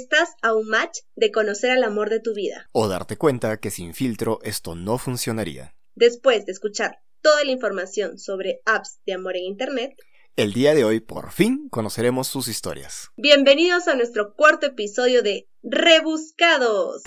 Estás 0.00 0.30
a 0.40 0.54
un 0.54 0.66
match 0.66 1.00
de 1.14 1.30
conocer 1.30 1.70
al 1.72 1.84
amor 1.84 2.08
de 2.08 2.20
tu 2.20 2.32
vida. 2.32 2.70
O 2.72 2.88
darte 2.88 3.18
cuenta 3.18 3.58
que 3.58 3.70
sin 3.70 3.92
filtro 3.92 4.38
esto 4.42 4.74
no 4.74 4.96
funcionaría. 4.96 5.74
Después 5.94 6.46
de 6.46 6.52
escuchar 6.52 7.02
toda 7.20 7.44
la 7.44 7.50
información 7.50 8.18
sobre 8.18 8.62
apps 8.64 8.98
de 9.04 9.12
amor 9.12 9.36
en 9.36 9.44
Internet, 9.44 9.92
el 10.36 10.54
día 10.54 10.74
de 10.74 10.84
hoy 10.84 11.00
por 11.00 11.32
fin 11.32 11.68
conoceremos 11.68 12.28
sus 12.28 12.48
historias. 12.48 13.10
Bienvenidos 13.18 13.88
a 13.88 13.94
nuestro 13.94 14.32
cuarto 14.34 14.64
episodio 14.68 15.22
de 15.22 15.50
Rebuscados. 15.62 17.02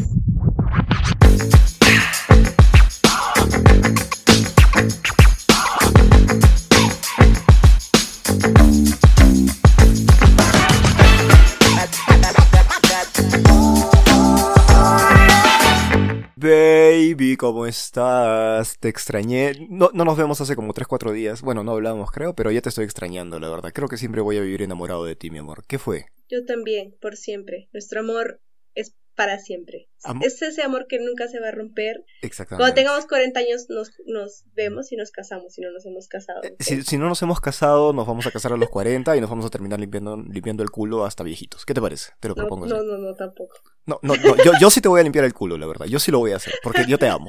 ¿Cómo 17.38 17.66
estás? 17.66 18.78
Te 18.80 18.90
extrañé. 18.90 19.68
No, 19.70 19.90
no 19.94 20.06
nos 20.06 20.18
vemos 20.18 20.42
hace 20.42 20.56
como 20.56 20.74
3-4 20.74 21.12
días. 21.12 21.42
Bueno, 21.42 21.64
no 21.64 21.72
hablamos, 21.72 22.12
creo, 22.12 22.34
pero 22.34 22.52
ya 22.52 22.62
te 22.62 22.70
estoy 22.70 22.86
extrañando, 22.86 23.40
la 23.40 23.50
verdad. 23.50 23.72
Creo 23.74 23.88
que 23.88 23.98
siempre 23.98 24.22
voy 24.22 24.38
a 24.38 24.42
vivir 24.42 24.62
enamorado 24.62 25.06
de 25.06 25.16
ti, 25.16 25.30
mi 25.30 25.40
amor. 25.40 25.64
¿Qué 25.68 25.80
fue? 25.80 26.06
Yo 26.30 26.46
también, 26.46 26.96
por 27.02 27.16
siempre. 27.16 27.70
Nuestro 27.74 28.00
amor 28.00 28.42
es 28.76 28.96
para 29.16 29.40
siempre. 29.40 29.90
es 30.22 30.42
ese 30.42 30.62
amor 30.64 30.88
que 30.88 31.00
nunca 31.00 31.28
se 31.28 31.40
va 31.40 31.50
a 31.50 31.52
romper. 31.52 32.04
Exactamente. 32.22 32.62
Cuando 32.62 32.76
tengamos 32.76 33.06
40 33.06 33.40
años 33.40 33.66
nos, 33.70 33.92
nos 34.06 34.44
vemos 34.54 34.92
y 34.92 34.96
nos 34.96 35.12
casamos, 35.12 35.54
si 35.54 35.62
no 35.62 35.72
nos 35.72 35.86
hemos 35.86 36.08
casado. 36.08 36.42
Eh, 36.44 36.56
si, 36.60 36.98
no 36.98 37.08
nos 37.08 37.22
hemos 37.22 37.40
casado, 37.40 37.94
nos 37.94 38.08
vamos 38.08 38.26
a 38.28 38.32
casar 38.32 38.54
a 38.54 38.58
los 38.58 38.70
40 38.70 39.16
y 39.16 39.22
nos 39.22 39.30
vamos 39.30 39.46
a 39.46 39.50
terminar 39.50 39.80
limpiando, 39.80 40.18
limpiando 40.18 40.64
el 40.64 40.72
culo 40.72 41.06
hasta 41.06 41.24
viejitos. 41.24 41.66
¿Qué 41.66 41.74
te 41.74 41.82
parece? 41.82 42.12
Te 42.20 42.28
lo 42.28 42.36
propongo. 42.36 42.66
No, 42.66 42.82
no, 42.82 42.98
no, 42.98 43.14
tampoco. 43.16 43.56
No, 43.86 44.00
no, 44.02 44.16
no 44.16 44.38
yo, 44.44 44.54
yo 44.60 44.70
sí 44.70 44.80
te 44.80 44.88
voy 44.88 45.02
a 45.02 45.04
limpiar 45.04 45.26
el 45.26 45.34
culo, 45.34 45.58
la 45.58 45.68
verdad. 45.68 45.86
Yo 45.88 46.00
sí 46.00 46.10
lo 46.10 46.20
voy 46.20 46.32
a 46.32 46.38
hacer, 46.38 46.54
porque 46.64 46.86
yo 46.88 46.98
te 46.98 47.08
amo. 47.08 47.28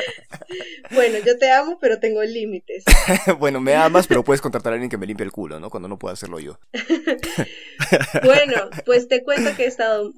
bueno, 0.90 1.16
yo 1.24 1.38
te 1.38 1.50
amo, 1.50 1.78
pero 1.80 1.98
tengo 1.98 2.22
límites. 2.22 2.84
bueno, 3.38 3.58
me 3.60 3.74
amas, 3.74 4.06
pero 4.06 4.22
puedes 4.22 4.42
contratar 4.42 4.72
a 4.72 4.74
alguien 4.74 4.90
que 4.90 4.98
me 4.98 5.06
limpie 5.06 5.24
el 5.24 5.32
culo, 5.32 5.58
¿no? 5.58 5.70
Cuando 5.70 5.88
no 5.88 5.98
pueda 5.98 6.12
hacerlo 6.12 6.40
yo. 6.40 6.58
bueno, 8.24 8.68
pues 8.84 9.08
te 9.08 9.22
cuento 9.24 9.56
que 9.56 9.64
he 9.64 9.66
estado 9.66 10.12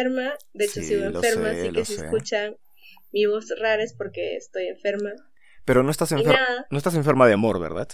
enferma. 0.00 0.34
De 0.52 0.64
hecho, 0.64 0.82
sigo 0.82 1.04
enferma, 1.04 1.50
así 1.50 1.70
que 1.72 1.84
si 1.84 1.94
escuchan 1.94 2.56
mi 3.12 3.26
voz 3.26 3.52
rara 3.58 3.82
es 3.82 3.94
porque 3.94 4.36
estoy 4.36 4.68
enferma. 4.68 5.12
Pero 5.64 5.82
no 5.82 5.90
estás 5.90 6.12
enferma. 6.12 6.66
No 6.70 6.78
estás 6.78 6.94
enferma 6.94 7.26
de 7.26 7.34
amor, 7.34 7.60
¿verdad? 7.60 7.88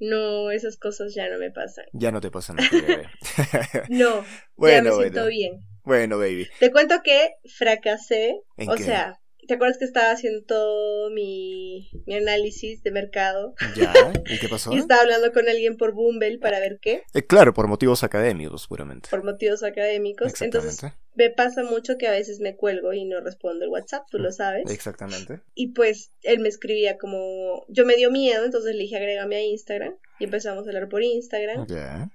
No, 0.00 0.50
esas 0.50 0.76
cosas 0.76 1.14
ya 1.14 1.28
no 1.28 1.38
me 1.38 1.50
pasan. 1.50 1.86
Ya 1.92 2.12
no 2.12 2.20
te 2.20 2.30
pasan 2.30 2.56
no, 3.88 4.24
ya 4.58 4.82
me 4.82 4.92
siento 4.98 5.26
bien. 5.26 5.64
Bueno, 5.82 6.18
baby. 6.18 6.48
Te 6.60 6.70
cuento 6.70 7.02
que 7.02 7.30
fracasé. 7.56 8.42
o 8.68 8.76
sea, 8.76 9.18
¿te 9.48 9.54
acuerdas 9.54 9.78
que 9.78 9.86
estaba 9.86 10.12
haciendo 10.12 10.44
todo 10.44 11.10
mi, 11.10 11.90
mi 12.06 12.14
análisis 12.14 12.82
de 12.82 12.92
mercado? 12.92 13.54
Ya, 13.74 13.92
¿y 14.26 14.38
qué 14.38 14.48
pasó? 14.50 14.72
y 14.72 14.78
estaba 14.78 15.00
hablando 15.00 15.32
con 15.32 15.48
alguien 15.48 15.76
por 15.76 15.94
Bumble 15.94 16.38
para 16.38 16.60
ver 16.60 16.78
qué. 16.80 17.02
Eh, 17.14 17.26
claro, 17.26 17.54
por 17.54 17.66
motivos 17.66 18.04
académicos, 18.04 18.68
puramente. 18.68 19.08
Por 19.08 19.24
motivos 19.24 19.62
académicos. 19.64 20.40
Entonces, 20.42 20.80
me 21.18 21.30
pasa 21.30 21.64
mucho 21.64 21.98
que 21.98 22.06
a 22.06 22.12
veces 22.12 22.38
me 22.38 22.54
cuelgo 22.56 22.92
y 22.92 23.04
no 23.04 23.20
respondo 23.20 23.64
el 23.64 23.70
WhatsApp, 23.70 24.04
tú 24.08 24.18
lo 24.18 24.30
sabes. 24.30 24.70
Exactamente. 24.70 25.40
Y 25.54 25.72
pues 25.72 26.12
él 26.22 26.38
me 26.38 26.48
escribía 26.48 26.96
como, 26.96 27.66
yo 27.68 27.84
me 27.84 27.96
dio 27.96 28.12
miedo, 28.12 28.44
entonces 28.44 28.74
le 28.76 28.82
dije 28.82 28.96
agrégame 28.96 29.36
a 29.36 29.42
Instagram 29.42 29.96
y 30.20 30.24
empezamos 30.24 30.64
a 30.64 30.68
hablar 30.68 30.88
por 30.88 31.02
Instagram. 31.02 31.66
Ya 31.66 32.08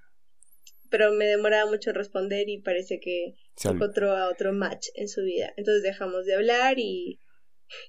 pero 0.94 1.12
me 1.12 1.26
demoraba 1.26 1.68
mucho 1.72 1.92
responder 1.92 2.50
y 2.50 2.62
parece 2.62 3.00
que 3.00 3.34
encontró 3.64 4.16
a 4.16 4.30
otro 4.30 4.54
match 4.54 4.90
en 4.94 5.08
su 5.08 5.24
vida. 5.24 5.52
Entonces 5.58 5.82
dejamos 5.82 6.24
de 6.28 6.36
hablar 6.36 6.78
y 6.78 7.20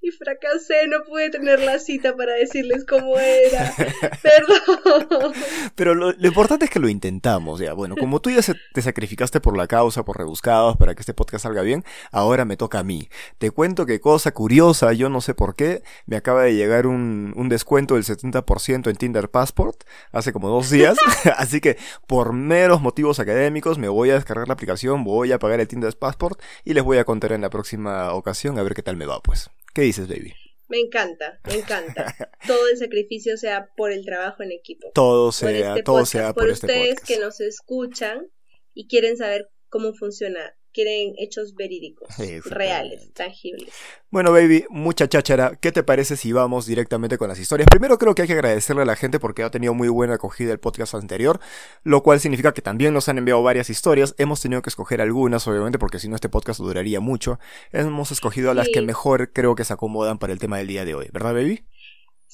y 0.00 0.10
fracasé, 0.10 0.86
no 0.88 1.04
pude 1.04 1.30
tener 1.30 1.60
la 1.60 1.78
cita 1.78 2.16
para 2.16 2.32
decirles 2.34 2.84
cómo 2.84 3.18
era. 3.18 3.72
Perdón. 4.22 5.32
Pero 5.74 5.94
lo, 5.94 6.10
importante 6.20 6.66
es 6.66 6.70
que 6.70 6.80
lo 6.80 6.88
intentamos, 6.88 7.60
ya. 7.60 7.72
Bueno, 7.72 7.96
como 7.96 8.20
tú 8.20 8.30
ya 8.30 8.40
te 8.72 8.82
sacrificaste 8.82 9.40
por 9.40 9.56
la 9.56 9.66
causa, 9.66 10.04
por 10.04 10.18
rebuscados, 10.18 10.76
para 10.76 10.94
que 10.94 11.00
este 11.00 11.14
podcast 11.14 11.44
salga 11.44 11.62
bien, 11.62 11.84
ahora 12.12 12.44
me 12.44 12.56
toca 12.56 12.80
a 12.80 12.84
mí. 12.84 13.08
Te 13.38 13.50
cuento 13.50 13.86
que 13.86 14.00
cosa 14.00 14.32
curiosa, 14.32 14.92
yo 14.92 15.08
no 15.08 15.20
sé 15.20 15.34
por 15.34 15.54
qué, 15.54 15.82
me 16.06 16.16
acaba 16.16 16.42
de 16.42 16.54
llegar 16.54 16.86
un, 16.86 17.32
un 17.36 17.48
descuento 17.48 17.94
del 17.94 18.04
70% 18.04 18.90
en 18.90 18.96
Tinder 18.96 19.30
Passport 19.30 19.84
hace 20.12 20.32
como 20.32 20.48
dos 20.48 20.70
días. 20.70 20.96
Así 21.36 21.60
que 21.60 21.76
por 22.06 22.32
meros 22.32 22.80
motivos 22.80 23.20
académicos 23.20 23.78
me 23.78 23.88
voy 23.88 24.10
a 24.10 24.14
descargar 24.14 24.48
la 24.48 24.54
aplicación, 24.54 25.04
voy 25.04 25.32
a 25.32 25.38
pagar 25.38 25.60
el 25.60 25.68
Tinder 25.68 25.96
Passport 25.96 26.40
y 26.64 26.74
les 26.74 26.84
voy 26.84 26.98
a 26.98 27.04
contar 27.04 27.32
en 27.32 27.40
la 27.40 27.50
próxima 27.50 28.12
ocasión 28.12 28.58
a 28.58 28.62
ver 28.62 28.74
qué 28.74 28.82
tal 28.82 28.96
me 28.96 29.06
va, 29.06 29.20
pues. 29.20 29.50
¿Qué 29.74 29.82
dices, 29.82 30.06
baby? 30.08 30.32
Me 30.68 30.78
encanta, 30.78 31.40
me 31.48 31.56
encanta. 31.56 32.14
todo 32.46 32.68
el 32.68 32.78
sacrificio 32.78 33.36
sea 33.36 33.68
por 33.76 33.92
el 33.92 34.04
trabajo 34.04 34.42
en 34.42 34.52
equipo. 34.52 34.90
Todo 34.94 35.32
sea, 35.32 35.50
este 35.50 35.82
todo 35.82 36.06
sea 36.06 36.32
por, 36.32 36.44
por 36.44 36.50
este 36.50 36.66
ustedes 36.66 37.00
que 37.00 37.18
nos 37.18 37.40
escuchan 37.40 38.30
y 38.72 38.86
quieren 38.86 39.16
saber 39.16 39.50
cómo 39.68 39.92
funciona 39.92 40.56
quieren 40.74 41.14
hechos 41.18 41.54
verídicos, 41.54 42.08
reales, 42.44 43.10
tangibles. 43.14 43.72
Bueno, 44.10 44.32
baby, 44.32 44.64
mucha 44.68 45.08
cháchara. 45.08 45.56
¿Qué 45.60 45.72
te 45.72 45.82
parece 45.82 46.16
si 46.16 46.32
vamos 46.32 46.66
directamente 46.66 47.16
con 47.16 47.28
las 47.28 47.38
historias? 47.38 47.68
Primero 47.70 47.96
creo 47.98 48.14
que 48.14 48.22
hay 48.22 48.28
que 48.28 48.34
agradecerle 48.34 48.82
a 48.82 48.84
la 48.84 48.96
gente 48.96 49.18
porque 49.18 49.42
ha 49.42 49.50
tenido 49.50 49.72
muy 49.72 49.88
buena 49.88 50.14
acogida 50.14 50.52
el 50.52 50.58
podcast 50.58 50.94
anterior, 50.94 51.40
lo 51.84 52.02
cual 52.02 52.20
significa 52.20 52.52
que 52.52 52.62
también 52.62 52.92
nos 52.92 53.08
han 53.08 53.18
enviado 53.18 53.42
varias 53.42 53.70
historias. 53.70 54.14
Hemos 54.18 54.40
tenido 54.40 54.60
que 54.62 54.70
escoger 54.70 55.00
algunas, 55.00 55.46
obviamente, 55.46 55.78
porque 55.78 55.98
si 55.98 56.08
no 56.08 56.16
este 56.16 56.28
podcast 56.28 56.60
duraría 56.60 57.00
mucho. 57.00 57.38
Hemos 57.72 58.10
escogido 58.10 58.50
a 58.50 58.54
las 58.54 58.68
que 58.68 58.82
mejor 58.82 59.32
creo 59.32 59.54
que 59.54 59.64
se 59.64 59.72
acomodan 59.72 60.18
para 60.18 60.32
el 60.32 60.38
tema 60.38 60.58
del 60.58 60.66
día 60.66 60.84
de 60.84 60.94
hoy, 60.94 61.08
¿verdad, 61.12 61.34
baby? 61.34 61.64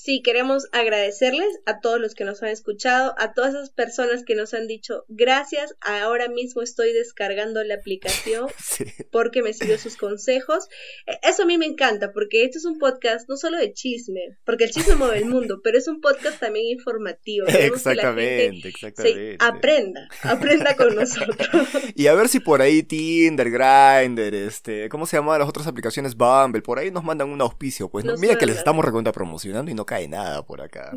Sí, 0.03 0.22
queremos 0.22 0.66
agradecerles 0.72 1.61
a 1.66 1.81
todos 1.81 2.00
los 2.00 2.15
que 2.15 2.25
nos 2.25 2.43
han 2.43 2.49
escuchado, 2.49 3.15
a 3.19 3.34
todas 3.34 3.55
esas 3.55 3.69
personas 3.69 4.25
que 4.25 4.34
nos 4.34 4.55
han 4.55 4.66
dicho 4.66 5.05
gracias, 5.09 5.75
ahora 5.83 6.28
mismo 6.28 6.62
estoy 6.62 6.94
descargando 6.94 7.62
la 7.65 7.75
aplicación 7.75 8.49
porque 9.12 9.43
me 9.43 9.53
siguió 9.53 9.77
sus 9.77 9.99
consejos. 9.99 10.69
E, 11.06 11.19
eso 11.28 11.43
a 11.43 11.47
mí 11.47 11.59
me 11.59 11.66
encanta 11.66 12.12
porque 12.15 12.44
este 12.44 12.56
es 12.56 12.65
un 12.65 12.78
podcast 12.78 13.28
no 13.28 13.37
solo 13.37 13.59
de 13.59 13.75
chisme, 13.75 14.39
porque 14.47 14.65
el 14.65 14.71
chisme 14.71 14.94
mueve 14.94 15.19
el 15.19 15.27
mundo, 15.27 15.60
pero 15.62 15.77
es 15.77 15.87
un 15.87 16.00
podcast 16.00 16.41
también 16.41 16.65
informativo. 16.78 17.47
exactamente, 17.49 18.69
exactamente. 18.69 19.37
aprenda, 19.39 20.09
aprenda 20.22 20.77
con 20.77 20.94
nosotros. 20.94 21.47
y 21.94 22.06
a 22.06 22.15
ver 22.15 22.31
si 22.31 22.41
por 22.41 22.62
ahí 22.62 22.83
Tinder, 22.83 23.50
Grindr, 23.50 24.34
este, 24.34 24.89
¿cómo 24.89 25.05
se 25.05 25.19
llaman 25.19 25.41
las 25.41 25.49
otras 25.50 25.66
aplicaciones? 25.66 26.16
Bumble, 26.16 26.62
por 26.62 26.78
ahí 26.78 26.91
nos 26.91 27.05
mandan 27.05 27.28
un 27.28 27.43
auspicio, 27.43 27.91
pues 27.91 28.06
mira 28.19 28.39
que 28.39 28.47
les 28.47 28.56
estamos 28.56 28.83
recontra 28.83 29.12
promocionando 29.12 29.71
y 29.71 29.75
no 29.75 29.84
cae 29.91 30.06
nada 30.06 30.47
por 30.47 30.61
acá. 30.61 30.93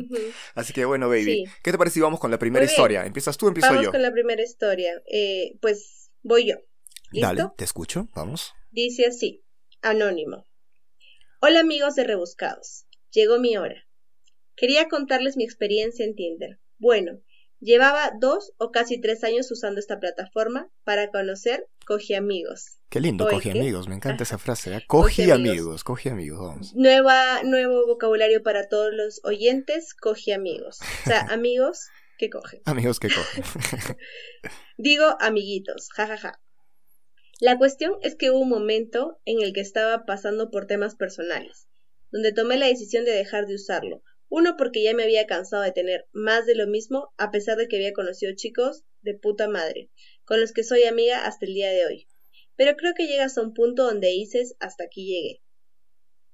Así 0.54 0.72
que 0.72 0.84
bueno, 0.84 1.08
baby, 1.08 1.44
¿qué 1.64 1.72
te 1.72 1.78
parece 1.78 1.94
si 1.94 2.00
vamos 2.00 2.20
con 2.20 2.30
la 2.30 2.38
primera 2.38 2.64
historia? 2.64 3.04
¿Empiezas 3.04 3.36
tú 3.36 3.46
o 3.46 3.48
empiezo 3.48 3.70
yo? 3.70 3.74
Vamos 3.74 3.90
con 3.90 4.02
la 4.02 4.12
primera 4.12 4.40
historia. 4.40 5.02
Eh, 5.10 5.58
pues 5.60 6.12
voy 6.22 6.46
yo. 6.46 6.54
¿Listo? 7.10 7.26
Dale, 7.26 7.50
te 7.56 7.64
escucho, 7.64 8.06
vamos. 8.14 8.54
Dice 8.70 9.06
así, 9.06 9.42
anónimo. 9.82 10.46
Hola 11.40 11.58
amigos 11.58 11.96
de 11.96 12.04
Rebuscados, 12.04 12.86
llegó 13.10 13.40
mi 13.40 13.56
hora. 13.56 13.84
Quería 14.54 14.86
contarles 14.88 15.36
mi 15.36 15.42
experiencia 15.42 16.04
en 16.04 16.14
Tinder. 16.14 16.60
Bueno, 16.78 17.18
Llevaba 17.64 18.12
dos 18.20 18.52
o 18.58 18.70
casi 18.72 19.00
tres 19.00 19.24
años 19.24 19.50
usando 19.50 19.80
esta 19.80 19.98
plataforma 19.98 20.68
para 20.84 21.10
conocer 21.10 21.66
Coge 21.86 22.14
Amigos. 22.14 22.76
Qué 22.90 23.00
lindo, 23.00 23.26
Coge 23.26 23.52
Amigos, 23.52 23.88
me 23.88 23.94
encanta 23.94 24.24
esa 24.24 24.36
frase. 24.36 24.76
¿eh? 24.76 24.84
Coge, 24.86 25.32
amigos. 25.32 25.82
Coge 25.82 26.10
Amigos, 26.10 26.40
vamos. 26.40 26.74
Nueva, 26.74 27.42
nuevo 27.42 27.86
vocabulario 27.86 28.42
para 28.42 28.68
todos 28.68 28.92
los 28.92 29.22
oyentes, 29.24 29.94
Coge 29.94 30.34
Amigos. 30.34 30.78
O 30.82 31.08
sea, 31.08 31.20
amigos 31.30 31.88
que 32.18 32.28
cogen. 32.28 32.60
amigos 32.66 33.00
que 33.00 33.08
cogen. 33.08 33.44
Digo 34.76 35.16
amiguitos, 35.18 35.88
jajaja. 35.88 36.16
Ja, 36.16 36.32
ja. 36.32 36.40
La 37.40 37.56
cuestión 37.56 37.94
es 38.02 38.14
que 38.14 38.30
hubo 38.30 38.40
un 38.40 38.50
momento 38.50 39.22
en 39.24 39.40
el 39.40 39.54
que 39.54 39.62
estaba 39.62 40.04
pasando 40.04 40.50
por 40.50 40.66
temas 40.66 40.96
personales, 40.96 41.66
donde 42.12 42.34
tomé 42.34 42.58
la 42.58 42.66
decisión 42.66 43.06
de 43.06 43.12
dejar 43.12 43.46
de 43.46 43.54
usarlo, 43.54 44.02
uno 44.36 44.56
porque 44.56 44.82
ya 44.82 44.94
me 44.94 45.04
había 45.04 45.28
cansado 45.28 45.62
de 45.62 45.70
tener 45.70 46.08
más 46.12 46.44
de 46.44 46.56
lo 46.56 46.66
mismo 46.66 47.14
a 47.18 47.30
pesar 47.30 47.56
de 47.56 47.68
que 47.68 47.76
había 47.76 47.92
conocido 47.92 48.34
chicos 48.34 48.82
de 49.02 49.14
puta 49.14 49.46
madre, 49.46 49.92
con 50.24 50.40
los 50.40 50.52
que 50.52 50.64
soy 50.64 50.82
amiga 50.82 51.24
hasta 51.24 51.46
el 51.46 51.54
día 51.54 51.70
de 51.70 51.86
hoy. 51.86 52.08
Pero 52.56 52.74
creo 52.74 52.94
que 52.96 53.06
llegas 53.06 53.38
a 53.38 53.42
un 53.42 53.54
punto 53.54 53.84
donde 53.84 54.08
dices 54.08 54.56
hasta 54.58 54.86
aquí 54.86 55.06
llegué. 55.06 55.42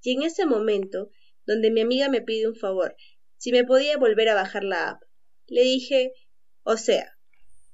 Y 0.03 0.13
en 0.13 0.23
ese 0.23 0.47
momento, 0.47 1.11
donde 1.45 1.71
mi 1.71 1.83
amiga 1.83 2.09
me 2.09 2.23
pide 2.23 2.49
un 2.49 2.57
favor, 2.57 2.97
si 3.37 3.53
me 3.53 3.65
podía 3.65 3.99
volver 3.99 4.31
a 4.31 4.35
bajar 4.35 4.65
la 4.65 4.93
app, 4.93 5.03
le 5.47 5.61
dije, 5.61 6.15
o 6.63 6.79
sea, 6.79 7.19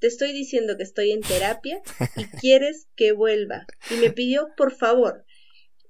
te 0.00 0.08
estoy 0.08 0.32
diciendo 0.32 0.76
que 0.76 0.82
estoy 0.82 1.12
en 1.12 1.20
terapia 1.20 1.80
y 2.16 2.24
quieres 2.40 2.88
que 2.96 3.12
vuelva. 3.12 3.64
Y 3.92 3.94
me 3.98 4.10
pidió 4.10 4.48
por 4.56 4.74
favor, 4.74 5.24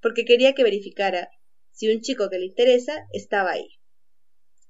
porque 0.03 0.27
quería 0.27 0.53
que 0.53 0.63
verificara 0.63 1.31
si 1.73 1.91
un 1.91 2.03
chico 2.03 2.29
que 2.29 2.39
le 2.39 2.45
interesa 2.45 3.07
estaba 3.15 3.53
ahí 3.53 3.77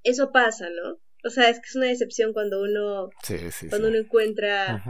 eso 0.02 0.32
pasa, 0.32 0.68
¿no? 0.70 0.98
O 1.24 1.30
sea, 1.30 1.48
es 1.48 1.58
que 1.58 1.66
es 1.68 1.74
una 1.76 1.86
decepción 1.86 2.32
cuando 2.32 2.62
uno, 2.62 3.10
cuando 3.68 3.88
uno 3.88 3.96
encuentra 3.98 4.82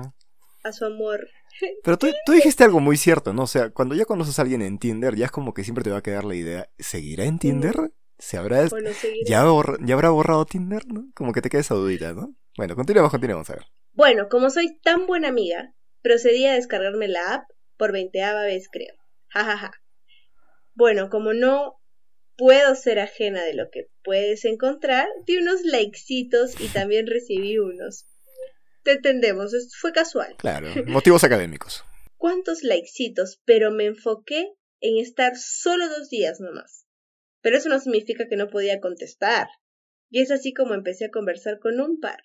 a 0.64 0.72
su 0.72 0.84
amor 0.84 1.28
Pero 1.82 1.96
tú, 1.96 2.08
tú 2.26 2.32
dijiste 2.32 2.64
algo 2.64 2.80
muy 2.80 2.96
cierto, 2.96 3.32
¿no? 3.32 3.44
O 3.44 3.46
sea, 3.46 3.70
cuando 3.70 3.94
ya 3.94 4.04
conoces 4.04 4.38
a 4.38 4.42
alguien 4.42 4.60
en 4.62 4.78
Tinder, 4.78 5.14
ya 5.14 5.26
es 5.26 5.30
como 5.30 5.54
que 5.54 5.64
siempre 5.64 5.84
te 5.84 5.90
va 5.90 5.98
a 5.98 6.02
quedar 6.02 6.24
la 6.24 6.34
idea, 6.34 6.68
¿seguirá 6.78 7.24
en 7.24 7.38
Tinder? 7.38 7.74
¿Se 8.18 8.36
habrá, 8.38 8.64
no 8.64 8.70
ya, 9.26 9.44
borra- 9.44 9.78
ya 9.80 9.94
habrá 9.94 10.10
borrado 10.10 10.44
Tinder, 10.46 10.86
¿no? 10.86 11.10
Como 11.14 11.32
que 11.32 11.42
te 11.42 11.50
queda 11.50 11.60
esa 11.60 11.74
dudita, 11.74 12.12
¿no? 12.12 12.34
Bueno, 12.56 12.74
continuemos, 12.74 13.10
continuemos, 13.10 13.48
a 13.50 13.54
ver. 13.54 13.64
Bueno, 13.92 14.28
como 14.28 14.50
soy 14.50 14.78
tan 14.80 15.06
buena 15.06 15.28
amiga, 15.28 15.74
procedí 16.02 16.46
a 16.46 16.54
descargarme 16.54 17.08
la 17.08 17.34
app 17.34 17.44
por 17.76 17.92
veinteava 17.92 18.42
vez, 18.42 18.68
creo. 18.70 18.94
Ja, 19.28 19.44
ja, 19.44 19.58
ja. 19.58 19.70
Bueno, 20.74 21.08
como 21.10 21.32
no 21.32 21.78
puedo 22.36 22.74
ser 22.74 22.98
ajena 22.98 23.44
de 23.44 23.54
lo 23.54 23.70
que 23.70 23.88
puedes 24.02 24.44
encontrar, 24.44 25.08
di 25.26 25.38
unos 25.38 25.62
likecitos 25.62 26.60
y 26.60 26.68
también 26.68 27.06
recibí 27.06 27.58
unos. 27.58 28.06
Te 28.84 28.92
entendemos, 28.92 29.52
fue 29.80 29.92
casual. 29.92 30.36
Claro, 30.38 30.68
motivos 30.86 31.24
académicos. 31.24 31.84
¿Cuántos 32.16 32.62
likecitos? 32.62 33.40
Pero 33.44 33.70
me 33.70 33.86
enfoqué 33.86 34.52
en 34.80 34.98
estar 34.98 35.36
solo 35.36 35.88
dos 35.88 36.08
días 36.08 36.40
nomás. 36.40 36.86
Pero 37.40 37.56
eso 37.56 37.68
no 37.68 37.78
significa 37.78 38.28
que 38.28 38.36
no 38.36 38.48
podía 38.48 38.80
contestar. 38.80 39.48
Y 40.10 40.20
es 40.20 40.30
así 40.30 40.52
como 40.52 40.74
empecé 40.74 41.06
a 41.06 41.10
conversar 41.10 41.58
con 41.58 41.80
un 41.80 42.00
par. 42.00 42.20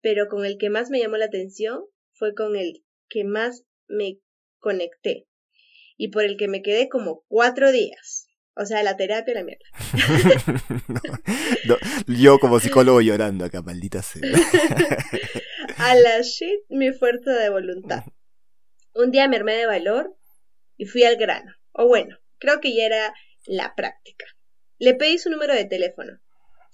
Pero 0.00 0.28
con 0.28 0.44
el 0.44 0.58
que 0.58 0.70
más 0.70 0.90
me 0.90 1.00
llamó 1.00 1.16
la 1.16 1.26
atención 1.26 1.84
fue 2.12 2.34
con 2.34 2.56
el 2.56 2.84
que 3.08 3.24
más 3.24 3.64
me 3.86 4.20
conecté. 4.58 5.26
Y 5.96 6.08
por 6.08 6.24
el 6.24 6.36
que 6.36 6.48
me 6.48 6.62
quedé 6.62 6.88
como 6.88 7.24
cuatro 7.28 7.72
días. 7.72 8.27
O 8.60 8.66
sea, 8.66 8.82
la 8.82 8.96
terapia 8.96 9.34
la 9.34 9.44
mierda. 9.44 9.64
No, 10.88 11.76
no, 12.08 12.14
yo 12.14 12.40
como 12.40 12.58
psicólogo 12.58 13.00
llorando 13.00 13.44
acá, 13.44 13.62
maldita 13.62 14.02
sea. 14.02 14.20
A 15.78 15.94
la 15.94 16.20
shit 16.22 16.64
mi 16.68 16.92
fuerza 16.92 17.30
de 17.30 17.50
voluntad. 17.50 18.02
Un 18.94 19.12
día 19.12 19.28
me 19.28 19.36
armé 19.36 19.54
de 19.54 19.66
valor 19.66 20.12
y 20.76 20.86
fui 20.86 21.04
al 21.04 21.14
grano. 21.14 21.52
O 21.70 21.86
bueno, 21.86 22.18
creo 22.38 22.60
que 22.60 22.74
ya 22.74 22.86
era 22.86 23.14
la 23.46 23.76
práctica. 23.76 24.26
Le 24.78 24.94
pedí 24.94 25.18
su 25.18 25.30
número 25.30 25.54
de 25.54 25.64
teléfono. 25.64 26.18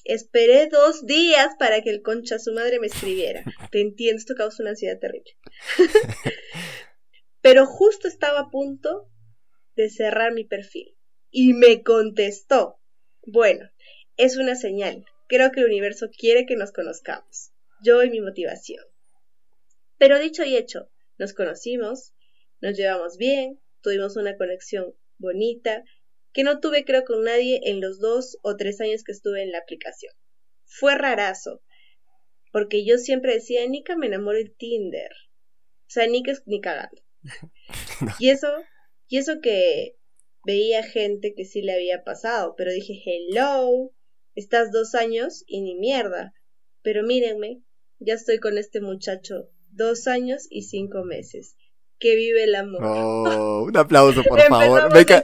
Esperé 0.04 0.68
dos 0.68 1.04
días 1.04 1.50
para 1.58 1.82
que 1.82 1.90
el 1.90 2.00
concha 2.00 2.38
su 2.38 2.54
madre 2.54 2.80
me 2.80 2.86
escribiera. 2.86 3.44
Te 3.70 3.82
entiendo, 3.82 4.18
esto 4.18 4.34
causa 4.34 4.62
una 4.62 4.70
ansiedad 4.70 4.98
terrible. 4.98 5.36
Pero 7.42 7.66
justo 7.66 8.08
estaba 8.08 8.40
a 8.40 8.50
punto 8.50 9.10
de 9.76 9.90
cerrar 9.90 10.32
mi 10.32 10.44
perfil. 10.44 10.96
Y 11.36 11.52
me 11.52 11.82
contestó. 11.82 12.78
Bueno, 13.26 13.68
es 14.16 14.36
una 14.36 14.54
señal. 14.54 15.04
Creo 15.26 15.50
que 15.50 15.62
el 15.62 15.66
universo 15.66 16.06
quiere 16.16 16.46
que 16.46 16.54
nos 16.54 16.70
conozcamos. 16.70 17.50
Yo 17.82 18.04
y 18.04 18.10
mi 18.10 18.20
motivación. 18.20 18.84
Pero 19.98 20.20
dicho 20.20 20.44
y 20.44 20.56
hecho, 20.56 20.88
nos 21.18 21.34
conocimos, 21.34 22.14
nos 22.60 22.76
llevamos 22.76 23.16
bien, 23.16 23.60
tuvimos 23.80 24.14
una 24.16 24.36
conexión 24.36 24.94
bonita, 25.18 25.82
que 26.32 26.44
no 26.44 26.60
tuve 26.60 26.84
creo 26.84 27.04
con 27.04 27.24
nadie 27.24 27.62
en 27.64 27.80
los 27.80 27.98
dos 27.98 28.38
o 28.42 28.54
tres 28.54 28.80
años 28.80 29.02
que 29.02 29.10
estuve 29.10 29.42
en 29.42 29.50
la 29.50 29.58
aplicación. 29.58 30.14
Fue 30.66 30.94
rarazo, 30.94 31.64
porque 32.52 32.84
yo 32.84 32.96
siempre 32.96 33.34
decía, 33.34 33.66
Nika 33.66 33.96
me 33.96 34.06
enamoro 34.06 34.38
de 34.38 34.54
Tinder. 34.56 35.10
O 35.10 35.90
sea, 35.90 36.06
Nika 36.06 36.30
es 36.30 36.46
ni 36.46 36.60
cagando. 36.60 37.02
No. 38.00 38.12
Y 38.20 38.30
eso, 38.30 38.48
y 39.08 39.18
eso 39.18 39.40
que 39.40 39.96
veía 40.46 40.82
gente 40.82 41.34
que 41.36 41.44
sí 41.44 41.62
le 41.62 41.74
había 41.74 42.04
pasado, 42.04 42.54
pero 42.56 42.70
dije, 42.72 42.94
hello, 43.04 43.92
estás 44.34 44.70
dos 44.72 44.94
años 44.94 45.44
y 45.46 45.62
ni 45.62 45.74
mierda. 45.76 46.32
Pero 46.82 47.02
mírenme, 47.02 47.62
ya 47.98 48.14
estoy 48.14 48.38
con 48.38 48.58
este 48.58 48.80
muchacho 48.80 49.48
dos 49.70 50.06
años 50.06 50.46
y 50.50 50.62
cinco 50.62 51.04
meses. 51.04 51.56
Que 51.98 52.16
vive 52.16 52.44
el 52.44 52.54
amor. 52.56 52.82
Oh, 52.84 53.62
un 53.66 53.76
aplauso, 53.76 54.22
por 54.28 54.38
Empezamos 54.40 54.64
favor. 54.80 54.92
Arriba, 54.92 55.22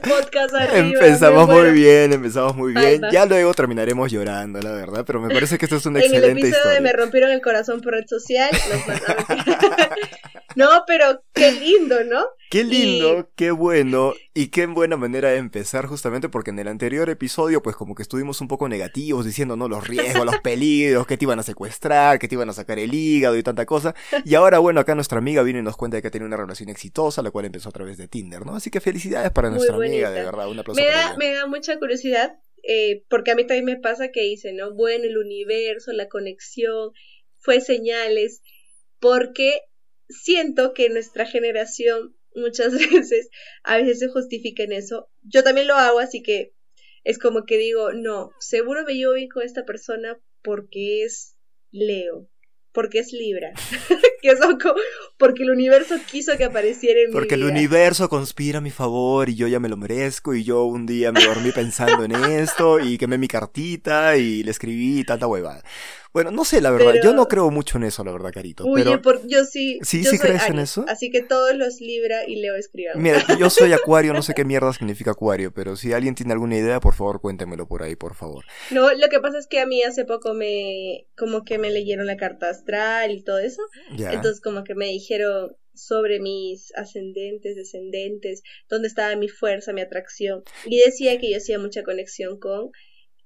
Empezamos 0.77 1.47
me 1.47 1.53
muy 1.53 1.71
bien, 1.73 2.13
empezamos 2.13 2.55
muy 2.55 2.73
bien. 2.73 3.01
Ya 3.11 3.25
luego 3.25 3.53
terminaremos 3.53 4.11
llorando, 4.11 4.59
la 4.61 4.71
verdad, 4.71 5.03
pero 5.05 5.19
me 5.21 5.31
parece 5.33 5.57
que 5.57 5.65
esto 5.65 5.75
es 5.75 5.85
una 5.85 5.99
En 5.99 6.05
el 6.05 6.13
excelente 6.13 6.39
episodio 6.47 6.57
historia. 6.57 6.75
de 6.77 6.81
Me 6.81 6.93
rompieron 6.93 7.31
el 7.31 7.41
corazón 7.41 7.81
por 7.81 7.93
red 7.93 8.05
social. 8.07 8.49
mandaron- 8.69 9.89
no, 10.55 10.83
pero 10.87 11.23
qué 11.33 11.51
lindo, 11.51 12.03
¿no? 12.03 12.25
Qué 12.49 12.65
lindo, 12.65 13.29
qué 13.37 13.51
bueno 13.51 14.13
y 14.33 14.47
qué 14.47 14.65
buena 14.65 14.97
manera 14.97 15.29
de 15.29 15.37
empezar 15.37 15.85
justamente 15.85 16.27
porque 16.27 16.49
en 16.49 16.59
el 16.59 16.67
anterior 16.67 17.09
episodio 17.09 17.63
pues 17.63 17.77
como 17.77 17.95
que 17.95 18.01
estuvimos 18.01 18.41
un 18.41 18.49
poco 18.49 18.67
negativos 18.67 19.25
diciendo 19.25 19.55
no 19.55 19.69
los 19.69 19.87
riesgos, 19.87 20.25
los 20.25 20.39
peligros, 20.41 21.07
que 21.07 21.15
te 21.17 21.23
iban 21.23 21.39
a 21.39 21.43
secuestrar, 21.43 22.19
que 22.19 22.27
te 22.27 22.35
iban 22.35 22.49
a 22.49 22.53
sacar 22.53 22.77
el 22.77 22.93
hígado 22.93 23.37
y 23.37 23.43
tanta 23.43 23.65
cosa. 23.65 23.95
Y 24.25 24.35
ahora 24.35 24.59
bueno, 24.59 24.81
acá 24.81 24.95
nuestra 24.95 25.19
amiga 25.19 25.43
viene 25.43 25.59
y 25.59 25.63
nos 25.63 25.77
cuenta 25.77 25.95
de 25.95 26.01
que 26.03 26.11
tiene 26.11 26.25
una 26.25 26.35
relación 26.35 26.67
exitosa, 26.67 27.21
la 27.21 27.31
cual 27.31 27.45
empezó 27.45 27.69
a 27.69 27.71
través 27.71 27.97
de 27.97 28.09
Tinder, 28.09 28.45
¿no? 28.45 28.55
Así 28.55 28.69
que 28.69 28.81
felicidades 28.81 29.31
para 29.31 29.49
Muy 29.49 29.57
nuestra 29.57 29.77
amiga, 29.77 30.11
de 30.11 30.23
verdad, 30.23 30.49
un 30.49 30.59
aplauso 30.59 30.81
Me 30.81 30.87
para 30.87 30.97
da, 30.99 31.07
ella. 31.07 31.17
me 31.17 31.33
da 31.33 31.47
mucha 31.47 31.79
curiosidad, 31.79 32.37
eh, 32.63 33.05
porque 33.09 33.31
a 33.31 33.35
mí 33.35 33.45
también 33.47 33.65
me 33.65 33.77
pasa 33.77 34.09
que 34.11 34.23
dice, 34.23 34.51
¿no? 34.51 34.73
Bueno, 34.73 35.05
el 35.05 35.17
universo, 35.17 35.93
la 35.93 36.09
conexión, 36.09 36.91
fue 37.39 37.61
señales, 37.61 38.41
porque 38.99 39.61
siento 40.11 40.73
que 40.73 40.89
nuestra 40.89 41.25
generación 41.25 42.15
muchas 42.35 42.71
veces, 42.91 43.29
a 43.63 43.77
veces 43.77 43.99
se 43.99 44.07
justifica 44.09 44.63
en 44.63 44.73
eso. 44.73 45.09
Yo 45.23 45.43
también 45.43 45.67
lo 45.67 45.75
hago, 45.75 45.99
así 45.99 46.21
que 46.21 46.53
es 47.03 47.17
como 47.17 47.45
que 47.45 47.57
digo, 47.57 47.93
no, 47.93 48.31
seguro 48.39 48.83
me 48.85 48.93
llevo 48.93 49.13
bien 49.13 49.29
con 49.29 49.43
esta 49.43 49.65
persona 49.65 50.19
porque 50.43 51.03
es 51.03 51.35
Leo, 51.71 52.29
porque 52.73 52.99
es 52.99 53.11
Libra, 53.11 53.53
que 54.21 54.35
son 54.37 54.59
como, 54.59 54.75
porque 55.17 55.43
el 55.43 55.49
universo 55.51 55.95
quiso 56.09 56.37
que 56.37 56.43
apareciera 56.45 57.01
en 57.01 57.11
Porque 57.11 57.35
mi 57.37 57.43
el 57.43 57.47
vida. 57.47 57.59
universo 57.59 58.07
conspira 58.09 58.59
a 58.59 58.61
mi 58.61 58.69
favor 58.71 59.29
y 59.29 59.35
yo 59.35 59.47
ya 59.47 59.59
me 59.59 59.69
lo 59.69 59.77
merezco 59.77 60.33
y 60.35 60.43
yo 60.43 60.63
un 60.65 60.85
día 60.85 61.11
me 61.11 61.23
dormí 61.25 61.51
pensando 61.51 62.03
en 62.03 62.13
esto 62.13 62.79
y 62.79 62.97
quemé 62.97 63.17
mi 63.17 63.27
cartita 63.27 64.15
y 64.17 64.43
le 64.43 64.51
escribí 64.51 65.03
tanta 65.03 65.27
huevada. 65.27 65.63
Bueno, 66.13 66.31
no 66.31 66.43
sé, 66.43 66.59
la 66.59 66.71
verdad, 66.71 66.91
Pero- 66.93 67.03
yo 67.03 67.13
no 67.13 67.27
creo 67.27 67.49
mucho 67.51 67.77
en 67.77 67.85
eso, 67.85 68.03
la 68.03 68.11
verdad, 68.11 68.31
Carito. 68.33 68.65
Oye, 68.65 68.83
pero 68.83 69.01
por- 69.01 69.25
yo 69.27 69.45
sí. 69.45 69.79
¿Sí, 69.81 70.03
yo 70.03 70.09
sí 70.11 70.17
soy 70.17 70.27
crees 70.27 70.49
en 70.49 70.59
eso? 70.59 70.83
Así 70.87 71.09
que 71.09 71.21
todos 71.23 71.55
los 71.55 71.79
Libra 71.79 72.27
y 72.27 72.35
Leo 72.37 72.55
escriban. 72.55 73.01
mira, 73.01 73.23
yo 73.39 73.49
soy 73.49 73.71
acuario, 73.73 74.11
no 74.13 74.21
sé 74.21 74.33
qué 74.33 74.43
mierda 74.43 74.73
significa 74.73 75.11
acuario, 75.11 75.53
pero 75.53 75.75
si 75.77 75.93
alguien 75.93 76.13
tiene 76.15 76.33
alguna 76.33 76.57
idea, 76.57 76.79
por 76.81 76.95
favor, 76.95 77.21
cuéntemelo 77.21 77.67
por 77.67 77.83
ahí, 77.83 77.95
por 77.95 78.15
favor. 78.15 78.43
No, 78.71 78.93
lo 78.93 79.07
que 79.09 79.19
pasa 79.19 79.37
es 79.37 79.47
que 79.47 79.59
a 79.59 79.65
mí 79.65 79.83
hace 79.83 80.03
poco 80.05 80.33
me. 80.33 81.07
como 81.15 81.43
que 81.43 81.57
me 81.57 81.71
leyeron 81.71 82.05
la 82.07 82.17
carta 82.17 82.49
astral 82.49 83.11
y 83.11 83.23
todo 83.23 83.39
eso. 83.39 83.61
Ya. 83.95 84.11
Entonces, 84.11 84.41
como 84.41 84.63
que 84.63 84.75
me 84.75 84.87
dijeron 84.87 85.55
sobre 85.73 86.19
mis 86.19 86.73
ascendentes, 86.75 87.55
descendentes, 87.55 88.43
dónde 88.69 88.89
estaba 88.89 89.15
mi 89.15 89.29
fuerza, 89.29 89.71
mi 89.71 89.79
atracción. 89.81 90.43
Y 90.65 90.79
decía 90.79 91.17
que 91.17 91.31
yo 91.31 91.37
hacía 91.37 91.57
mucha 91.57 91.83
conexión 91.83 92.37
con 92.39 92.71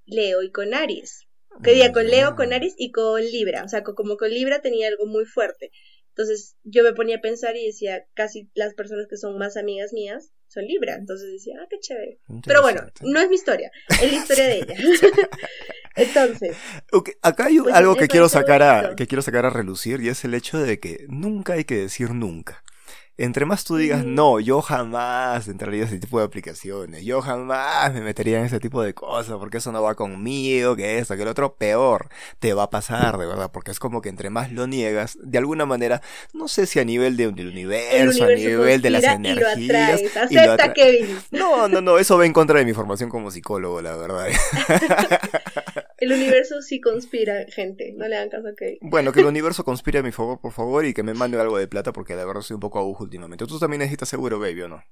Leo 0.05 0.43
y 0.43 0.51
con 0.51 0.73
Aries. 0.75 1.25
Que 1.63 1.73
diga, 1.73 1.91
con 1.91 2.07
Leo, 2.07 2.35
con 2.35 2.53
Aries 2.53 2.75
y 2.77 2.91
con 2.91 3.21
Libra. 3.21 3.63
O 3.63 3.69
sea, 3.69 3.83
co- 3.83 3.95
como 3.95 4.17
con 4.17 4.29
Libra 4.29 4.61
tenía 4.61 4.87
algo 4.87 5.05
muy 5.05 5.25
fuerte. 5.25 5.71
Entonces 6.09 6.55
yo 6.63 6.83
me 6.83 6.93
ponía 6.93 7.17
a 7.17 7.21
pensar 7.21 7.55
y 7.57 7.65
decía, 7.65 8.05
casi 8.13 8.49
las 8.53 8.73
personas 8.73 9.07
que 9.09 9.17
son 9.17 9.37
más 9.37 9.57
amigas 9.57 9.91
mías 9.93 10.31
son 10.47 10.65
Libra. 10.65 10.95
Entonces 10.95 11.31
decía, 11.31 11.55
ah, 11.61 11.67
qué 11.69 11.77
chévere. 11.79 12.19
Pero 12.45 12.61
bueno, 12.61 12.81
no 13.01 13.19
es 13.19 13.29
mi 13.29 13.35
historia, 13.35 13.71
es 14.01 14.11
la 14.11 14.17
historia 14.17 14.45
de 14.47 14.55
ella. 14.59 14.75
Entonces, 15.95 16.55
acá 17.21 17.45
hay 17.45 17.59
Pues, 17.59 17.73
algo 17.73 17.95
que 17.95 18.07
quiero 18.07 18.27
sacar 18.29 18.61
a, 18.63 18.95
que 18.95 19.07
quiero 19.07 19.21
sacar 19.21 19.45
a 19.45 19.49
relucir 19.49 20.01
y 20.01 20.09
es 20.09 20.23
el 20.25 20.33
hecho 20.33 20.57
de 20.59 20.79
que 20.79 21.05
nunca 21.07 21.53
hay 21.53 21.63
que 21.65 21.75
decir 21.77 22.11
nunca. 22.11 22.63
Entre 23.17 23.45
más 23.45 23.63
tú 23.63 23.77
digas, 23.77 24.03
no, 24.03 24.41
yo 24.41 24.61
jamás 24.61 25.47
entraría 25.47 25.83
a 25.83 25.85
ese 25.87 25.99
tipo 25.99 26.19
de 26.19 26.25
aplicaciones, 26.25 27.05
yo 27.05 27.21
jamás 27.21 27.93
me 27.93 28.01
metería 28.01 28.39
en 28.39 28.45
ese 28.45 28.59
tipo 28.59 28.81
de 28.83 28.93
cosas, 28.93 29.37
porque 29.37 29.59
eso 29.59 29.71
no 29.71 29.81
va 29.81 29.95
conmigo, 29.95 30.75
que 30.75 30.97
esto, 30.99 31.15
que 31.15 31.21
el 31.21 31.29
otro, 31.29 31.55
peor, 31.55 32.09
te 32.39 32.53
va 32.53 32.63
a 32.63 32.69
pasar, 32.69 33.17
de 33.17 33.25
verdad, 33.25 33.51
porque 33.53 33.71
es 33.71 33.79
como 33.79 34.01
que 34.01 34.09
entre 34.09 34.29
más 34.29 34.51
lo 34.51 34.67
niegas, 34.67 35.17
de 35.23 35.37
alguna 35.37 35.65
manera, 35.65 36.01
no 36.33 36.49
sé 36.49 36.65
si 36.65 36.79
a 36.79 36.83
nivel 36.83 37.15
de, 37.15 37.31
del 37.31 37.39
el 37.39 37.47
universo, 37.53 38.25
a 38.25 38.27
nivel 38.31 38.81
de 38.81 38.89
las 38.89 39.05
conspira 39.05 39.31
y 39.31 39.35
lo 39.39 39.47
energías, 39.47 40.01
atraes. 40.01 40.31
y 40.31 40.35
lo 40.35 40.51
Acepta, 40.51 40.65
atra- 40.65 40.73
Kevin. 40.73 41.17
no, 41.31 41.67
no, 41.69 41.79
no, 41.79 41.97
eso 41.99 42.17
va 42.17 42.25
en 42.25 42.33
contra 42.33 42.59
de 42.59 42.65
mi 42.65 42.73
formación 42.73 43.09
como 43.09 43.31
psicólogo, 43.31 43.81
la 43.81 43.95
verdad. 43.95 44.27
El 45.97 46.11
universo 46.11 46.61
sí 46.61 46.81
conspira, 46.81 47.45
gente. 47.47 47.93
No 47.95 48.07
le 48.07 48.17
hagan 48.17 48.29
caso 48.29 48.47
a 48.49 48.53
Kevin. 48.53 48.79
Bueno, 48.81 49.13
que 49.13 49.21
el 49.21 49.25
universo 49.25 49.63
conspire 49.63 49.99
a 49.99 50.03
mi 50.03 50.11
favor, 50.11 50.41
por 50.41 50.51
favor, 50.51 50.85
y 50.85 50.93
que 50.93 51.03
me 51.03 51.13
mande 51.13 51.39
algo 51.39 51.57
de 51.57 51.67
plata, 51.67 51.93
porque 51.93 52.15
la 52.15 52.25
verdad 52.25 52.41
soy 52.41 52.55
un 52.55 52.59
poco 52.59 52.79
agujo 52.79 53.03
últimamente. 53.03 53.45
Tú 53.45 53.57
también 53.59 53.79
necesitas 53.79 54.09
seguro, 54.09 54.39
baby, 54.39 54.63
¿o 54.63 54.67
no? 54.67 54.83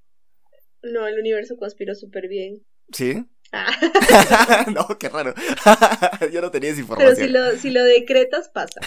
No, 0.81 1.07
el 1.07 1.19
universo 1.19 1.57
conspiró 1.57 1.95
súper 1.95 2.27
bien. 2.27 2.65
¿Sí? 2.91 3.25
no, 4.73 4.87
qué 4.97 5.09
raro. 5.09 5.33
Yo 6.33 6.41
no 6.41 6.49
tenía 6.49 6.71
esa 6.71 6.81
información. 6.81 7.15
Pero 7.15 7.27
si 7.27 7.31
lo, 7.31 7.57
si 7.57 7.69
lo 7.69 7.83
decretas, 7.83 8.49
pasa. 8.49 8.79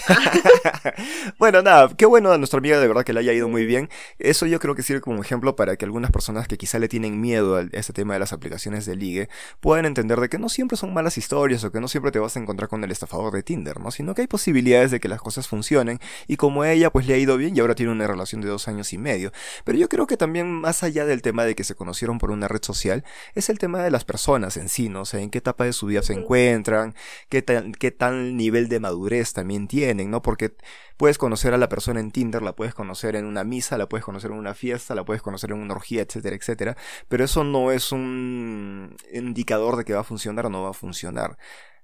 bueno, 1.37 1.61
nada, 1.61 1.89
qué 1.95 2.05
bueno 2.05 2.31
a 2.31 2.37
nuestra 2.37 2.59
amiga 2.59 2.79
de 2.79 2.87
verdad 2.87 3.03
que 3.03 3.13
le 3.13 3.21
haya 3.21 3.33
ido 3.33 3.47
muy 3.47 3.65
bien. 3.65 3.89
Eso 4.19 4.45
yo 4.45 4.59
creo 4.59 4.75
que 4.75 4.83
sirve 4.83 5.01
como 5.01 5.21
ejemplo 5.21 5.55
para 5.55 5.77
que 5.77 5.85
algunas 5.85 6.11
personas 6.11 6.47
que 6.47 6.57
quizá 6.57 6.79
le 6.79 6.89
tienen 6.89 7.21
miedo 7.21 7.55
a 7.55 7.65
este 7.71 7.93
tema 7.93 8.13
de 8.13 8.19
las 8.19 8.33
aplicaciones 8.33 8.85
de 8.85 8.95
ligue 8.95 9.29
puedan 9.59 9.85
entender 9.85 10.19
de 10.19 10.29
que 10.29 10.37
no 10.37 10.49
siempre 10.49 10.77
son 10.77 10.93
malas 10.93 11.17
historias 11.17 11.63
o 11.63 11.71
que 11.71 11.79
no 11.79 11.87
siempre 11.87 12.11
te 12.11 12.19
vas 12.19 12.35
a 12.35 12.39
encontrar 12.39 12.69
con 12.69 12.83
el 12.83 12.91
estafador 12.91 13.33
de 13.33 13.43
Tinder, 13.43 13.79
¿no? 13.79 13.91
Sino 13.91 14.13
que 14.15 14.21
hay 14.21 14.27
posibilidades 14.27 14.91
de 14.91 14.99
que 14.99 15.07
las 15.07 15.21
cosas 15.21 15.47
funcionen 15.47 15.99
y 16.27 16.35
como 16.35 16.65
ella 16.65 16.89
pues 16.89 17.07
le 17.07 17.13
ha 17.13 17.17
ido 17.17 17.37
bien 17.37 17.55
y 17.55 17.59
ahora 17.61 17.75
tiene 17.75 17.91
una 17.91 18.07
relación 18.07 18.41
de 18.41 18.49
dos 18.49 18.67
años 18.67 18.91
y 18.91 18.97
medio. 18.97 19.31
Pero 19.63 19.77
yo 19.77 19.87
creo 19.87 20.07
que 20.07 20.17
también 20.17 20.51
más 20.51 20.83
allá 20.83 21.05
del 21.05 21.21
tema 21.21 21.45
de 21.45 21.55
que 21.55 21.63
se 21.63 21.75
conocieron 21.75 22.19
por 22.19 22.31
una 22.31 22.47
red 22.47 22.63
social, 22.63 23.05
es 23.33 23.49
el 23.49 23.59
tema 23.59 23.81
de 23.81 23.91
las 23.91 24.03
personas 24.03 24.56
en 24.59 24.69
sí, 24.69 24.89
¿no? 24.89 25.01
O 25.01 25.05
sea, 25.05 25.21
en 25.21 25.29
qué 25.29 25.39
etapa 25.39 25.65
de 25.65 25.73
su 25.73 25.87
vida 25.87 26.01
se 26.01 26.13
encuentran, 26.13 26.95
qué 27.29 27.41
tal, 27.41 27.73
qué 27.77 27.91
tal 27.91 28.35
nivel 28.37 28.69
de 28.69 28.79
madurez 28.79 29.33
también 29.33 29.67
tienen, 29.67 30.11
¿no? 30.11 30.21
Porque 30.21 30.55
puedes 30.97 31.17
conocer 31.17 31.53
a 31.53 31.57
la 31.57 31.69
persona 31.69 31.99
en 31.99 32.11
Tinder, 32.11 32.41
la 32.41 32.55
puedes 32.55 32.73
conocer 32.73 33.15
en 33.15 33.25
una 33.25 33.43
misa, 33.43 33.77
la 33.77 33.89
puedes 33.89 34.05
conocer 34.05 34.31
en 34.31 34.37
una 34.37 34.53
fiesta, 34.53 34.95
la 34.95 35.05
puedes 35.05 35.21
conocer 35.21 35.51
en 35.51 35.57
una 35.59 35.73
orgía, 35.73 36.01
etcétera, 36.01 36.35
etcétera. 36.35 36.77
Pero 37.07 37.23
eso 37.23 37.43
no 37.43 37.71
es 37.71 37.91
un 37.91 38.95
indicador 39.13 39.77
de 39.77 39.85
que 39.85 39.93
va 39.93 40.01
a 40.01 40.03
funcionar 40.03 40.45
o 40.47 40.49
no 40.49 40.63
va 40.63 40.71
a 40.71 40.73
funcionar. 40.73 41.37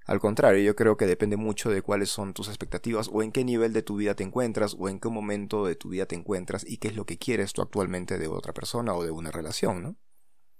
Al 0.05 0.19
contrario, 0.19 0.61
yo 0.61 0.75
creo 0.75 0.97
que 0.97 1.05
depende 1.05 1.37
mucho 1.37 1.69
de 1.69 1.81
cuáles 1.81 2.09
son 2.09 2.33
tus 2.33 2.49
expectativas 2.49 3.09
o 3.11 3.23
en 3.23 3.31
qué 3.31 3.45
nivel 3.45 3.71
de 3.71 3.83
tu 3.83 3.95
vida 3.95 4.15
te 4.15 4.23
encuentras 4.23 4.75
o 4.77 4.89
en 4.89 4.99
qué 4.99 5.07
momento 5.09 5.65
de 5.65 5.75
tu 5.75 5.89
vida 5.89 6.05
te 6.05 6.15
encuentras 6.15 6.65
y 6.67 6.77
qué 6.77 6.89
es 6.89 6.95
lo 6.95 7.05
que 7.05 7.17
quieres 7.17 7.53
tú 7.53 7.61
actualmente 7.61 8.17
de 8.17 8.27
otra 8.27 8.53
persona 8.53 8.93
o 8.95 9.03
de 9.03 9.11
una 9.11 9.31
relación, 9.31 9.81
¿no? 9.81 9.95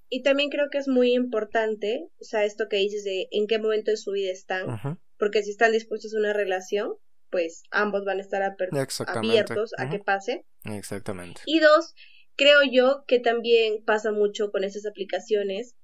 Y 0.09 0.21
también 0.21 0.49
creo 0.49 0.69
que 0.71 0.77
es 0.77 0.87
muy 0.87 1.13
importante, 1.13 2.07
o 2.19 2.23
sea, 2.23 2.45
esto 2.45 2.67
que 2.69 2.77
dices 2.77 3.03
de 3.03 3.27
en 3.31 3.47
qué 3.47 3.57
momento 3.57 3.91
de 3.91 3.97
su 3.97 4.11
vida 4.11 4.31
están, 4.31 4.99
porque 5.17 5.41
si 5.43 5.51
están 5.51 5.71
dispuestos 5.71 6.13
a 6.13 6.19
una 6.19 6.33
relación, 6.33 6.93
pues 7.29 7.63
ambos 7.71 8.05
van 8.05 8.19
a 8.19 8.21
estar 8.21 8.43
abiertos 8.43 9.71
a 9.77 9.89
que 9.89 9.99
pase. 9.99 10.45
Exactamente. 10.65 11.41
Y 11.45 11.59
dos, 11.59 11.95
creo 12.35 12.59
yo 12.69 13.05
que 13.07 13.19
también 13.19 13.83
pasa 13.83 14.11
mucho 14.11 14.51
con 14.51 14.63
esas 14.63 14.85
aplicaciones 14.85 15.75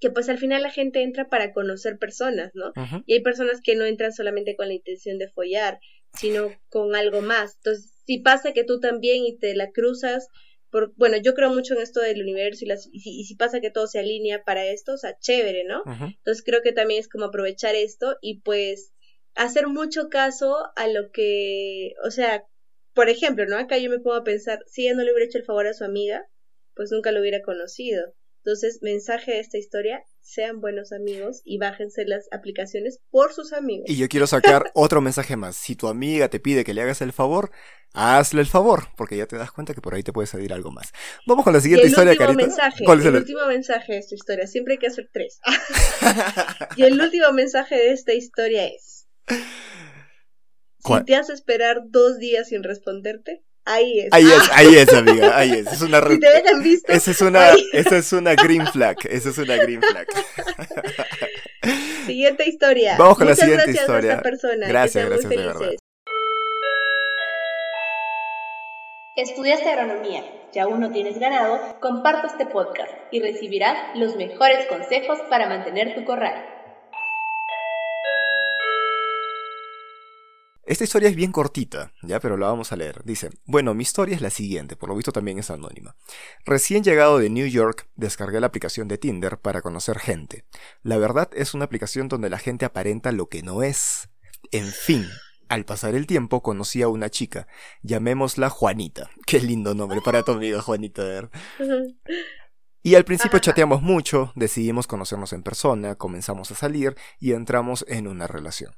que 0.00 0.10
pues 0.10 0.28
al 0.28 0.38
final 0.38 0.62
la 0.62 0.70
gente 0.70 1.02
entra 1.02 1.28
para 1.28 1.52
conocer 1.52 1.98
personas, 1.98 2.50
¿no? 2.54 2.72
Y 3.06 3.14
hay 3.14 3.22
personas 3.22 3.60
que 3.62 3.76
no 3.76 3.84
entran 3.84 4.12
solamente 4.12 4.56
con 4.56 4.68
la 4.68 4.74
intención 4.74 5.18
de 5.18 5.28
follar, 5.28 5.78
sino 6.12 6.50
con 6.68 6.94
algo 6.94 7.22
más. 7.22 7.56
Entonces, 7.56 7.94
si 8.04 8.18
pasa 8.18 8.52
que 8.52 8.64
tú 8.64 8.78
también 8.80 9.24
y 9.24 9.38
te 9.38 9.54
la 9.54 9.70
cruzas 9.70 10.28
bueno, 10.96 11.16
yo 11.22 11.34
creo 11.34 11.50
mucho 11.50 11.74
en 11.74 11.80
esto 11.80 12.00
del 12.00 12.22
universo 12.22 12.64
y, 12.64 12.68
las, 12.68 12.88
y, 12.92 13.24
si, 13.24 13.34
pasa 13.36 13.60
que 13.60 13.70
todo 13.70 13.86
se 13.86 13.98
alinea 13.98 14.42
para 14.44 14.66
esto, 14.66 14.94
o 14.94 14.96
sea, 14.98 15.16
chévere, 15.18 15.64
¿no? 15.64 15.82
Entonces 15.86 16.42
creo 16.44 16.60
que 16.62 16.72
también 16.72 17.00
es 17.00 17.08
como 17.08 17.26
aprovechar 17.26 17.74
esto 17.74 18.16
y 18.20 18.40
pues 18.40 18.92
hacer 19.34 19.68
mucho 19.68 20.08
caso 20.08 20.56
a 20.76 20.88
lo 20.88 21.10
que, 21.12 21.92
o 22.04 22.10
sea, 22.10 22.44
por 22.94 23.08
ejemplo, 23.08 23.46
¿no? 23.46 23.56
Acá 23.58 23.78
yo 23.78 23.90
me 23.90 24.00
puedo 24.00 24.24
pensar, 24.24 24.60
si 24.66 24.82
ella 24.82 24.96
no 24.96 25.02
le 25.02 25.12
hubiera 25.12 25.26
hecho 25.26 25.38
el 25.38 25.44
favor 25.44 25.66
a 25.66 25.74
su 25.74 25.84
amiga, 25.84 26.26
pues 26.74 26.90
nunca 26.90 27.12
lo 27.12 27.20
hubiera 27.20 27.42
conocido. 27.42 28.14
Entonces, 28.46 28.78
mensaje 28.80 29.32
de 29.32 29.40
esta 29.40 29.58
historia, 29.58 30.04
sean 30.20 30.60
buenos 30.60 30.92
amigos 30.92 31.42
y 31.44 31.58
bájense 31.58 32.04
las 32.06 32.28
aplicaciones 32.30 33.00
por 33.10 33.32
sus 33.32 33.52
amigos. 33.52 33.90
Y 33.90 33.96
yo 33.96 34.06
quiero 34.06 34.28
sacar 34.28 34.70
otro 34.74 35.00
mensaje 35.00 35.34
más. 35.34 35.56
Si 35.56 35.74
tu 35.74 35.88
amiga 35.88 36.28
te 36.28 36.38
pide 36.38 36.62
que 36.62 36.72
le 36.72 36.82
hagas 36.82 37.02
el 37.02 37.12
favor, 37.12 37.50
hazle 37.92 38.42
el 38.42 38.46
favor, 38.46 38.84
porque 38.96 39.16
ya 39.16 39.26
te 39.26 39.36
das 39.36 39.50
cuenta 39.50 39.74
que 39.74 39.80
por 39.80 39.94
ahí 39.94 40.04
te 40.04 40.12
puede 40.12 40.28
salir 40.28 40.52
algo 40.52 40.70
más. 40.70 40.92
Vamos 41.26 41.42
con 41.42 41.54
la 41.54 41.60
siguiente 41.60 41.88
historia, 41.88 42.14
Carita. 42.14 42.40
Mensaje, 42.40 42.84
¿Cuál 42.84 43.00
es 43.00 43.06
el, 43.06 43.16
último 43.16 43.44
mensaje 43.46 43.94
de 43.94 43.98
esta 43.98 44.14
historia? 44.14 44.46
Siempre 44.46 44.74
hay 44.74 44.78
que 44.78 44.86
hacer 44.86 45.10
tres. 45.12 45.40
y 46.76 46.84
el 46.84 47.00
último 47.00 47.32
mensaje 47.32 47.74
de 47.74 47.90
esta 47.90 48.14
historia 48.14 48.64
es... 48.68 49.08
Si 50.84 51.04
te 51.04 51.16
haces 51.16 51.34
esperar 51.34 51.80
dos 51.88 52.18
días 52.18 52.50
sin 52.50 52.62
responderte, 52.62 53.42
Ahí 53.68 53.98
es. 53.98 54.12
Ahí 54.12 54.24
es, 54.24 54.32
ah. 54.32 54.50
ahí 54.52 54.74
es, 54.76 54.94
amiga, 54.94 55.36
ahí 55.36 55.52
es. 55.52 55.66
Es 55.66 55.82
una 55.82 56.00
si 56.00 56.20
te 56.20 56.28
hayan 56.28 56.62
visto. 56.62 56.92
Esa 56.92 57.10
es 57.10 57.20
una, 57.20 57.50
esa 57.72 57.98
es 57.98 58.12
una 58.12 58.34
green 58.34 58.66
flag. 58.68 58.96
Esa 59.10 59.30
es 59.30 59.38
una 59.38 59.56
green 59.56 59.82
flag. 59.82 60.06
Siguiente 62.06 62.48
historia. 62.48 62.96
Vamos 62.96 63.18
con 63.18 63.26
la 63.26 63.34
siguiente 63.34 63.72
historia. 63.72 64.12
A 64.12 64.14
esta 64.14 64.22
persona. 64.22 64.68
Gracias, 64.68 65.04
gracias, 65.04 65.28
de 65.28 65.36
verdad. 65.36 65.70
Estudiaste 69.16 69.68
agronomía 69.68 70.22
y 70.56 70.58
aún 70.58 70.80
no 70.80 70.90
tienes 70.90 71.18
ganado, 71.18 71.78
comparte 71.80 72.28
este 72.28 72.46
podcast 72.46 72.90
y 73.10 73.20
recibirás 73.20 73.76
los 73.94 74.16
mejores 74.16 74.66
consejos 74.68 75.18
para 75.28 75.48
mantener 75.48 75.94
tu 75.94 76.06
corral. 76.06 76.55
Esta 80.66 80.82
historia 80.82 81.08
es 81.08 81.14
bien 81.14 81.30
cortita, 81.30 81.92
ya, 82.02 82.18
pero 82.18 82.36
la 82.36 82.48
vamos 82.48 82.72
a 82.72 82.76
leer. 82.76 83.02
Dice, 83.04 83.30
bueno, 83.44 83.72
mi 83.72 83.82
historia 83.82 84.16
es 84.16 84.20
la 84.20 84.30
siguiente, 84.30 84.74
por 84.74 84.88
lo 84.88 84.96
visto 84.96 85.12
también 85.12 85.38
es 85.38 85.48
anónima. 85.48 85.94
Recién 86.44 86.82
llegado 86.82 87.18
de 87.18 87.30
New 87.30 87.46
York, 87.46 87.88
descargué 87.94 88.40
la 88.40 88.48
aplicación 88.48 88.88
de 88.88 88.98
Tinder 88.98 89.38
para 89.38 89.62
conocer 89.62 90.00
gente. 90.00 90.44
La 90.82 90.98
verdad 90.98 91.30
es 91.34 91.54
una 91.54 91.66
aplicación 91.66 92.08
donde 92.08 92.30
la 92.30 92.38
gente 92.38 92.64
aparenta 92.64 93.12
lo 93.12 93.28
que 93.28 93.44
no 93.44 93.62
es. 93.62 94.08
En 94.50 94.66
fin, 94.66 95.06
al 95.48 95.64
pasar 95.64 95.94
el 95.94 96.08
tiempo 96.08 96.42
conocí 96.42 96.82
a 96.82 96.88
una 96.88 97.10
chica, 97.10 97.46
llamémosla 97.82 98.50
Juanita. 98.50 99.08
Qué 99.26 99.38
lindo 99.38 99.72
nombre 99.72 100.00
para 100.04 100.24
tu 100.24 100.32
amiga 100.32 100.60
Juanita. 100.62 101.30
Y 102.82 102.96
al 102.96 103.04
principio 103.04 103.38
chateamos 103.38 103.82
mucho, 103.82 104.32
decidimos 104.34 104.88
conocernos 104.88 105.32
en 105.32 105.44
persona, 105.44 105.94
comenzamos 105.94 106.50
a 106.50 106.56
salir 106.56 106.96
y 107.20 107.32
entramos 107.32 107.84
en 107.88 108.08
una 108.08 108.26
relación. 108.26 108.74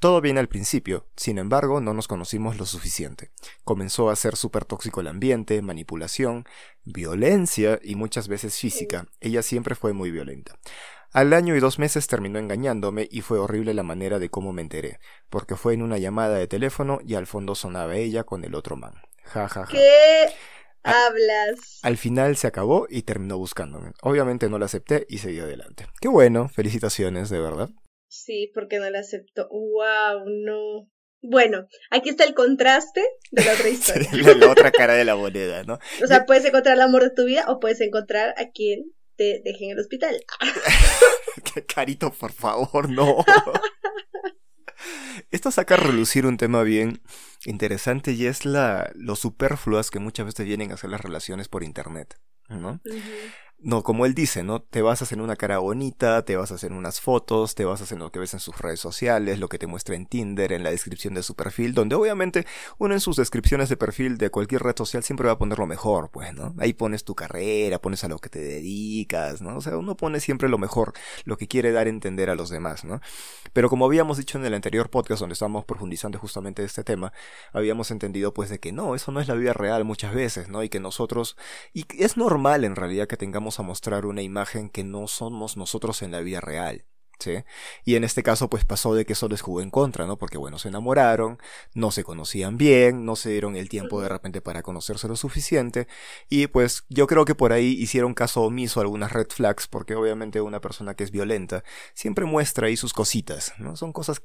Todo 0.00 0.20
bien 0.20 0.38
al 0.38 0.48
principio, 0.48 1.08
sin 1.16 1.38
embargo, 1.38 1.80
no 1.80 1.92
nos 1.92 2.06
conocimos 2.06 2.56
lo 2.56 2.66
suficiente. 2.66 3.32
Comenzó 3.64 4.10
a 4.10 4.16
ser 4.16 4.36
súper 4.36 4.64
tóxico 4.64 5.00
el 5.00 5.08
ambiente, 5.08 5.60
manipulación, 5.60 6.44
violencia 6.84 7.80
y 7.82 7.96
muchas 7.96 8.28
veces 8.28 8.56
física. 8.56 9.08
Ella 9.18 9.42
siempre 9.42 9.74
fue 9.74 9.92
muy 9.92 10.12
violenta. 10.12 10.56
Al 11.10 11.32
año 11.32 11.56
y 11.56 11.60
dos 11.60 11.80
meses 11.80 12.06
terminó 12.06 12.38
engañándome 12.38 13.08
y 13.10 13.22
fue 13.22 13.40
horrible 13.40 13.74
la 13.74 13.82
manera 13.82 14.20
de 14.20 14.30
cómo 14.30 14.52
me 14.52 14.62
enteré, 14.62 15.00
porque 15.30 15.56
fue 15.56 15.74
en 15.74 15.82
una 15.82 15.98
llamada 15.98 16.36
de 16.36 16.46
teléfono 16.46 17.00
y 17.04 17.14
al 17.14 17.26
fondo 17.26 17.56
sonaba 17.56 17.96
ella 17.96 18.22
con 18.22 18.44
el 18.44 18.54
otro 18.54 18.76
man. 18.76 18.94
Ja, 19.24 19.48
ja, 19.48 19.66
ja. 19.66 19.72
¿Qué 19.72 20.26
hablas? 20.84 21.80
Al 21.82 21.96
final 21.96 22.36
se 22.36 22.46
acabó 22.46 22.86
y 22.88 23.02
terminó 23.02 23.36
buscándome. 23.36 23.92
Obviamente 24.02 24.48
no 24.48 24.60
la 24.60 24.66
acepté 24.66 25.06
y 25.08 25.18
seguí 25.18 25.40
adelante. 25.40 25.88
Qué 26.00 26.06
bueno, 26.06 26.48
felicitaciones, 26.50 27.30
de 27.30 27.40
verdad. 27.40 27.70
Sí, 28.08 28.50
porque 28.54 28.78
no 28.78 28.88
la 28.90 29.00
aceptó. 29.00 29.48
¡Wow! 29.50 30.24
No. 30.26 30.90
Bueno, 31.20 31.66
aquí 31.90 32.10
está 32.10 32.24
el 32.24 32.34
contraste 32.34 33.02
de 33.30 33.44
la 33.44 33.52
otra 33.52 33.68
historia. 33.68 34.10
la, 34.34 34.50
otra 34.50 34.70
cara 34.70 34.94
de 34.94 35.04
la 35.04 35.16
moneda, 35.16 35.64
¿no? 35.64 35.78
O 36.02 36.06
sea, 36.06 36.26
puedes 36.26 36.44
encontrar 36.44 36.76
el 36.76 36.82
amor 36.82 37.02
de 37.02 37.10
tu 37.10 37.24
vida 37.24 37.44
o 37.48 37.60
puedes 37.60 37.80
encontrar 37.80 38.34
a 38.38 38.50
quien 38.50 38.92
te 39.16 39.42
deje 39.44 39.66
en 39.66 39.70
el 39.72 39.80
hospital. 39.80 40.16
Carito, 41.74 42.12
por 42.12 42.32
favor, 42.32 42.88
no. 42.88 43.24
Esto 45.30 45.50
saca 45.50 45.74
a 45.74 45.78
relucir 45.78 46.24
un 46.24 46.36
tema 46.36 46.62
bien 46.62 47.02
interesante 47.44 48.12
y 48.12 48.26
es 48.26 48.44
la, 48.44 48.90
lo 48.94 49.16
superfluas 49.16 49.90
que 49.90 49.98
muchas 49.98 50.26
veces 50.26 50.46
vienen 50.46 50.72
a 50.72 50.76
ser 50.76 50.90
las 50.90 51.00
relaciones 51.00 51.48
por 51.48 51.64
internet, 51.64 52.16
¿no? 52.48 52.80
No, 53.60 53.82
como 53.82 54.06
él 54.06 54.14
dice, 54.14 54.44
¿no? 54.44 54.62
Te 54.62 54.82
basas 54.82 55.10
en 55.10 55.20
una 55.20 55.34
cara 55.34 55.58
bonita, 55.58 56.24
te 56.24 56.36
basas 56.36 56.62
en 56.62 56.74
unas 56.74 57.00
fotos, 57.00 57.56
te 57.56 57.64
basas 57.64 57.90
en 57.90 57.98
lo 57.98 58.12
que 58.12 58.20
ves 58.20 58.32
en 58.32 58.38
sus 58.38 58.56
redes 58.56 58.78
sociales, 58.78 59.40
lo 59.40 59.48
que 59.48 59.58
te 59.58 59.66
muestra 59.66 59.96
en 59.96 60.06
Tinder, 60.06 60.52
en 60.52 60.62
la 60.62 60.70
descripción 60.70 61.14
de 61.14 61.24
su 61.24 61.34
perfil, 61.34 61.74
donde 61.74 61.96
obviamente 61.96 62.46
uno 62.78 62.94
en 62.94 63.00
sus 63.00 63.16
descripciones 63.16 63.68
de 63.68 63.76
perfil 63.76 64.16
de 64.16 64.30
cualquier 64.30 64.62
red 64.62 64.76
social 64.76 65.02
siempre 65.02 65.26
va 65.26 65.32
a 65.32 65.38
poner 65.38 65.58
lo 65.58 65.66
mejor, 65.66 66.08
pues, 66.10 66.32
¿no? 66.34 66.54
Ahí 66.58 66.72
pones 66.72 67.02
tu 67.02 67.16
carrera, 67.16 67.80
pones 67.80 68.04
a 68.04 68.08
lo 68.08 68.20
que 68.20 68.28
te 68.28 68.38
dedicas, 68.38 69.42
¿no? 69.42 69.56
O 69.56 69.60
sea, 69.60 69.76
uno 69.76 69.96
pone 69.96 70.20
siempre 70.20 70.48
lo 70.48 70.58
mejor, 70.58 70.92
lo 71.24 71.36
que 71.36 71.48
quiere 71.48 71.72
dar 71.72 71.88
a 71.88 71.90
entender 71.90 72.30
a 72.30 72.36
los 72.36 72.50
demás, 72.50 72.84
¿no? 72.84 73.00
Pero 73.52 73.68
como 73.68 73.86
habíamos 73.86 74.18
dicho 74.18 74.38
en 74.38 74.44
el 74.44 74.54
anterior 74.54 74.88
podcast 74.88 75.18
donde 75.18 75.32
estábamos 75.32 75.64
profundizando 75.64 76.20
justamente 76.20 76.62
este 76.62 76.84
tema, 76.84 77.12
habíamos 77.52 77.90
entendido 77.90 78.32
pues 78.32 78.50
de 78.50 78.60
que 78.60 78.70
no, 78.70 78.94
eso 78.94 79.10
no 79.10 79.20
es 79.20 79.26
la 79.26 79.34
vida 79.34 79.52
real 79.52 79.84
muchas 79.84 80.14
veces, 80.14 80.48
¿no? 80.48 80.62
Y 80.62 80.68
que 80.68 80.78
nosotros, 80.78 81.36
y 81.74 81.86
es 81.98 82.16
normal 82.16 82.62
en 82.62 82.76
realidad 82.76 83.08
que 83.08 83.16
tengamos 83.16 83.47
a 83.56 83.62
mostrar 83.62 84.06
una 84.06 84.22
imagen 84.22 84.68
que 84.68 84.84
no 84.84 85.08
somos 85.08 85.56
nosotros 85.56 86.02
en 86.02 86.12
la 86.12 86.20
vida 86.20 86.40
real. 86.40 86.84
¿Sí? 87.20 87.32
Y 87.84 87.96
en 87.96 88.04
este 88.04 88.22
caso 88.22 88.48
pues 88.48 88.64
pasó 88.64 88.94
de 88.94 89.04
que 89.04 89.14
eso 89.14 89.28
les 89.28 89.40
jugó 89.40 89.60
en 89.60 89.70
contra, 89.70 90.06
¿no? 90.06 90.18
Porque 90.18 90.38
bueno, 90.38 90.56
se 90.56 90.68
enamoraron, 90.68 91.38
no 91.74 91.90
se 91.90 92.04
conocían 92.04 92.58
bien, 92.58 93.04
no 93.04 93.16
se 93.16 93.30
dieron 93.30 93.56
el 93.56 93.68
tiempo 93.68 94.00
de 94.00 94.08
repente 94.08 94.40
para 94.40 94.62
conocerse 94.62 95.08
lo 95.08 95.16
suficiente 95.16 95.88
y 96.28 96.46
pues 96.46 96.84
yo 96.88 97.08
creo 97.08 97.24
que 97.24 97.34
por 97.34 97.52
ahí 97.52 97.70
hicieron 97.72 98.14
caso 98.14 98.42
omiso 98.42 98.78
a 98.78 98.84
algunas 98.84 99.10
red 99.10 99.26
flags 99.30 99.66
porque 99.66 99.96
obviamente 99.96 100.40
una 100.40 100.60
persona 100.60 100.94
que 100.94 101.02
es 101.02 101.10
violenta 101.10 101.64
siempre 101.92 102.24
muestra 102.24 102.68
ahí 102.68 102.76
sus 102.76 102.92
cositas, 102.92 103.52
¿no? 103.58 103.74
Son 103.74 103.92
cosas, 103.92 104.22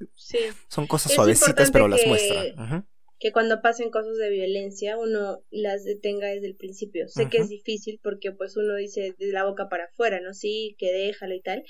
son 0.68 0.86
cosas 0.86 1.14
suavecitas 1.14 1.72
pero 1.72 1.88
las 1.88 2.02
muestra 2.06 2.86
que 3.24 3.32
cuando 3.32 3.62
pasen 3.62 3.90
cosas 3.90 4.18
de 4.18 4.30
violencia 4.30 4.98
uno 4.98 5.46
las 5.50 5.86
detenga 5.86 6.28
desde 6.28 6.48
el 6.48 6.58
principio. 6.58 7.08
Sé 7.08 7.30
que 7.30 7.38
es 7.38 7.48
difícil 7.48 8.02
porque 8.04 8.34
pues 8.34 8.58
uno 8.58 8.76
dice 8.76 9.16
de 9.18 9.32
la 9.32 9.46
boca 9.46 9.70
para 9.70 9.86
afuera, 9.86 10.20
¿no? 10.20 10.34
Sí, 10.34 10.76
que 10.78 10.92
déjalo 10.92 11.34
y 11.34 11.42
tal, 11.42 11.64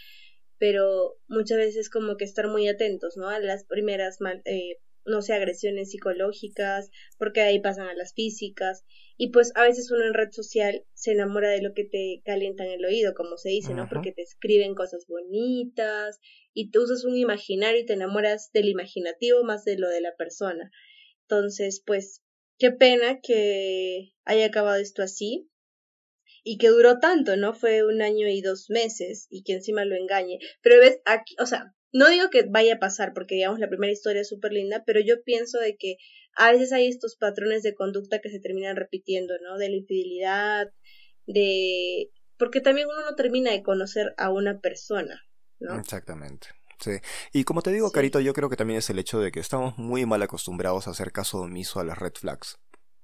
pero 0.58 1.16
muchas 1.28 1.60
veces 1.60 1.92
como 1.92 2.18
que 2.18 2.26
estar 2.26 2.48
muy 2.48 2.68
atentos, 2.68 3.18
¿no? 3.18 3.30
A 3.30 3.38
las 3.38 3.66
primeras 3.66 4.18
eh, 4.46 4.80
no 5.06 5.22
sé, 5.22 5.34
agresiones 5.34 5.92
psicológicas, 5.92 6.90
porque 7.20 7.42
ahí 7.42 7.60
pasan 7.60 7.86
a 7.88 7.94
las 7.94 8.16
físicas, 8.16 8.84
y 9.16 9.30
pues 9.30 9.52
a 9.54 9.62
veces 9.62 9.92
uno 9.92 10.08
en 10.08 10.16
red 10.16 10.32
social 10.32 10.88
se 10.96 11.12
enamora 11.12 11.52
de 11.52 11.62
lo 11.62 11.74
que 11.76 11.84
te 11.84 12.24
calientan 12.26 12.66
el 12.66 12.84
oído, 12.84 13.14
como 13.14 13.38
se 13.38 13.50
dice, 13.50 13.76
¿no? 13.76 13.88
Porque 13.88 14.12
te 14.12 14.24
escriben 14.24 14.74
cosas 14.74 15.06
bonitas, 15.08 16.20
y 16.52 16.72
tú 16.72 16.82
usas 16.82 17.04
un 17.04 17.16
imaginario 17.16 17.82
y 17.82 17.86
te 17.86 17.94
enamoras 17.94 18.50
del 18.54 18.70
imaginativo 18.70 19.44
más 19.44 19.66
de 19.66 19.78
lo 19.78 19.88
de 19.90 20.02
la 20.02 20.16
persona. 20.16 20.72
Entonces, 21.28 21.82
pues, 21.86 22.24
qué 22.58 22.72
pena 22.72 23.20
que 23.22 24.14
haya 24.26 24.46
acabado 24.46 24.80
esto 24.80 25.02
así, 25.02 25.50
y 26.44 26.58
que 26.58 26.68
duró 26.68 27.00
tanto, 27.00 27.38
¿no? 27.38 27.54
Fue 27.54 27.86
un 27.86 28.02
año 28.02 28.28
y 28.28 28.42
dos 28.42 28.70
meses, 28.70 29.28
y 29.30 29.44
que 29.44 29.54
encima 29.54 29.86
lo 29.86 29.96
engañe. 29.96 30.40
Pero 30.62 30.80
ves, 30.80 31.00
aquí, 31.06 31.36
o 31.40 31.46
sea, 31.46 31.74
no 31.94 32.10
digo 32.10 32.30
que 32.30 32.44
vaya 32.44 32.76
a 32.76 32.80
pasar, 32.80 33.14
porque 33.14 33.36
digamos 33.36 33.60
la 33.60 33.70
primera 33.70 33.94
historia 33.94 34.22
es 34.22 34.30
súper 34.30 34.52
linda, 34.52 34.84
pero 34.86 35.00
yo 35.00 35.24
pienso 35.24 35.60
de 35.60 35.78
que 35.78 35.98
a 36.36 36.52
veces 36.52 36.72
hay 36.74 36.88
estos 36.88 37.16
patrones 37.16 37.64
de 37.64 37.76
conducta 37.76 38.20
que 38.20 38.30
se 38.30 38.40
terminan 38.40 38.76
repitiendo, 38.76 39.36
¿no? 39.42 39.58
De 39.58 39.70
la 39.70 39.78
infidelidad, 39.78 40.74
de... 41.28 42.12
porque 42.38 42.60
también 42.60 42.88
uno 42.88 43.02
no 43.10 43.16
termina 43.16 43.52
de 43.52 43.64
conocer 43.64 44.14
a 44.18 44.32
una 44.32 44.60
persona, 44.60 45.22
¿no? 45.60 45.80
Exactamente. 45.80 46.48
Sí. 46.80 46.92
Y 47.32 47.44
como 47.44 47.62
te 47.62 47.72
digo, 47.72 47.92
Carito, 47.92 48.20
yo 48.20 48.34
creo 48.34 48.50
que 48.50 48.58
también 48.58 48.80
es 48.80 48.90
el 48.90 49.00
hecho 49.00 49.20
de 49.20 49.32
que 49.32 49.40
estamos 49.40 49.78
muy 49.78 50.06
mal 50.06 50.22
acostumbrados 50.22 50.88
a 50.88 50.92
hacer 50.92 51.12
caso 51.12 51.40
omiso 51.42 51.80
a 51.80 51.84
las 51.84 51.98
red 51.98 52.14
flags 52.14 52.60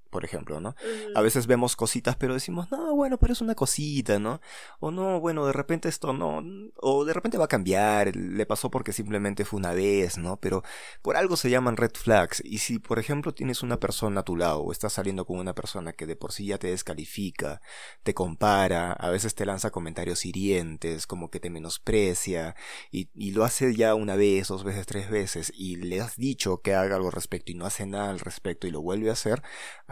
por 0.09 0.25
ejemplo, 0.25 0.59
¿no? 0.59 0.75
A 1.15 1.21
veces 1.21 1.47
vemos 1.47 1.75
cositas, 1.75 2.15
pero 2.15 2.33
decimos, 2.33 2.71
no, 2.71 2.95
bueno, 2.95 3.17
pero 3.17 3.33
es 3.33 3.41
una 3.41 3.55
cosita, 3.55 4.19
¿no? 4.19 4.41
O 4.79 4.91
no, 4.91 5.19
bueno, 5.19 5.45
de 5.45 5.53
repente 5.53 5.89
esto 5.89 6.13
no, 6.13 6.43
o 6.75 7.05
de 7.05 7.13
repente 7.13 7.37
va 7.37 7.45
a 7.45 7.47
cambiar, 7.49 8.15
le 8.15 8.45
pasó 8.45 8.69
porque 8.71 8.93
simplemente 8.93 9.45
fue 9.45 9.59
una 9.59 9.73
vez, 9.73 10.17
¿no? 10.17 10.37
Pero 10.37 10.63
por 11.01 11.17
algo 11.17 11.37
se 11.37 11.49
llaman 11.49 11.77
red 11.77 11.91
flags. 11.93 12.41
Y 12.43 12.59
si, 12.59 12.79
por 12.79 12.99
ejemplo, 12.99 13.33
tienes 13.33 13.63
una 13.63 13.79
persona 13.79 14.21
a 14.21 14.23
tu 14.23 14.35
lado 14.35 14.61
o 14.61 14.71
estás 14.71 14.93
saliendo 14.93 15.25
con 15.25 15.37
una 15.39 15.53
persona 15.53 15.93
que 15.93 16.05
de 16.05 16.15
por 16.15 16.31
sí 16.31 16.47
ya 16.47 16.57
te 16.57 16.67
descalifica, 16.67 17.61
te 18.03 18.13
compara, 18.13 18.93
a 18.93 19.09
veces 19.09 19.35
te 19.35 19.45
lanza 19.45 19.71
comentarios 19.71 20.25
hirientes, 20.25 21.07
como 21.07 21.29
que 21.29 21.39
te 21.39 21.49
menosprecia, 21.49 22.55
y, 22.91 23.09
y 23.13 23.31
lo 23.31 23.43
hace 23.43 23.75
ya 23.75 23.95
una 23.95 24.15
vez, 24.15 24.47
dos 24.47 24.63
veces, 24.63 24.85
tres 24.85 25.09
veces, 25.09 25.51
y 25.55 25.77
le 25.77 26.01
has 26.01 26.17
dicho 26.17 26.61
que 26.61 26.73
haga 26.73 26.95
algo 26.95 27.07
al 27.07 27.13
respecto 27.13 27.51
y 27.51 27.55
no 27.55 27.65
hace 27.65 27.85
nada 27.85 28.09
al 28.09 28.19
respecto 28.19 28.67
y 28.67 28.71
lo 28.71 28.81
vuelve 28.81 29.09
a 29.09 29.13
hacer, 29.13 29.41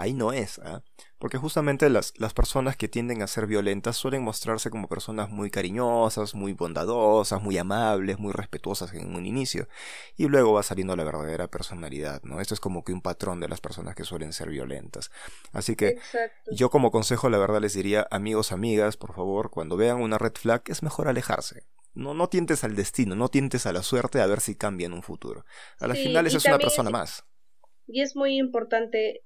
ahí 0.07 0.13
no 0.13 0.33
es, 0.33 0.59
¿ah? 0.59 0.83
porque 1.19 1.37
justamente 1.37 1.89
las, 1.89 2.13
las 2.17 2.33
personas 2.33 2.75
que 2.75 2.87
tienden 2.87 3.21
a 3.21 3.27
ser 3.27 3.47
violentas 3.47 3.95
suelen 3.95 4.23
mostrarse 4.23 4.69
como 4.69 4.87
personas 4.87 5.29
muy 5.29 5.49
cariñosas, 5.49 6.35
muy 6.35 6.53
bondadosas, 6.53 7.41
muy 7.41 7.57
amables, 7.57 8.19
muy 8.19 8.31
respetuosas 8.31 8.93
en 8.93 9.15
un 9.15 9.25
inicio, 9.25 9.67
y 10.15 10.27
luego 10.27 10.53
va 10.53 10.63
saliendo 10.63 10.95
la 10.95 11.03
verdadera 11.03 11.47
personalidad, 11.47 12.21
¿no? 12.23 12.41
Esto 12.41 12.53
es 12.53 12.59
como 12.59 12.83
que 12.83 12.93
un 12.93 13.01
patrón 13.01 13.39
de 13.39 13.47
las 13.47 13.61
personas 13.61 13.95
que 13.95 14.03
suelen 14.03 14.33
ser 14.33 14.49
violentas. 14.49 15.11
Así 15.51 15.75
que 15.75 15.97
yo 16.51 16.69
como 16.69 16.91
consejo 16.91 17.29
la 17.29 17.37
verdad 17.37 17.61
les 17.61 17.73
diría, 17.73 18.07
amigos, 18.11 18.51
amigas, 18.51 18.97
por 18.97 19.13
favor, 19.13 19.49
cuando 19.49 19.77
vean 19.77 20.01
una 20.01 20.17
red 20.17 20.33
flag 20.33 20.63
es 20.67 20.83
mejor 20.83 21.07
alejarse. 21.07 21.63
No, 21.93 22.13
no 22.13 22.29
tientes 22.29 22.63
al 22.63 22.75
destino, 22.75 23.15
no 23.15 23.27
tientes 23.29 23.65
a 23.65 23.73
la 23.73 23.81
suerte 23.81 24.21
a 24.21 24.27
ver 24.27 24.39
si 24.39 24.55
cambia 24.55 24.85
en 24.85 24.93
un 24.93 25.01
futuro. 25.01 25.45
A 25.79 25.87
las 25.87 25.97
finales 25.97 26.33
es 26.35 26.45
una 26.45 26.59
persona 26.59 26.91
más. 26.91 27.25
Y 27.87 28.01
es 28.01 28.15
muy 28.15 28.37
importante 28.37 29.23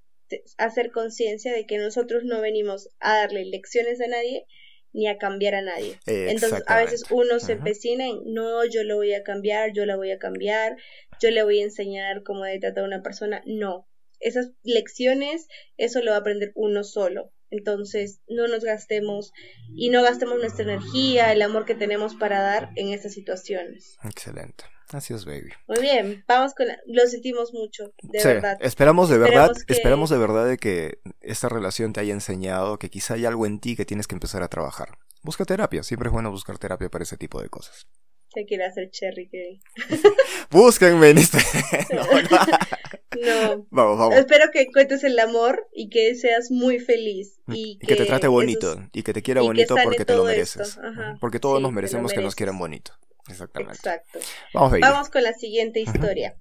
hacer 0.57 0.91
conciencia 0.91 1.53
de 1.53 1.65
que 1.65 1.77
nosotros 1.77 2.23
no 2.23 2.41
venimos 2.41 2.89
a 2.99 3.17
darle 3.17 3.45
lecciones 3.45 4.01
a 4.01 4.07
nadie 4.07 4.45
ni 4.93 5.07
a 5.07 5.17
cambiar 5.17 5.55
a 5.55 5.61
nadie. 5.61 5.97
Entonces, 6.05 6.63
a 6.67 6.77
veces 6.77 7.03
uno 7.09 7.39
se 7.39 7.53
empecina 7.53 8.07
en, 8.07 8.19
no, 8.25 8.65
yo 8.65 8.83
lo 8.83 8.97
voy 8.97 9.13
a 9.13 9.23
cambiar, 9.23 9.71
yo 9.73 9.85
la 9.85 9.95
voy 9.95 10.11
a 10.11 10.19
cambiar, 10.19 10.75
yo 11.21 11.31
le 11.31 11.43
voy 11.43 11.59
a 11.59 11.63
enseñar 11.63 12.23
cómo 12.23 12.43
de 12.43 12.59
tratar 12.59 12.83
a 12.83 12.87
una 12.87 13.01
persona. 13.01 13.41
No, 13.45 13.87
esas 14.19 14.51
lecciones, 14.63 15.47
eso 15.77 16.01
lo 16.01 16.11
va 16.11 16.17
a 16.17 16.19
aprender 16.21 16.51
uno 16.55 16.83
solo. 16.83 17.31
Entonces, 17.51 18.21
no 18.27 18.47
nos 18.47 18.63
gastemos 18.63 19.31
y 19.75 19.89
no 19.89 20.01
gastemos 20.01 20.39
nuestra 20.39 20.63
energía, 20.63 21.31
el 21.31 21.41
amor 21.41 21.65
que 21.65 21.75
tenemos 21.75 22.15
para 22.15 22.41
dar 22.41 22.69
en 22.75 22.93
estas 22.93 23.13
situaciones. 23.13 23.97
Excelente. 24.03 24.63
Así 24.93 25.13
es, 25.13 25.25
baby. 25.25 25.51
Muy 25.67 25.79
bien, 25.79 26.23
vamos 26.27 26.53
con 26.53 26.67
lo 26.87 27.07
sentimos 27.07 27.53
mucho, 27.53 27.93
de 28.01 28.23
verdad. 28.23 28.57
Esperamos 28.59 29.09
de 29.09 29.17
verdad, 29.17 29.51
esperamos 29.67 30.09
de 30.09 30.17
verdad 30.17 30.47
de 30.47 30.57
que 30.57 30.99
esta 31.21 31.47
relación 31.47 31.93
te 31.93 32.01
haya 32.01 32.13
enseñado 32.13 32.77
que 32.77 32.89
quizá 32.89 33.13
hay 33.13 33.25
algo 33.25 33.45
en 33.45 33.59
ti 33.59 33.75
que 33.75 33.85
tienes 33.85 34.07
que 34.07 34.15
empezar 34.15 34.43
a 34.43 34.49
trabajar. 34.49 34.97
Busca 35.23 35.45
terapia, 35.45 35.83
siempre 35.83 36.07
es 36.07 36.13
bueno 36.13 36.31
buscar 36.31 36.57
terapia 36.57 36.89
para 36.89 37.03
ese 37.03 37.15
tipo 37.15 37.41
de 37.41 37.49
cosas. 37.49 37.87
Se 38.33 38.45
quiere 38.45 38.65
hacer 38.65 38.89
cherry 38.91 39.27
que 39.27 39.59
Búsquenme 40.51 41.09
en 41.09 41.17
este. 41.17 41.37
no, 41.93 42.21
no. 42.21 43.67
Vamos, 43.69 43.99
vamos. 43.99 44.15
Espero 44.15 44.51
que 44.51 44.67
cuentes 44.71 45.03
el 45.03 45.19
amor 45.19 45.67
y 45.73 45.89
que 45.89 46.15
seas 46.15 46.49
muy 46.49 46.79
feliz. 46.79 47.41
Mm, 47.45 47.53
y, 47.55 47.79
que, 47.79 47.95
te 47.95 48.05
trate 48.05 48.27
bonito. 48.27 48.89
Y 48.93 49.03
que 49.03 49.13
te 49.13 49.21
quiera 49.21 49.41
bonito 49.41 49.75
porque 49.83 50.05
te 50.05 50.15
lo 50.15 50.23
mereces. 50.23 50.79
Porque 51.19 51.39
todos 51.39 51.61
nos 51.61 51.73
merecemos 51.73 52.13
que 52.13 52.21
nos 52.21 52.35
quieran 52.35 52.57
bonito. 52.57 52.93
Exactamente. 53.27 53.77
Exacto. 53.77 54.19
Vamos, 54.53 55.09
con 55.09 55.23
la 55.23 55.33
siguiente 55.33 55.81
historia. 55.81 56.37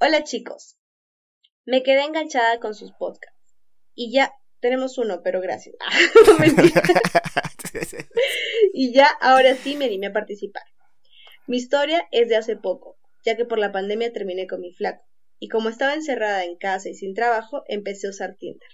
Hola 0.00 0.22
chicos. 0.24 0.76
Me 1.64 1.82
quedé 1.82 2.04
enganchada 2.04 2.60
con 2.60 2.74
sus 2.74 2.92
podcasts. 2.92 3.38
Y 3.94 4.12
ya 4.12 4.34
tenemos 4.60 4.98
uno, 4.98 5.22
pero 5.22 5.40
gracias. 5.40 5.76
y 8.74 8.92
ya, 8.92 9.06
ahora 9.20 9.54
sí 9.54 9.76
me 9.76 9.86
animé 9.86 10.08
a 10.08 10.12
participar. 10.12 10.62
Mi 11.46 11.56
historia 11.56 12.06
es 12.12 12.28
de 12.28 12.36
hace 12.36 12.56
poco, 12.56 12.96
ya 13.24 13.36
que 13.36 13.44
por 13.44 13.58
la 13.58 13.72
pandemia 13.72 14.12
terminé 14.12 14.46
con 14.46 14.60
mi 14.60 14.72
flaco. 14.72 15.04
Y 15.38 15.48
como 15.48 15.68
estaba 15.68 15.94
encerrada 15.94 16.44
en 16.44 16.56
casa 16.56 16.88
y 16.88 16.94
sin 16.94 17.14
trabajo, 17.14 17.64
empecé 17.66 18.06
a 18.06 18.10
usar 18.10 18.36
Tinder 18.36 18.68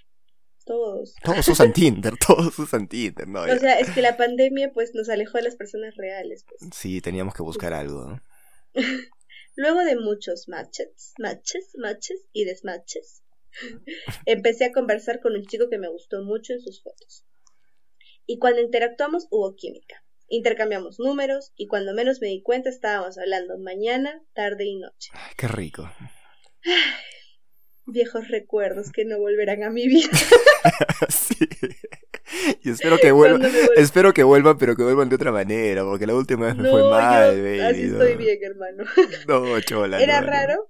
todos. 0.68 1.14
Todos 1.24 1.48
usan 1.48 1.72
Tinder, 1.72 2.14
todos 2.26 2.56
usan 2.58 2.88
Tinder, 2.88 3.26
¿no? 3.26 3.42
O 3.42 3.58
sea, 3.58 3.80
es 3.80 3.90
que 3.90 4.02
la 4.02 4.16
pandemia 4.16 4.72
pues 4.72 4.94
nos 4.94 5.08
alejó 5.08 5.38
de 5.38 5.44
las 5.44 5.56
personas 5.56 5.96
reales. 5.96 6.44
Pues. 6.46 6.70
Sí, 6.74 7.00
teníamos 7.00 7.34
que 7.34 7.42
buscar 7.42 7.72
algo, 7.72 8.04
¿no? 8.04 8.22
Luego 9.56 9.80
de 9.80 9.96
muchos 9.96 10.46
matches, 10.48 11.14
matches, 11.18 11.72
matches 11.78 12.20
y 12.32 12.44
desmatches, 12.44 13.22
empecé 14.26 14.66
a 14.66 14.72
conversar 14.72 15.20
con 15.20 15.34
un 15.34 15.44
chico 15.46 15.68
que 15.68 15.78
me 15.78 15.88
gustó 15.88 16.22
mucho 16.22 16.52
en 16.52 16.60
sus 16.60 16.82
fotos. 16.82 17.24
Y 18.26 18.38
cuando 18.38 18.60
interactuamos 18.60 19.26
hubo 19.30 19.56
química. 19.56 20.04
Intercambiamos 20.28 20.98
números 20.98 21.52
y 21.56 21.66
cuando 21.66 21.94
menos 21.94 22.20
me 22.20 22.28
di 22.28 22.42
cuenta 22.42 22.68
estábamos 22.68 23.18
hablando 23.18 23.58
mañana, 23.58 24.22
tarde 24.34 24.66
y 24.66 24.76
noche. 24.76 25.10
qué 25.36 25.48
rico 25.48 25.90
viejos 27.86 28.28
recuerdos 28.28 28.92
que 28.92 29.06
no 29.06 29.18
volverán 29.18 29.62
a 29.62 29.70
mi 29.70 29.88
vida. 29.88 30.10
sí. 31.08 31.48
Y 32.62 32.70
espero 32.70 32.98
que 32.98 33.10
vuelvan, 33.10 33.50
espero 33.76 34.12
que 34.12 34.22
vuelvan, 34.22 34.58
pero 34.58 34.76
que 34.76 34.82
vuelvan 34.82 35.08
de 35.08 35.14
otra 35.14 35.32
manera, 35.32 35.82
porque 35.84 36.06
la 36.06 36.14
última 36.14 36.46
vez 36.46 36.56
me 36.56 36.68
fue 36.68 36.82
mal, 36.90 37.34
yo, 37.34 37.64
Así 37.64 37.82
estoy 37.84 38.16
bien, 38.16 38.38
hermano. 38.42 38.84
No, 39.26 39.58
chola. 39.60 40.02
Era 40.02 40.20
raro. 40.20 40.68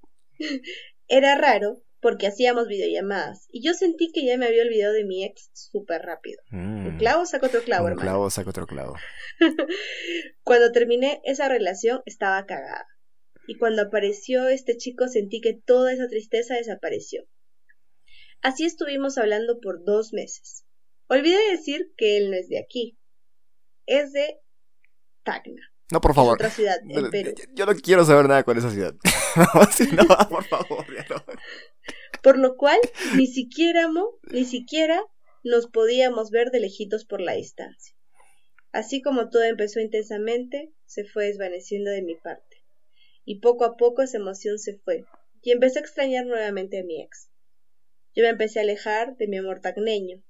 Era 1.09 1.37
raro 1.37 1.83
porque 2.01 2.27
hacíamos 2.27 2.69
videollamadas 2.69 3.47
y 3.51 3.65
yo 3.65 3.75
sentí 3.75 4.13
que 4.13 4.25
ya 4.25 4.37
me 4.37 4.47
había 4.47 4.63
olvidado 4.63 4.95
de 4.95 5.05
mi 5.05 5.25
ex 5.25 5.51
súper 5.53 6.03
rápido. 6.03 6.41
Un 6.53 6.95
mm. 6.95 6.99
clavo 6.99 7.27
saca 7.27 7.47
otro 7.47 7.63
clavo, 7.63 7.89
hermano. 7.89 8.03
Un 8.03 8.07
clavo 8.07 8.31
saca 8.31 8.51
otro 8.51 8.67
clavo. 8.67 8.95
Cuando 10.43 10.73
terminé 10.73 11.21
esa 11.25 11.49
relación 11.49 12.03
estaba 12.07 12.47
cagada 12.47 12.87
y 13.47 13.57
cuando 13.57 13.81
apareció 13.81 14.47
este 14.49 14.77
chico 14.77 15.09
sentí 15.09 15.41
que 15.41 15.55
toda 15.55 15.93
esa 15.93 16.07
tristeza 16.07 16.55
desapareció. 16.55 17.25
Así 18.43 18.65
estuvimos 18.65 19.17
hablando 19.17 19.59
por 19.61 19.85
dos 19.85 20.13
meses. 20.13 20.67
Olvidé 21.09 21.39
decir 21.51 21.93
que 21.97 22.19
él 22.19 22.31
no 22.31 22.37
es 22.37 22.49
de 22.49 22.59
aquí. 22.59 22.99
Es 23.87 24.13
de 24.13 24.39
Tacna. 25.25 25.63
No, 25.91 26.03
por 26.03 26.15
favor. 26.15 26.35
Otra 26.35 26.51
ciudad 26.51 26.77
en 26.89 27.11
Perú. 27.11 27.33
Yo 27.55 27.67
no 27.67 27.75
quiero 27.75 28.05
saber 28.05 28.29
nada 28.29 28.43
con 28.43 28.59
esa 28.59 28.71
ciudad. 28.71 28.95
no, 29.37 29.45
no, 30.03 30.29
por 30.29 30.45
favor, 30.45 30.85
Por 32.23 32.39
lo 32.39 32.57
cual, 32.57 32.79
ni 33.17 33.27
siquiera, 33.27 33.89
ni 34.31 34.45
siquiera 34.45 35.03
nos 35.45 35.69
podíamos 35.69 36.31
ver 36.31 36.51
de 36.51 36.61
lejitos 36.61 37.05
por 37.05 37.21
la 37.21 37.35
distancia. 37.35 37.95
Así 38.73 39.01
como 39.01 39.31
todo 39.31 39.45
empezó 39.45 39.81
intensamente, 39.81 40.73
se 40.85 41.05
fue 41.05 41.27
desvaneciendo 41.27 41.91
de 41.91 42.03
mi 42.03 42.17
parte 42.17 42.49
y 43.29 43.41
poco 43.41 43.67
a 43.67 43.77
poco 43.77 44.01
esa 44.01 44.17
emoción 44.17 44.59
se 44.59 44.79
fue, 44.79 45.05
y 45.43 45.51
empecé 45.51 45.79
a 45.79 45.83
extrañar 45.83 46.25
nuevamente 46.25 46.79
a 46.79 46.83
mi 46.83 47.03
ex. 47.03 47.31
Yo 48.15 48.23
me 48.23 48.31
empecé 48.31 48.59
a 48.59 48.63
alejar 48.63 49.19
de 49.19 49.29
mi 49.29 49.37
amor 49.37 49.61
tacneño, 49.61 50.25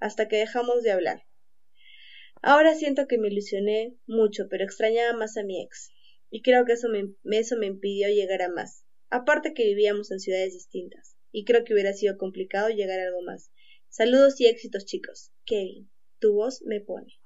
hasta 0.00 0.28
que 0.28 0.36
dejamos 0.36 0.82
de 0.82 0.90
hablar. 0.90 1.22
Ahora 2.42 2.74
siento 2.74 3.06
que 3.06 3.16
me 3.16 3.28
ilusioné 3.28 3.96
mucho, 4.04 4.48
pero 4.50 4.64
extrañaba 4.64 5.16
más 5.16 5.38
a 5.38 5.44
mi 5.44 5.62
ex, 5.62 5.92
y 6.28 6.42
creo 6.42 6.66
que 6.66 6.74
eso 6.74 6.90
me, 6.90 7.14
eso 7.34 7.56
me 7.56 7.64
impidió 7.64 8.08
llegar 8.08 8.42
a 8.42 8.50
más, 8.50 8.84
aparte 9.08 9.54
que 9.54 9.64
vivíamos 9.64 10.10
en 10.10 10.20
ciudades 10.20 10.52
distintas. 10.52 11.16
Y 11.32 11.44
creo 11.44 11.64
que 11.64 11.72
hubiera 11.72 11.92
sido 11.92 12.16
complicado 12.16 12.68
llegar 12.68 13.00
a 13.00 13.06
algo 13.06 13.22
más. 13.22 13.50
Saludos 13.88 14.40
y 14.40 14.46
éxitos 14.46 14.84
chicos. 14.84 15.32
Kevin, 15.44 15.90
tu 16.18 16.34
voz 16.34 16.62
me 16.62 16.80
pone. 16.80 17.18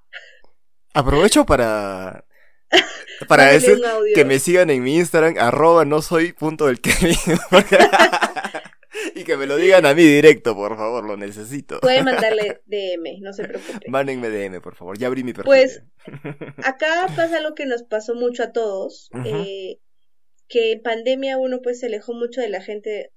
Aprovecho 0.95 1.45
para 1.45 2.27
para 3.29 3.53
decir 3.53 3.81
que 4.14 4.25
me 4.25 4.38
sigan 4.38 4.71
en 4.71 4.83
mi 4.83 4.97
Instagram, 4.97 5.37
arroba 5.38 5.85
no 5.85 6.03
soy 6.03 6.33
punto 6.33 6.66
del 6.66 6.81
Kevin. 6.81 7.16
y 9.14 9.25
que 9.25 9.37
me 9.37 9.47
lo 9.47 9.57
digan 9.57 9.87
a 9.87 9.95
mí 9.95 10.03
directo, 10.03 10.55
por 10.55 10.77
favor, 10.77 11.05
lo 11.05 11.16
necesito. 11.16 11.81
Pueden 11.81 12.05
mandarle 12.05 12.62
DM, 12.66 13.21
no 13.21 13.33
se 13.33 13.45
preocupe. 13.45 13.88
Mándenme 13.88 14.31
DM, 14.31 14.61
por 14.61 14.75
favor, 14.75 14.99
ya 14.99 15.07
abrí 15.07 15.25
mi 15.25 15.33
perfil. 15.33 15.47
Pues 15.47 15.83
acá 16.64 17.07
pasa 17.14 17.40
lo 17.40 17.55
que 17.55 17.66
nos 17.66 17.83
pasó 17.83 18.14
mucho 18.14 18.42
a 18.42 18.53
todos, 18.53 19.11
eh, 19.25 19.79
que 20.49 20.73
en 20.73 20.83
pandemia 20.83 21.38
uno 21.38 21.61
pues 21.62 21.81
se 21.81 21.87
alejó 21.87 22.14
mucho 22.14 22.40
de 22.40 22.49
la 22.49 22.61
gente 22.61 23.12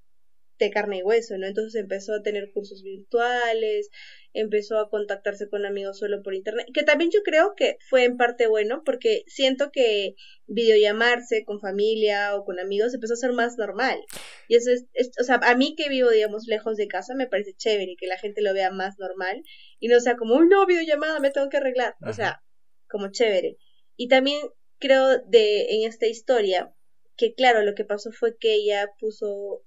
de 0.65 0.72
carne 0.72 0.98
y 0.98 1.04
hueso, 1.04 1.38
¿no? 1.38 1.48
Entonces 1.48 1.82
empezó 1.82 2.13
a 2.13 2.22
tener 2.22 2.52
cursos 2.54 2.84
virtuales, 2.84 3.89
empezó 4.34 4.78
a 4.78 4.89
contactarse 4.89 5.50
con 5.50 5.65
amigos 5.65 5.98
solo 5.98 6.22
por 6.22 6.36
internet, 6.36 6.67
que 6.74 6.84
también 6.84 7.10
yo 7.12 7.22
creo 7.24 7.54
que 7.56 7.78
fue 7.89 8.04
en 8.04 8.17
parte 8.17 8.48
bueno, 8.48 8.84
porque 8.86 9.24
siento 9.28 9.72
que 9.72 10.15
videollamarse 10.48 11.43
con 11.45 11.60
familia 11.60 12.36
o 12.36 12.45
con 12.45 12.60
amigos 12.60 12.93
empezó 12.93 13.13
a 13.13 13.17
ser 13.17 13.32
más 13.32 13.58
normal. 13.58 14.00
Y 14.48 14.56
eso 14.56 14.72
es, 14.72 14.86
o 15.19 15.24
sea, 15.24 15.39
a 15.41 15.56
mí 15.56 15.76
que 15.76 15.89
vivo, 15.89 16.10
digamos, 16.10 16.45
lejos 16.48 16.76
de 16.76 16.88
casa, 16.88 17.15
me 17.15 17.28
parece 17.28 17.56
chévere 17.56 17.95
que 17.98 18.08
la 18.08 18.17
gente 18.17 18.41
lo 18.41 18.54
vea 18.54 18.72
más 18.72 19.00
normal 19.00 19.41
y 19.80 19.88
no 19.88 20.00
sea 20.00 20.17
como, 20.17 20.36
un 20.36 20.50
no, 20.50 20.65
videollamada, 20.65 21.19
me 21.19 21.32
tengo 21.32 21.50
que 21.50 21.58
arreglar. 21.58 21.95
O 22.06 22.13
sea, 22.13 22.41
como 22.88 23.12
chévere. 23.12 23.58
Y 23.95 24.08
también 24.08 24.39
creo 24.80 25.19
de 25.28 25.76
en 25.76 25.88
esta 25.88 26.08
historia 26.08 26.74
que 27.19 27.34
claro, 27.34 27.63
lo 27.63 27.76
que 27.76 27.84
pasó 27.84 28.12
fue 28.12 28.38
que 28.38 28.54
ella 28.56 28.89
puso 28.98 29.62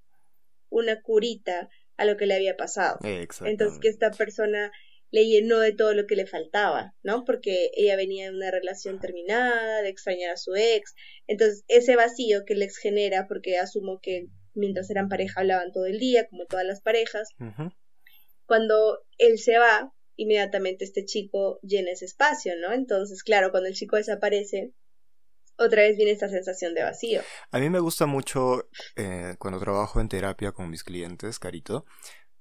una 0.72 1.00
curita 1.00 1.68
a 1.96 2.04
lo 2.04 2.16
que 2.16 2.26
le 2.26 2.34
había 2.34 2.56
pasado. 2.56 2.98
Entonces 3.44 3.78
que 3.80 3.88
esta 3.88 4.10
persona 4.10 4.72
le 5.10 5.26
llenó 5.26 5.60
de 5.60 5.72
todo 5.72 5.92
lo 5.94 6.06
que 6.06 6.16
le 6.16 6.26
faltaba, 6.26 6.94
¿no? 7.02 7.24
Porque 7.24 7.70
ella 7.76 7.96
venía 7.96 8.30
de 8.30 8.36
una 8.36 8.50
relación 8.50 8.98
terminada, 8.98 9.82
de 9.82 9.90
extrañar 9.90 10.30
a 10.30 10.36
su 10.36 10.54
ex. 10.56 10.94
Entonces 11.26 11.64
ese 11.68 11.96
vacío 11.96 12.44
que 12.46 12.54
el 12.54 12.62
ex 12.62 12.78
genera, 12.78 13.28
porque 13.28 13.58
asumo 13.58 14.00
que 14.00 14.28
mientras 14.54 14.90
eran 14.90 15.08
pareja 15.08 15.40
hablaban 15.40 15.70
todo 15.70 15.86
el 15.86 15.98
día, 15.98 16.26
como 16.28 16.46
todas 16.46 16.64
las 16.64 16.80
parejas, 16.80 17.28
cuando 18.46 19.04
él 19.18 19.38
se 19.38 19.58
va, 19.58 19.92
inmediatamente 20.16 20.84
este 20.84 21.04
chico 21.04 21.60
llena 21.62 21.92
ese 21.92 22.06
espacio, 22.06 22.54
¿no? 22.56 22.72
Entonces, 22.72 23.22
claro, 23.22 23.50
cuando 23.50 23.68
el 23.68 23.74
chico 23.74 23.96
desaparece, 23.96 24.72
otra 25.56 25.82
vez 25.82 25.96
viene 25.96 26.12
esta 26.12 26.28
sensación 26.28 26.74
de 26.74 26.82
vacío. 26.82 27.22
A 27.50 27.58
mí 27.58 27.70
me 27.70 27.80
gusta 27.80 28.06
mucho 28.06 28.68
eh, 28.96 29.34
cuando 29.38 29.60
trabajo 29.60 30.00
en 30.00 30.08
terapia 30.08 30.52
con 30.52 30.70
mis 30.70 30.84
clientes, 30.84 31.38
Carito, 31.38 31.84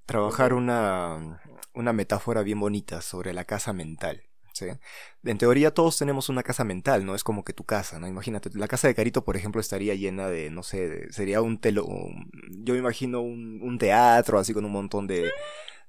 trabajar 0.06 0.54
una, 0.54 1.42
una 1.74 1.94
metáfora 1.94 2.44
bien 2.44 2.60
bonita 2.60 3.02
sobre 3.02 3.34
la 3.34 3.46
casa 3.46 3.74
mental. 3.74 4.24
¿sí? 4.54 4.68
En 5.24 5.38
teoría 5.38 5.74
todos 5.74 5.98
tenemos 5.98 6.30
una 6.30 6.44
casa 6.44 6.64
mental, 6.64 7.06
¿no? 7.06 7.16
Es 7.16 7.24
como 7.24 7.44
que 7.44 7.54
tu 7.54 7.64
casa, 7.64 8.00
¿no? 8.00 8.08
Imagínate, 8.08 8.50
la 8.54 8.68
casa 8.68 8.88
de 8.88 8.96
Carito, 8.96 9.24
por 9.24 9.38
ejemplo, 9.38 9.62
estaría 9.62 9.96
llena 9.96 10.28
de, 10.28 10.50
no 10.50 10.64
sé, 10.64 11.12
sería 11.12 11.42
un 11.42 11.60
telo... 11.60 11.88
Yo 12.50 12.74
me 12.74 12.80
imagino 12.80 13.22
un, 13.22 13.62
un 13.62 13.78
teatro 13.78 14.40
así 14.40 14.54
con 14.54 14.66
un 14.66 14.72
montón 14.72 15.08
de 15.08 15.32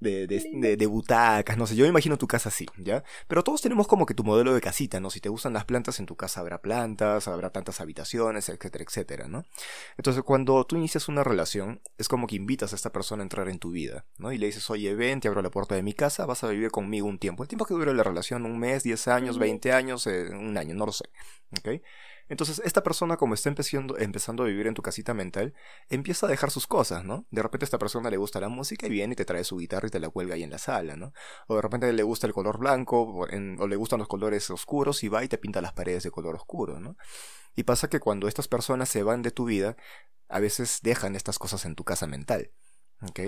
de, 0.03 0.27
de, 0.27 0.77
de, 0.77 0.87
butacas, 0.87 1.57
no 1.57 1.67
sé, 1.67 1.77
yo 1.77 1.85
me 1.85 1.89
imagino 1.89 2.19
tu 2.19 2.27
casa 2.27 2.49
así, 2.49 2.67
¿ya? 2.77 3.05
Pero 3.29 3.43
todos 3.43 3.63
tenemos 3.63 3.87
como 3.87 4.07
que 4.07 4.15
tu 4.15 4.25
modelo 4.25 4.55
de 4.55 4.61
casita, 4.61 5.01
¿no? 5.01 5.11
Si 5.11 5.21
te 5.21 5.29
gustan 5.29 5.53
las 5.53 5.65
plantas, 5.65 6.01
en 6.01 6.07
tu 6.07 6.17
casa 6.17 6.41
habrá 6.41 6.61
plantas, 6.61 7.29
habrá 7.29 7.51
tantas 7.51 7.81
habitaciones, 7.81 8.49
etcétera, 8.49 8.85
etcétera, 8.85 9.29
¿no? 9.29 9.45
Entonces, 9.97 10.23
cuando 10.23 10.65
tú 10.65 10.77
inicias 10.77 11.09
una 11.09 11.25
relación, 11.25 11.81
es 11.99 12.09
como 12.09 12.27
que 12.27 12.37
invitas 12.37 12.73
a 12.73 12.77
esta 12.77 12.93
persona 12.93 13.23
a 13.23 13.25
entrar 13.25 13.49
en 13.49 13.59
tu 13.59 13.71
vida, 13.71 14.05
¿no? 14.19 14.33
Y 14.33 14.39
le 14.39 14.47
dices, 14.47 14.69
oye, 14.71 14.95
ven, 14.95 15.21
te 15.21 15.29
abro 15.29 15.43
la 15.43 15.51
puerta 15.51 15.75
de 15.75 15.83
mi 15.83 15.95
casa, 15.95 16.27
vas 16.27 16.45
a 16.45 16.49
vivir 16.49 16.71
conmigo 16.71 17.07
un 17.07 17.19
tiempo. 17.19 17.43
El 17.43 17.49
tiempo 17.49 17.65
que 17.65 17.75
dure 17.75 17.95
la 17.95 18.03
relación, 18.03 18.45
un 18.45 18.59
mes, 18.59 18.83
diez 18.83 19.09
años, 19.09 19.39
veinte 19.39 19.73
años, 19.73 20.07
eh, 20.07 20.29
un 20.31 20.57
año, 20.59 20.75
no 20.75 20.87
lo 20.87 20.93
sé, 20.93 21.05
¿ok? 21.59 21.81
Entonces, 22.29 22.63
esta 22.65 22.83
persona, 22.83 23.19
como 23.19 23.35
está 23.35 23.51
empezando, 23.51 23.99
empezando 23.99 24.43
a 24.43 24.47
vivir 24.47 24.67
en 24.67 24.73
tu 24.73 24.81
casita 24.81 25.13
mental, 25.13 25.53
empieza 25.91 26.27
a 26.27 26.31
dejar 26.31 26.51
sus 26.51 26.67
cosas, 26.67 27.05
¿no? 27.05 27.27
De 27.31 27.43
repente 27.43 27.65
a 27.65 27.67
esta 27.67 27.79
persona 27.79 28.09
le 28.09 28.17
gusta 28.17 28.41
la 28.41 28.49
música 28.49 28.87
y 28.87 28.91
viene 28.91 29.13
y 29.13 29.17
te 29.17 29.27
trae 29.27 29.45
su 29.45 29.59
guitarra 29.59 29.89
y 29.89 29.91
te 29.93 30.01
la 30.01 30.11
cuelga 30.11 30.35
ahí 30.35 30.43
en 30.43 30.51
la 30.51 30.59
sala, 30.59 30.97
¿no? 30.97 31.13
O 31.47 31.55
de 31.55 31.63
repente 31.63 31.93
le 31.93 32.03
gusta 32.03 32.27
el 32.27 32.33
color 32.33 32.59
blanco 32.59 33.01
o, 33.01 33.27
o 33.27 33.67
le 33.69 33.77
gustan 33.77 34.01
los 34.01 34.09
colores 34.09 34.51
oscuros 34.51 35.05
y 35.05 35.09
va 35.09 35.23
y 35.23 35.29
te 35.29 35.39
pinta 35.39 35.61
las 35.61 35.73
paredes 35.73 36.03
de 36.03 36.11
color 36.11 36.35
oscuro, 36.35 36.81
¿no? 36.81 36.97
Y 37.55 37.63
pasa 37.63 37.89
que 37.89 38.01
cuando 38.01 38.27
estas 38.27 38.49
personas 38.49 38.89
se 38.89 39.05
van 39.05 39.23
de 39.23 39.31
tu 39.31 39.45
vida, 39.45 39.77
a 40.29 40.41
veces 40.41 40.81
dejan 40.83 41.15
estas 41.15 41.39
cosas 41.39 41.65
en 41.67 41.77
tu 41.77 41.85
casa 41.85 42.07
mental, 42.07 42.51
¿ok? 43.03 43.21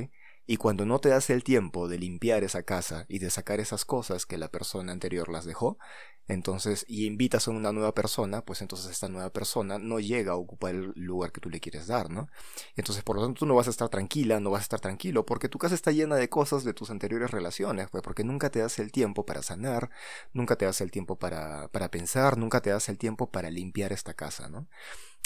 Y 0.47 0.57
cuando 0.57 0.85
no 0.85 0.99
te 0.99 1.11
das 1.11 1.31
el 1.31 1.45
tiempo 1.45 1.89
de 1.89 1.99
limpiar 1.99 2.45
esa 2.45 2.63
casa 2.65 3.07
y 3.09 3.19
de 3.19 3.31
sacar 3.31 3.61
esas 3.61 3.85
cosas 3.85 4.27
que 4.27 4.39
la 4.39 4.49
persona 4.49 4.93
anterior 4.93 5.31
las 5.31 5.45
dejó, 5.45 5.79
entonces, 6.27 6.85
y 6.89 7.07
invitas 7.07 7.49
a 7.49 7.51
una 7.51 7.73
nueva 7.73 7.93
persona, 7.93 8.43
pues 8.43 8.63
entonces 8.63 8.91
esta 8.91 9.09
nueva 9.09 9.31
persona 9.31 9.79
no 9.79 10.01
llega 10.01 10.33
a 10.33 10.37
ocupar 10.37 10.75
el 10.75 10.93
lugar 10.97 11.33
que 11.33 11.41
tú 11.41 11.51
le 11.51 11.61
quieres 11.61 11.87
dar, 11.87 12.11
¿no? 12.11 12.29
Entonces, 12.77 13.05
por 13.05 13.17
lo 13.17 13.23
tanto, 13.23 13.41
tú 13.41 13.47
no 13.47 13.55
vas 13.55 13.67
a 13.67 13.71
estar 13.71 13.89
tranquila, 13.91 14.41
no 14.41 14.51
vas 14.51 14.61
a 14.61 14.63
estar 14.63 14.81
tranquilo, 14.81 15.27
porque 15.27 15.49
tu 15.49 15.59
casa 15.59 15.75
está 15.75 15.93
llena 15.93 16.17
de 16.17 16.29
cosas 16.29 16.65
de 16.65 16.73
tus 16.73 16.91
anteriores 16.91 17.31
relaciones, 17.31 17.89
pues 17.91 18.03
porque 18.03 18.25
nunca 18.25 18.51
te 18.51 18.61
das 18.61 18.79
el 18.79 18.91
tiempo 18.91 19.27
para 19.27 19.43
sanar, 19.43 19.91
nunca 20.33 20.57
te 20.57 20.65
das 20.65 20.81
el 20.81 20.91
tiempo 20.91 21.17
para, 21.19 21.69
para 21.69 21.91
pensar, 21.91 22.39
nunca 22.39 22.61
te 22.61 22.71
das 22.71 22.89
el 22.89 22.99
tiempo 22.99 23.31
para 23.31 23.51
limpiar 23.51 23.93
esta 23.93 24.15
casa, 24.15 24.49
¿no? 24.49 24.67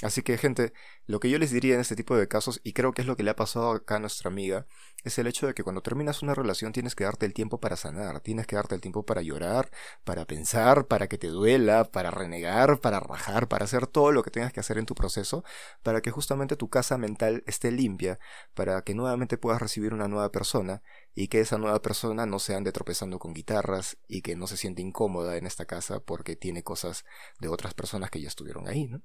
Así 0.01 0.23
que, 0.23 0.37
gente, 0.37 0.71
lo 1.07 1.19
que 1.19 1.29
yo 1.29 1.37
les 1.39 1.51
diría 1.51 1.75
en 1.75 1.81
este 1.81 1.95
tipo 1.97 2.15
de 2.15 2.29
casos, 2.29 2.61
y 2.63 2.71
creo 2.71 2.93
que 2.93 3.01
es 3.01 3.07
lo 3.07 3.17
que 3.17 3.23
le 3.23 3.31
ha 3.31 3.35
pasado 3.35 3.71
acá 3.71 3.97
a 3.97 3.99
nuestra 3.99 4.29
amiga, 4.29 4.65
es 5.03 5.19
el 5.19 5.27
hecho 5.27 5.45
de 5.45 5.53
que 5.53 5.63
cuando 5.63 5.81
terminas 5.81 6.21
una 6.21 6.33
relación 6.33 6.71
tienes 6.71 6.95
que 6.95 7.03
darte 7.03 7.25
el 7.25 7.33
tiempo 7.33 7.59
para 7.59 7.75
sanar, 7.75 8.21
tienes 8.21 8.47
que 8.47 8.55
darte 8.55 8.75
el 8.75 8.81
tiempo 8.81 9.05
para 9.05 9.21
llorar, 9.21 9.69
para 10.05 10.25
pensar, 10.25 10.87
para 10.87 11.07
que 11.09 11.17
te 11.17 11.27
duela, 11.27 11.83
para 11.91 12.11
renegar, 12.11 12.79
para 12.79 13.01
rajar, 13.01 13.49
para 13.49 13.65
hacer 13.65 13.87
todo 13.87 14.13
lo 14.13 14.23
que 14.23 14.31
tengas 14.31 14.53
que 14.53 14.61
hacer 14.61 14.77
en 14.77 14.85
tu 14.85 14.95
proceso, 14.95 15.43
para 15.83 15.99
que 16.01 16.11
justamente 16.11 16.55
tu 16.55 16.69
casa 16.69 16.97
mental 16.97 17.43
esté 17.45 17.69
limpia, 17.69 18.19
para 18.53 18.81
que 18.83 18.95
nuevamente 18.95 19.37
puedas 19.37 19.61
recibir 19.61 19.93
una 19.93 20.07
nueva 20.07 20.31
persona 20.31 20.81
y 21.13 21.27
que 21.27 21.41
esa 21.41 21.57
nueva 21.57 21.81
persona 21.81 22.25
no 22.25 22.39
se 22.39 22.55
ande 22.55 22.71
tropezando 22.71 23.19
con 23.19 23.33
guitarras 23.33 23.97
y 24.07 24.21
que 24.21 24.37
no 24.37 24.47
se 24.47 24.55
siente 24.55 24.81
incómoda 24.81 25.35
en 25.35 25.45
esta 25.45 25.65
casa 25.65 25.99
porque 25.99 26.37
tiene 26.37 26.63
cosas 26.63 27.03
de 27.39 27.49
otras 27.49 27.73
personas 27.73 28.09
que 28.09 28.21
ya 28.21 28.29
estuvieron 28.29 28.67
ahí, 28.69 28.87
¿no? 28.87 29.01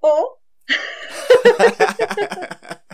O 0.00 0.38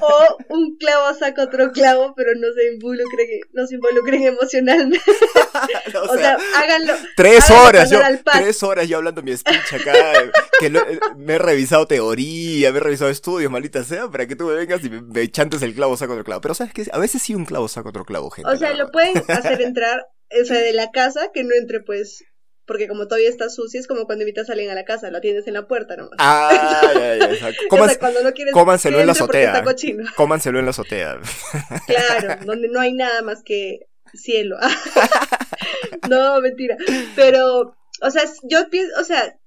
o 0.00 0.36
un 0.48 0.76
clavo 0.76 1.14
saca 1.14 1.42
otro 1.42 1.72
clavo, 1.72 2.14
pero 2.16 2.34
no 2.34 2.48
se 2.52 2.72
involucren, 2.72 3.28
no 3.52 3.66
se 3.66 3.76
involucren 3.76 4.22
emocionalmente. 4.22 5.00
o, 6.08 6.16
sea, 6.16 6.38
háganlo. 6.56 6.94
Tres 7.16 7.50
horas, 7.50 7.90
yo, 7.90 8.00
tres 8.32 8.62
horas 8.62 8.88
yo 8.88 8.98
hablando 8.98 9.22
mi 9.22 9.36
speech 9.36 9.74
acá, 9.74 10.30
que 10.58 10.66
eh, 10.66 11.00
me 11.16 11.34
he 11.34 11.38
revisado 11.38 11.86
teoría, 11.86 12.72
me 12.72 12.78
he 12.78 12.80
revisado 12.80 13.10
estudios, 13.10 13.50
maldita 13.50 13.84
sea, 13.84 14.08
para 14.08 14.26
que 14.26 14.36
tú 14.36 14.46
me 14.46 14.54
vengas 14.54 14.84
y 14.84 14.90
me, 14.90 15.30
chantes 15.30 15.62
el 15.62 15.74
clavo 15.74 15.96
saca 15.96 16.12
otro 16.12 16.24
clavo. 16.24 16.40
Pero 16.40 16.54
sabes 16.54 16.72
que 16.72 16.86
a 16.90 16.98
veces 16.98 17.22
sí 17.22 17.34
un 17.34 17.44
clavo 17.44 17.68
saca 17.68 17.88
otro 17.88 18.04
clavo, 18.04 18.30
gente. 18.30 18.50
O 18.50 18.56
sea, 18.56 18.74
lo 18.74 18.90
pueden 18.90 19.22
hacer 19.28 19.60
entrar, 19.62 20.06
o 20.40 20.44
sea, 20.44 20.58
de 20.58 20.72
la 20.72 20.90
casa, 20.90 21.30
que 21.32 21.44
no 21.44 21.54
entre 21.54 21.80
pues 21.80 22.24
porque 22.66 22.88
como 22.88 23.06
todavía 23.08 23.28
está 23.28 23.48
sucio, 23.48 23.80
es 23.80 23.86
como 23.86 24.06
cuando 24.06 24.22
invitas 24.22 24.48
a 24.48 24.52
alguien 24.52 24.70
a 24.70 24.74
la 24.74 24.84
casa, 24.84 25.10
lo 25.10 25.20
tienes 25.20 25.46
en 25.46 25.54
la 25.54 25.66
puerta 25.66 25.96
nomás. 25.96 26.16
Ah, 26.18 26.92
ya, 26.94 27.16
ya, 27.16 27.32
ya. 27.32 27.98
cuando 27.98 28.22
no 28.22 28.32
quieres 28.32 28.54
cómanselo 28.54 29.00
en 29.00 29.06
la 29.06 29.12
azotea. 29.12 29.64
Cómanselo 30.16 30.58
en 30.58 30.64
la 30.64 30.70
azotea. 30.70 31.20
Claro, 31.86 32.44
donde 32.44 32.68
no 32.68 32.80
hay 32.80 32.92
nada 32.92 33.22
más 33.22 33.42
que 33.42 33.86
cielo. 34.14 34.56
no, 36.08 36.40
mentira. 36.40 36.76
Pero, 37.16 37.76
o 38.00 38.10
sea, 38.10 38.22
yo 38.44 38.68
pienso, 38.70 39.00
o 39.00 39.04
sea, 39.04 39.38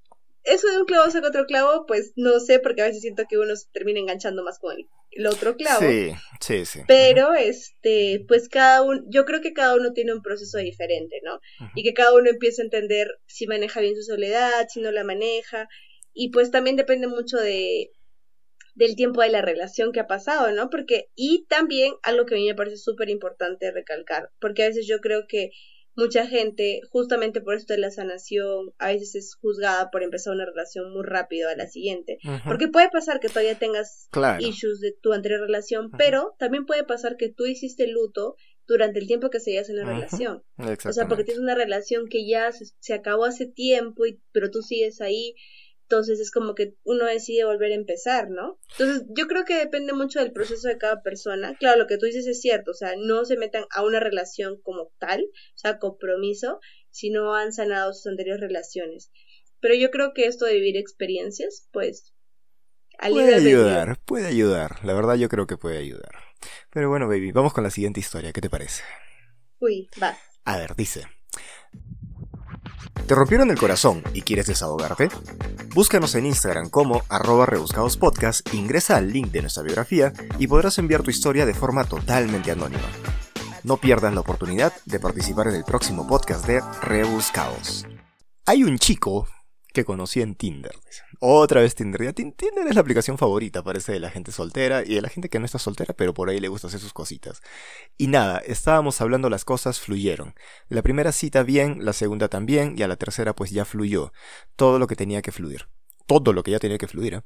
eso 0.43 0.67
de 0.69 0.79
un 0.79 0.85
clavo 0.85 1.09
saca 1.09 1.27
otro 1.27 1.45
clavo, 1.45 1.85
pues 1.85 2.13
no 2.15 2.39
sé, 2.39 2.59
porque 2.59 2.81
a 2.81 2.85
veces 2.85 3.01
siento 3.01 3.23
que 3.29 3.37
uno 3.37 3.55
se 3.55 3.67
termina 3.71 3.99
enganchando 3.99 4.43
más 4.43 4.59
con 4.59 4.75
el, 4.77 4.87
otro 5.27 5.55
clavo. 5.55 5.79
Sí, 5.79 6.11
sí, 6.41 6.65
sí. 6.65 6.81
Pero, 6.87 7.33
este, 7.33 8.25
pues 8.27 8.49
cada 8.49 8.81
uno, 8.81 9.01
yo 9.07 9.25
creo 9.25 9.41
que 9.41 9.53
cada 9.53 9.75
uno 9.75 9.93
tiene 9.93 10.13
un 10.13 10.21
proceso 10.21 10.57
diferente, 10.57 11.21
¿no? 11.23 11.39
Y 11.75 11.83
que 11.83 11.93
cada 11.93 12.13
uno 12.13 12.29
empieza 12.29 12.61
a 12.61 12.65
entender 12.65 13.07
si 13.27 13.47
maneja 13.47 13.79
bien 13.79 13.95
su 13.95 14.03
soledad, 14.03 14.67
si 14.69 14.81
no 14.81 14.91
la 14.91 15.03
maneja. 15.03 15.67
Y 16.13 16.29
pues 16.31 16.51
también 16.51 16.75
depende 16.75 17.07
mucho 17.07 17.37
de 17.37 17.91
del 18.75 18.97
tiempo 18.97 19.21
de 19.21 19.29
la 19.29 19.41
relación 19.41 19.93
que 19.93 20.01
ha 20.01 20.07
pasado, 20.07 20.51
¿no? 20.51 20.69
Porque, 20.69 21.09
y 21.15 21.45
también 21.47 21.93
algo 22.03 22.25
que 22.25 22.35
a 22.35 22.37
mí 22.37 22.45
me 22.45 22.55
parece 22.55 22.75
súper 22.75 23.09
importante 23.09 23.71
recalcar, 23.71 24.31
porque 24.39 24.63
a 24.63 24.67
veces 24.67 24.85
yo 24.85 24.99
creo 24.99 25.27
que 25.27 25.51
mucha 25.95 26.27
gente, 26.27 26.81
justamente 26.89 27.41
por 27.41 27.55
esto 27.55 27.73
de 27.73 27.79
la 27.79 27.91
sanación, 27.91 28.73
a 28.77 28.87
veces 28.87 29.15
es 29.15 29.35
juzgada 29.35 29.89
por 29.91 30.03
empezar 30.03 30.33
una 30.33 30.45
relación 30.45 30.91
muy 30.93 31.03
rápido 31.03 31.49
a 31.49 31.55
la 31.55 31.67
siguiente. 31.67 32.17
Porque 32.45 32.67
puede 32.67 32.89
pasar 32.89 33.19
que 33.19 33.29
todavía 33.29 33.55
tengas 33.55 34.09
issues 34.39 34.79
de 34.79 34.91
tu 34.91 35.13
anterior 35.13 35.41
relación, 35.41 35.91
pero 35.97 36.35
también 36.37 36.65
puede 36.65 36.83
pasar 36.83 37.17
que 37.17 37.29
tú 37.29 37.45
hiciste 37.45 37.87
luto 37.87 38.35
durante 38.67 38.99
el 38.99 39.07
tiempo 39.07 39.29
que 39.29 39.39
seguías 39.39 39.69
en 39.69 39.77
la 39.77 39.85
relación. 39.85 40.43
O 40.57 40.93
sea, 40.93 41.07
porque 41.07 41.23
tienes 41.23 41.41
una 41.41 41.55
relación 41.55 42.07
que 42.07 42.27
ya 42.27 42.51
se, 42.51 42.93
acabó 42.93 43.25
hace 43.25 43.45
tiempo, 43.45 44.05
y, 44.05 44.21
pero 44.31 44.51
tú 44.51 44.61
sigues 44.61 45.01
ahí. 45.01 45.35
Entonces 45.87 46.19
es 46.19 46.31
como 46.31 46.55
que 46.55 46.75
uno 46.83 47.05
decide 47.05 47.45
volver 47.45 47.71
a 47.71 47.75
empezar, 47.75 48.31
¿no? 48.31 48.59
Entonces 48.71 49.03
yo 49.15 49.27
creo 49.27 49.45
que 49.45 49.55
depende 49.55 49.93
mucho 49.93 50.19
del 50.19 50.33
proceso 50.33 50.67
de 50.67 50.79
cada 50.79 51.03
persona. 51.03 51.55
Claro, 51.59 51.77
lo 51.77 51.85
que 51.85 51.99
tú 51.99 52.07
dices 52.07 52.25
es 52.25 52.41
cierto, 52.41 52.71
o 52.71 52.73
sea, 52.73 52.95
no 52.97 53.23
se 53.23 53.37
metan 53.37 53.65
a 53.69 53.83
una 53.83 53.99
relación 53.99 54.59
como 54.63 54.91
tal, 54.97 55.21
o 55.21 55.57
sea, 55.57 55.77
compromiso, 55.77 56.59
si 56.89 57.11
no 57.11 57.35
han 57.35 57.53
sanado 57.53 57.93
sus 57.93 58.07
anteriores 58.07 58.41
relaciones. 58.41 59.11
Pero 59.59 59.75
yo 59.75 59.91
creo 59.91 60.13
que 60.15 60.25
esto 60.25 60.45
de 60.45 60.55
vivir 60.55 60.75
experiencias, 60.75 61.67
pues... 61.71 62.13
Puede 62.97 63.35
ayudar, 63.35 63.99
puede 64.05 64.27
ayudar. 64.27 64.83
La 64.85 64.93
verdad 64.93 65.15
yo 65.15 65.29
creo 65.29 65.45
que 65.45 65.57
puede 65.57 65.77
ayudar. 65.77 66.15
Pero 66.71 66.89
bueno, 66.89 67.07
baby, 67.07 67.31
vamos 67.31 67.53
con 67.53 67.63
la 67.63 67.69
siguiente 67.69 67.99
historia. 67.99 68.31
¿Qué 68.31 68.41
te 68.41 68.49
parece? 68.49 68.83
Uy, 69.59 69.89
va. 70.01 70.17
A 70.45 70.57
ver, 70.57 70.75
dice. 70.75 71.03
¿Te 73.07 73.13
rompieron 73.13 73.51
el 73.51 73.59
corazón 73.59 74.01
y 74.15 74.23
quieres 74.23 74.47
desahogarte? 74.47 75.09
Búscanos 75.75 76.15
en 76.15 76.25
Instagram 76.25 76.71
como 76.71 77.03
arroba 77.07 77.45
rebuscadospodcast, 77.45 78.51
ingresa 78.55 78.97
al 78.97 79.13
link 79.13 79.29
de 79.31 79.41
nuestra 79.41 79.61
biografía 79.61 80.11
y 80.39 80.47
podrás 80.47 80.79
enviar 80.79 81.03
tu 81.03 81.11
historia 81.11 81.45
de 81.45 81.53
forma 81.53 81.83
totalmente 81.83 82.49
anónima. 82.49 82.81
No 83.63 83.77
pierdas 83.77 84.11
la 84.15 84.21
oportunidad 84.21 84.73
de 84.85 84.99
participar 84.99 85.49
en 85.49 85.55
el 85.55 85.63
próximo 85.63 86.07
podcast 86.07 86.47
de 86.47 86.61
Rebuscados. 86.81 87.85
Hay 88.47 88.63
un 88.63 88.79
chico 88.79 89.27
que 89.75 89.85
conocí 89.85 90.21
en 90.21 90.33
Tinder. 90.33 90.73
Otra 91.19 91.61
vez 91.61 91.75
Tinder. 91.75 92.13
Tinder 92.13 92.67
es 92.67 92.73
la 92.73 92.81
aplicación 92.81 93.19
favorita, 93.19 93.61
parece, 93.61 93.91
de 93.91 93.99
la 93.99 94.09
gente 94.09 94.31
soltera 94.31 94.83
y 94.83 94.95
de 94.95 95.01
la 95.01 95.09
gente 95.09 95.29
que 95.29 95.37
no 95.37 95.45
está 95.45 95.59
soltera, 95.59 95.93
pero 95.93 96.15
por 96.15 96.29
ahí 96.29 96.39
le 96.39 96.47
gusta 96.47 96.67
hacer 96.67 96.79
sus 96.79 96.93
cositas. 96.93 97.41
Y 97.97 98.07
nada, 98.07 98.39
estábamos 98.39 98.99
hablando, 99.01 99.29
las 99.29 99.45
cosas 99.45 99.79
fluyeron. 99.79 100.33
La 100.69 100.81
primera 100.81 101.11
cita 101.11 101.43
bien, 101.43 101.85
la 101.85 101.93
segunda 101.93 102.27
también, 102.27 102.73
y 102.75 102.81
a 102.81 102.87
la 102.87 102.95
tercera 102.95 103.35
pues 103.35 103.51
ya 103.51 103.65
fluyó. 103.65 104.11
Todo 104.55 104.79
lo 104.79 104.87
que 104.87 104.95
tenía 104.95 105.21
que 105.21 105.31
fluir 105.31 105.67
todo 106.07 106.33
lo 106.33 106.43
que 106.43 106.51
ya 106.51 106.59
tenía 106.59 106.77
que 106.77 106.87
fluir, 106.87 107.15
¿eh? 107.15 107.21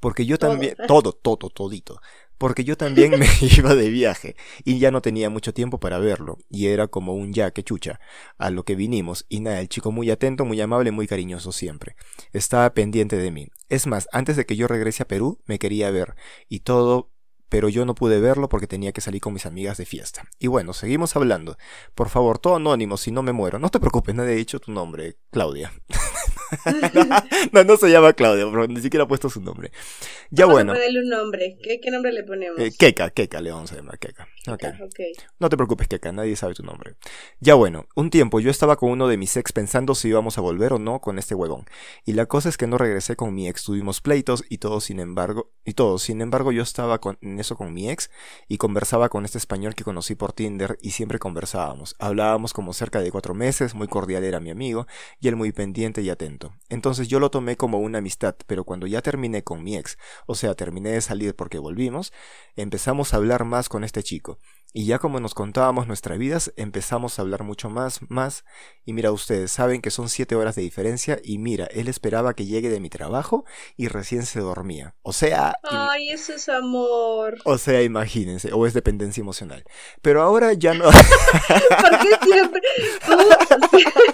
porque 0.00 0.26
yo 0.26 0.38
también, 0.38 0.74
todo, 0.88 1.12
todo, 1.12 1.50
todito, 1.50 2.00
porque 2.38 2.64
yo 2.64 2.76
también 2.76 3.18
me 3.18 3.26
iba 3.56 3.74
de 3.74 3.90
viaje 3.90 4.36
y 4.64 4.78
ya 4.78 4.90
no 4.90 5.02
tenía 5.02 5.30
mucho 5.30 5.52
tiempo 5.52 5.78
para 5.78 5.98
verlo, 5.98 6.38
y 6.50 6.66
era 6.66 6.88
como 6.88 7.14
un 7.14 7.32
ya 7.32 7.50
que 7.52 7.62
chucha, 7.62 8.00
a 8.38 8.50
lo 8.50 8.64
que 8.64 8.74
vinimos, 8.74 9.26
y 9.28 9.40
nada, 9.40 9.60
el 9.60 9.68
chico 9.68 9.92
muy 9.92 10.10
atento, 10.10 10.44
muy 10.44 10.60
amable, 10.60 10.90
muy 10.90 11.06
cariñoso 11.06 11.52
siempre, 11.52 11.96
estaba 12.32 12.72
pendiente 12.74 13.16
de 13.16 13.30
mí. 13.30 13.48
Es 13.68 13.86
más, 13.86 14.08
antes 14.12 14.36
de 14.36 14.46
que 14.46 14.56
yo 14.56 14.68
regrese 14.68 15.02
a 15.02 15.08
Perú, 15.08 15.40
me 15.46 15.58
quería 15.58 15.90
ver, 15.90 16.14
y 16.48 16.60
todo 16.60 17.10
pero 17.54 17.68
yo 17.68 17.84
no 17.84 17.94
pude 17.94 18.18
verlo 18.18 18.48
porque 18.48 18.66
tenía 18.66 18.90
que 18.90 19.00
salir 19.00 19.20
con 19.20 19.32
mis 19.32 19.46
amigas 19.46 19.76
de 19.76 19.84
fiesta. 19.86 20.24
Y 20.40 20.48
bueno, 20.48 20.72
seguimos 20.72 21.14
hablando. 21.14 21.56
Por 21.94 22.08
favor, 22.08 22.40
todo 22.40 22.56
anónimo, 22.56 22.96
si 22.96 23.12
no 23.12 23.22
me 23.22 23.30
muero. 23.30 23.60
No 23.60 23.68
te 23.68 23.78
preocupes, 23.78 24.12
nadie 24.12 24.32
ha 24.32 24.36
dicho 24.36 24.58
tu 24.58 24.72
nombre, 24.72 25.18
Claudia. 25.30 25.72
no, 27.52 27.64
no 27.64 27.76
se 27.76 27.90
llama 27.90 28.12
Claudia, 28.12 28.46
pero 28.50 28.66
ni 28.66 28.80
siquiera 28.80 29.04
ha 29.04 29.08
puesto 29.08 29.28
su 29.28 29.40
nombre. 29.40 29.72
Ya 30.30 30.46
bueno. 30.46 30.72
A 30.72 30.74
ponerle 30.74 31.00
un 31.00 31.08
nombre. 31.08 31.58
¿Qué, 31.62 31.90
nombre 31.90 32.12
le 32.12 32.24
ponemos? 32.24 32.58
Eh, 32.60 32.72
Keka, 32.76 33.10
Keka 33.10 33.40
le 33.40 33.50
vamos 33.50 33.72
a 33.72 33.76
llamar 33.76 33.98
Keka. 33.98 34.28
Okay. 34.46 34.72
No 35.38 35.48
te 35.48 35.56
preocupes, 35.56 35.88
Keka, 35.88 36.12
nadie 36.12 36.36
sabe 36.36 36.54
tu 36.54 36.62
nombre. 36.62 36.96
Ya 37.40 37.54
bueno, 37.54 37.86
un 37.94 38.10
tiempo 38.10 38.40
yo 38.40 38.50
estaba 38.50 38.76
con 38.76 38.90
uno 38.90 39.08
de 39.08 39.16
mis 39.16 39.36
ex 39.36 39.52
pensando 39.52 39.94
si 39.94 40.08
íbamos 40.08 40.38
a 40.38 40.40
volver 40.40 40.72
o 40.72 40.78
no 40.78 41.00
con 41.00 41.18
este 41.18 41.34
huevón. 41.34 41.64
Y 42.04 42.12
la 42.12 42.26
cosa 42.26 42.48
es 42.48 42.56
que 42.56 42.66
no 42.66 42.78
regresé 42.78 43.16
con 43.16 43.34
mi 43.34 43.48
ex, 43.48 43.64
tuvimos 43.64 44.00
pleitos 44.00 44.44
y 44.48 44.58
todo 44.58 44.80
sin 44.80 45.00
embargo, 45.00 45.52
y 45.64 45.74
todo, 45.74 45.98
sin 45.98 46.20
embargo 46.20 46.52
yo 46.52 46.62
estaba 46.62 47.00
con, 47.00 47.18
en 47.22 47.40
eso 47.40 47.56
con 47.56 47.72
mi 47.72 47.90
ex 47.90 48.10
y 48.48 48.58
conversaba 48.58 49.08
con 49.08 49.24
este 49.24 49.38
español 49.38 49.74
que 49.74 49.84
conocí 49.84 50.14
por 50.14 50.32
Tinder 50.32 50.78
y 50.82 50.90
siempre 50.90 51.18
conversábamos. 51.18 51.96
Hablábamos 51.98 52.52
como 52.52 52.72
cerca 52.72 53.00
de 53.00 53.10
cuatro 53.10 53.34
meses, 53.34 53.74
muy 53.74 53.88
cordial 53.88 54.24
era 54.24 54.40
mi 54.40 54.50
amigo 54.50 54.86
y 55.20 55.28
él 55.28 55.36
muy 55.36 55.52
pendiente 55.52 56.02
y 56.02 56.10
atento. 56.10 56.33
Entonces 56.68 57.08
yo 57.08 57.20
lo 57.20 57.30
tomé 57.30 57.56
como 57.56 57.78
una 57.78 57.98
amistad, 57.98 58.34
pero 58.46 58.64
cuando 58.64 58.86
ya 58.86 59.02
terminé 59.02 59.44
con 59.44 59.62
mi 59.62 59.76
ex, 59.76 59.98
o 60.26 60.34
sea, 60.34 60.54
terminé 60.54 60.90
de 60.90 61.00
salir 61.00 61.34
porque 61.34 61.58
volvimos, 61.58 62.12
empezamos 62.56 63.12
a 63.12 63.16
hablar 63.16 63.44
más 63.44 63.68
con 63.68 63.84
este 63.84 64.02
chico. 64.02 64.38
Y 64.76 64.86
ya 64.86 64.98
como 64.98 65.20
nos 65.20 65.34
contábamos 65.34 65.86
nuestras 65.86 66.18
vidas, 66.18 66.52
empezamos 66.56 67.16
a 67.16 67.22
hablar 67.22 67.44
mucho 67.44 67.70
más, 67.70 68.00
más. 68.08 68.44
Y 68.84 68.92
mira, 68.92 69.12
ustedes 69.12 69.52
saben 69.52 69.80
que 69.80 69.92
son 69.92 70.08
siete 70.08 70.34
horas 70.34 70.56
de 70.56 70.62
diferencia. 70.62 71.20
Y 71.22 71.38
mira, 71.38 71.66
él 71.66 71.86
esperaba 71.86 72.34
que 72.34 72.44
llegue 72.44 72.70
de 72.70 72.80
mi 72.80 72.90
trabajo 72.90 73.44
y 73.76 73.86
recién 73.86 74.26
se 74.26 74.40
dormía. 74.40 74.96
O 75.02 75.12
sea. 75.12 75.54
Ay, 75.62 76.10
eso 76.10 76.34
es 76.34 76.48
amor. 76.48 77.36
O 77.44 77.56
sea, 77.56 77.82
imagínense, 77.84 78.52
o 78.52 78.66
es 78.66 78.74
dependencia 78.74 79.20
emocional. 79.20 79.62
Pero 80.02 80.22
ahora 80.22 80.54
ya 80.54 80.74
no. 80.74 80.86
¿Por 80.90 81.98
qué 82.00 82.18
siempre? 82.24 82.60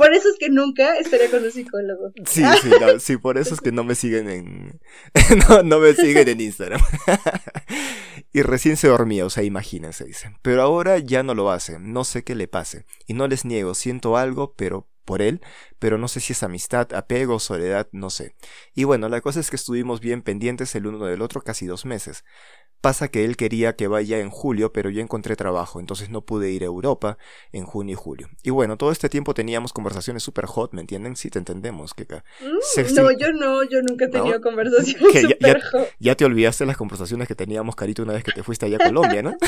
Por 0.00 0.14
eso 0.14 0.30
es 0.30 0.36
que 0.38 0.48
nunca 0.48 0.96
estaré 0.96 1.28
con 1.28 1.44
un 1.44 1.52
psicólogo. 1.52 2.12
Sí, 2.24 2.42
sí, 2.62 2.70
sí, 3.00 3.16
por 3.18 3.36
eso 3.36 3.52
es 3.52 3.60
que 3.60 3.70
no 3.70 3.84
me 3.84 3.94
siguen 3.94 4.30
en. 4.30 4.80
no, 5.48 5.62
no 5.62 5.78
me 5.78 5.92
siguen 5.92 6.26
en 6.26 6.40
Instagram. 6.40 6.80
y 8.32 8.40
recién 8.40 8.78
se 8.78 8.88
dormía, 8.88 9.26
o 9.26 9.30
sea, 9.30 9.42
imagínense, 9.42 10.06
dice. 10.06 10.32
Pero 10.40 10.62
ahora 10.62 10.98
ya 10.98 11.22
no 11.22 11.34
lo 11.34 11.50
hace, 11.50 11.78
no 11.78 12.04
sé 12.04 12.24
qué 12.24 12.34
le 12.34 12.48
pase. 12.48 12.86
Y 13.06 13.12
no 13.12 13.28
les 13.28 13.44
niego, 13.44 13.74
siento 13.74 14.16
algo, 14.16 14.54
pero 14.56 14.88
por 15.04 15.22
él, 15.22 15.40
pero 15.78 15.98
no 15.98 16.08
sé 16.08 16.20
si 16.20 16.32
es 16.32 16.42
amistad, 16.42 16.92
apego, 16.94 17.38
soledad, 17.38 17.88
no 17.92 18.10
sé. 18.10 18.34
Y 18.74 18.84
bueno, 18.84 19.08
la 19.08 19.20
cosa 19.20 19.40
es 19.40 19.50
que 19.50 19.56
estuvimos 19.56 20.00
bien 20.00 20.22
pendientes 20.22 20.74
el 20.74 20.86
uno 20.86 21.04
del 21.04 21.22
otro 21.22 21.42
casi 21.42 21.66
dos 21.66 21.84
meses. 21.84 22.24
Pasa 22.80 23.08
que 23.08 23.26
él 23.26 23.36
quería 23.36 23.76
que 23.76 23.88
vaya 23.88 24.20
en 24.20 24.30
julio, 24.30 24.72
pero 24.72 24.88
yo 24.88 25.02
encontré 25.02 25.36
trabajo, 25.36 25.80
entonces 25.80 26.08
no 26.08 26.22
pude 26.22 26.50
ir 26.50 26.62
a 26.62 26.66
Europa 26.66 27.18
en 27.52 27.66
junio 27.66 27.92
y 27.92 27.96
julio. 27.96 28.30
Y 28.42 28.48
bueno, 28.48 28.78
todo 28.78 28.90
este 28.90 29.10
tiempo 29.10 29.34
teníamos 29.34 29.74
conversaciones 29.74 30.22
super 30.22 30.46
hot, 30.46 30.72
¿me 30.72 30.80
entienden? 30.80 31.14
Sí, 31.14 31.28
te 31.28 31.38
entendemos, 31.38 31.92
Keka. 31.92 32.24
Mm, 32.40 32.94
no, 32.94 33.10
yo 33.12 33.32
no, 33.32 33.64
yo 33.64 33.82
nunca 33.82 34.06
he 34.06 34.08
tenido 34.08 34.40
conversaciones 34.42 35.22
super 35.22 35.60
hot. 35.60 35.88
Ya 35.98 36.14
te 36.14 36.24
olvidaste 36.24 36.64
las 36.64 36.78
conversaciones 36.78 37.28
que 37.28 37.34
teníamos, 37.34 37.76
Carito, 37.76 38.02
una 38.02 38.14
vez 38.14 38.24
que 38.24 38.32
te 38.32 38.42
fuiste 38.42 38.64
allá 38.64 38.78
a 38.80 38.86
Colombia, 38.86 39.22
¿no? 39.22 39.36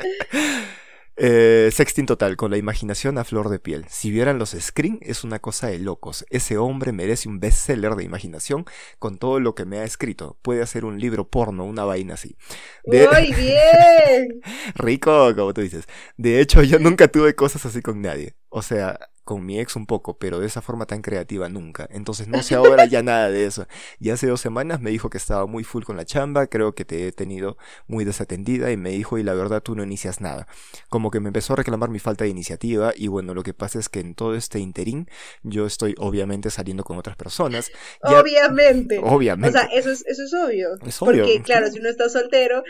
Eh, 1.22 1.68
sexting 1.70 2.06
total, 2.06 2.38
con 2.38 2.50
la 2.50 2.56
imaginación 2.56 3.18
a 3.18 3.24
flor 3.24 3.50
de 3.50 3.58
piel. 3.58 3.84
Si 3.90 4.10
vieran 4.10 4.38
los 4.38 4.56
screen, 4.58 4.98
es 5.02 5.22
una 5.22 5.38
cosa 5.38 5.66
de 5.66 5.78
locos. 5.78 6.24
Ese 6.30 6.56
hombre 6.56 6.92
merece 6.92 7.28
un 7.28 7.40
bestseller 7.40 7.94
de 7.94 8.04
imaginación 8.04 8.64
con 8.98 9.18
todo 9.18 9.38
lo 9.38 9.54
que 9.54 9.66
me 9.66 9.80
ha 9.80 9.84
escrito. 9.84 10.38
Puede 10.40 10.62
hacer 10.62 10.86
un 10.86 10.98
libro 10.98 11.28
porno, 11.28 11.66
una 11.66 11.84
vaina 11.84 12.14
así. 12.14 12.38
¡Muy 12.86 13.34
bien! 13.34 14.40
Rico, 14.76 15.36
como 15.36 15.52
tú 15.52 15.60
dices. 15.60 15.84
De 16.16 16.40
hecho, 16.40 16.62
yo 16.62 16.78
nunca 16.78 17.08
tuve 17.08 17.34
cosas 17.34 17.66
así 17.66 17.82
con 17.82 18.00
nadie. 18.00 18.34
O 18.48 18.62
sea, 18.62 18.98
con 19.24 19.44
mi 19.44 19.60
ex 19.60 19.76
un 19.76 19.86
poco, 19.86 20.18
pero 20.18 20.40
de 20.40 20.46
esa 20.46 20.60
forma 20.60 20.86
tan 20.86 21.02
creativa 21.02 21.48
nunca. 21.48 21.88
Entonces 21.90 22.28
no 22.28 22.42
sé 22.42 22.54
ahora 22.54 22.84
ya 22.84 23.02
nada 23.02 23.30
de 23.30 23.46
eso. 23.46 23.66
Y 23.98 24.10
hace 24.10 24.26
dos 24.26 24.40
semanas 24.40 24.80
me 24.80 24.90
dijo 24.90 25.10
que 25.10 25.18
estaba 25.18 25.46
muy 25.46 25.64
full 25.64 25.84
con 25.84 25.96
la 25.96 26.04
chamba, 26.04 26.46
creo 26.46 26.74
que 26.74 26.84
te 26.84 27.06
he 27.06 27.12
tenido 27.12 27.56
muy 27.86 28.04
desatendida 28.04 28.70
y 28.72 28.76
me 28.76 28.90
dijo 28.90 29.18
y 29.18 29.22
la 29.22 29.34
verdad 29.34 29.62
tú 29.62 29.74
no 29.74 29.82
inicias 29.82 30.20
nada. 30.20 30.46
Como 30.88 31.10
que 31.10 31.20
me 31.20 31.28
empezó 31.28 31.52
a 31.52 31.56
reclamar 31.56 31.90
mi 31.90 31.98
falta 31.98 32.24
de 32.24 32.30
iniciativa 32.30 32.92
y 32.96 33.08
bueno, 33.08 33.34
lo 33.34 33.42
que 33.42 33.54
pasa 33.54 33.78
es 33.78 33.88
que 33.88 34.00
en 34.00 34.14
todo 34.14 34.34
este 34.34 34.58
interín 34.58 35.08
yo 35.42 35.66
estoy 35.66 35.94
obviamente 35.98 36.50
saliendo 36.50 36.84
con 36.84 36.98
otras 36.98 37.16
personas. 37.16 37.70
obviamente. 38.02 39.00
Obviamente. 39.02 39.56
O 39.56 39.60
sea, 39.60 39.70
eso 39.72 39.90
es, 39.90 40.04
eso 40.06 40.24
es 40.24 40.34
obvio. 40.34 40.68
Es 40.86 41.00
obvio. 41.02 41.24
Porque 41.24 41.42
claro, 41.42 41.68
si 41.70 41.78
uno 41.78 41.88
está 41.88 42.08
soltero, 42.08 42.62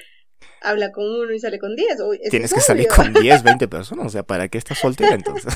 habla 0.61 0.93
con 0.93 1.05
uno 1.05 1.33
y 1.33 1.39
sale 1.39 1.59
con 1.59 1.75
10. 1.75 1.99
Tienes 2.31 2.53
que 2.53 2.61
salir 2.61 2.89
con 2.89 3.13
10, 3.21 3.43
20 3.43 3.69
personas, 3.69 4.07
o 4.07 4.11
sea, 4.11 4.23
¿para 4.23 4.49
qué 4.49 4.59
estás 4.59 4.79
soltera 4.79 5.15
entonces? 5.15 5.53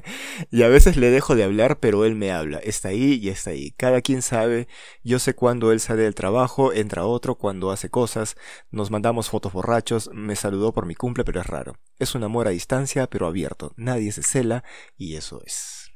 y 0.50 0.62
a 0.62 0.68
veces 0.68 0.96
le 0.96 1.10
dejo 1.10 1.34
de 1.34 1.44
hablar, 1.44 1.78
pero 1.80 2.04
él 2.04 2.14
me 2.14 2.30
habla. 2.32 2.58
Está 2.58 2.88
ahí 2.88 3.18
y 3.22 3.28
está 3.28 3.50
ahí. 3.50 3.72
Cada 3.72 4.00
quien 4.00 4.22
sabe, 4.22 4.68
yo 5.02 5.18
sé 5.18 5.34
cuando 5.34 5.72
él 5.72 5.80
sale 5.80 6.02
del 6.02 6.14
trabajo, 6.14 6.72
entra 6.72 7.04
otro, 7.04 7.36
cuando 7.36 7.70
hace 7.70 7.90
cosas, 7.90 8.36
nos 8.70 8.90
mandamos 8.90 9.30
fotos 9.30 9.52
borrachos, 9.52 10.10
me 10.12 10.36
saludó 10.36 10.72
por 10.72 10.86
mi 10.86 10.94
cumple, 10.94 11.24
pero 11.24 11.40
es 11.40 11.46
raro. 11.46 11.76
Es 11.98 12.14
un 12.14 12.24
amor 12.24 12.46
a 12.48 12.50
distancia, 12.50 13.06
pero 13.06 13.26
abierto. 13.26 13.72
Nadie 13.76 14.12
se 14.12 14.22
cela 14.22 14.64
y 14.96 15.16
eso 15.16 15.42
es. 15.44 15.90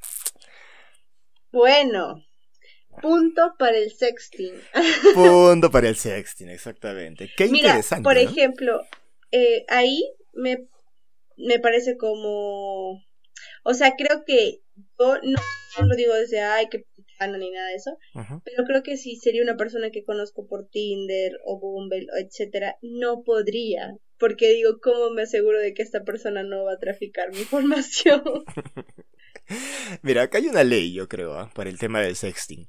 Bueno, 1.51 2.23
Punto 3.01 3.55
para 3.59 3.77
el 3.77 3.91
sexting. 3.93 4.55
Punto 5.15 5.71
para 5.71 5.89
el 5.89 5.97
sexting, 5.97 6.49
exactamente. 6.49 7.31
Qué 7.37 7.49
Mira, 7.49 7.69
interesante. 7.69 8.05
Por 8.05 8.19
ejemplo, 8.19 8.83
eh, 9.31 9.65
ahí 9.69 10.03
me, 10.35 10.67
me 11.37 11.59
parece 11.59 11.97
como. 11.97 13.03
O 13.65 13.75
sea, 13.75 13.95
creo 13.97 14.25
que 14.25 14.61
yo 14.99 15.17
no, 15.23 15.87
lo 15.87 15.97
digo 15.97 16.15
desde 16.15 16.41
ay, 16.41 16.69
que 16.69 16.85
ni 17.27 17.51
nada 17.51 17.69
de 17.69 17.75
eso, 17.75 17.99
pero 18.45 18.65
creo 18.65 18.83
que 18.83 18.97
si 18.97 19.17
sería 19.17 19.43
una 19.43 19.57
persona 19.57 19.91
que 19.91 20.05
conozco 20.05 20.47
por 20.47 20.69
Tinder 20.69 21.33
o 21.45 21.59
Bumble, 21.59 22.07
etcétera, 22.17 22.79
no 22.81 23.25
podría, 23.25 23.97
porque 24.19 24.53
digo, 24.53 24.79
¿cómo 24.81 25.11
me 25.11 25.23
aseguro 25.23 25.59
de 25.59 25.75
que 25.75 25.83
esta 25.83 26.05
persona 26.05 26.45
no 26.45 26.65
va 26.65 26.75
a 26.75 26.79
traficar 26.79 27.33
mi 27.33 27.39
información? 27.41 28.23
Mira, 30.03 30.23
acá 30.23 30.39
hay 30.39 30.47
una 30.49 30.63
ley, 30.63 30.93
yo 30.93 31.09
creo, 31.09 31.35
¿ah? 31.35 31.51
para 31.55 31.71
el 31.71 31.79
tema 31.79 32.01
del 32.01 32.17
sexting. 32.17 32.69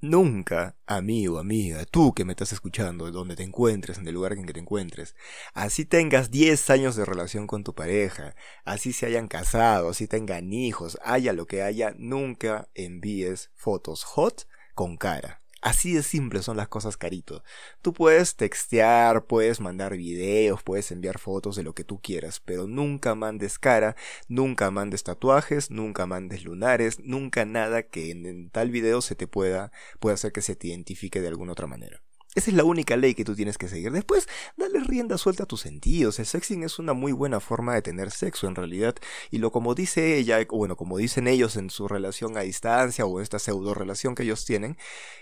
Nunca, 0.00 0.76
amigo, 0.86 1.40
amiga, 1.40 1.84
tú 1.84 2.14
que 2.14 2.24
me 2.24 2.32
estás 2.32 2.52
escuchando, 2.52 3.10
donde 3.10 3.34
te 3.34 3.42
encuentres, 3.42 3.98
en 3.98 4.06
el 4.06 4.14
lugar 4.14 4.32
en 4.32 4.46
que 4.46 4.52
te 4.52 4.60
encuentres, 4.60 5.16
así 5.54 5.84
tengas 5.84 6.30
10 6.30 6.70
años 6.70 6.94
de 6.94 7.04
relación 7.04 7.48
con 7.48 7.64
tu 7.64 7.74
pareja, 7.74 8.36
así 8.64 8.92
se 8.92 9.06
hayan 9.06 9.26
casado, 9.26 9.88
así 9.88 10.06
tengan 10.06 10.52
hijos, 10.52 10.98
haya 11.02 11.32
lo 11.32 11.46
que 11.46 11.62
haya, 11.62 11.94
nunca 11.98 12.68
envíes 12.74 13.50
fotos 13.56 14.04
hot 14.04 14.46
con 14.76 14.96
cara. 14.96 15.37
Así 15.60 15.92
de 15.92 16.04
simple 16.04 16.42
son 16.42 16.56
las 16.56 16.68
cosas, 16.68 16.96
Carito. 16.96 17.42
Tú 17.82 17.92
puedes 17.92 18.36
textear, 18.36 19.24
puedes 19.24 19.60
mandar 19.60 19.96
videos, 19.96 20.62
puedes 20.62 20.92
enviar 20.92 21.18
fotos 21.18 21.56
de 21.56 21.64
lo 21.64 21.74
que 21.74 21.82
tú 21.82 22.00
quieras, 22.00 22.40
pero 22.44 22.68
nunca 22.68 23.16
mandes 23.16 23.58
cara, 23.58 23.96
nunca 24.28 24.70
mandes 24.70 25.02
tatuajes, 25.02 25.70
nunca 25.72 26.06
mandes 26.06 26.44
lunares, 26.44 27.00
nunca 27.00 27.44
nada 27.44 27.82
que 27.82 28.12
en, 28.12 28.50
tal 28.50 28.70
video 28.70 29.00
se 29.00 29.16
te 29.16 29.26
pueda, 29.26 29.72
pueda 29.98 30.14
hacer 30.14 30.30
que 30.30 30.42
se 30.42 30.54
te 30.54 30.68
identifique 30.68 31.20
de 31.20 31.28
alguna 31.28 31.52
otra 31.52 31.66
manera. 31.66 32.02
Esa 32.34 32.50
es 32.50 32.56
la 32.56 32.64
única 32.64 32.96
ley 32.96 33.14
que 33.14 33.24
tú 33.24 33.34
tienes 33.34 33.56
que 33.56 33.68
seguir. 33.68 33.90
Después, 33.90 34.28
dale 34.56 34.80
rienda 34.80 35.16
suelta 35.16 35.44
a 35.44 35.46
tus 35.46 35.62
sentidos. 35.62 36.18
El 36.18 36.26
sexing 36.26 36.62
es 36.62 36.78
una 36.78 36.92
muy 36.92 37.12
buena 37.12 37.40
forma 37.40 37.74
de 37.74 37.82
tener 37.82 38.10
sexo 38.10 38.46
en 38.46 38.54
realidad. 38.54 38.94
Y 39.30 39.38
lo 39.38 39.50
como 39.50 39.74
dice 39.74 40.16
ella, 40.16 40.38
o 40.50 40.58
bueno, 40.58 40.76
como 40.76 40.98
dicen 40.98 41.26
ellos 41.26 41.56
en 41.56 41.70
su 41.70 41.88
relación 41.88 42.36
a 42.36 42.42
distancia 42.42 43.06
o 43.06 43.20
esta 43.20 43.38
pseudo 43.38 43.74
relación 43.74 44.14
que 44.14 44.24
ellos 44.24 44.44
tienen, 44.44 44.76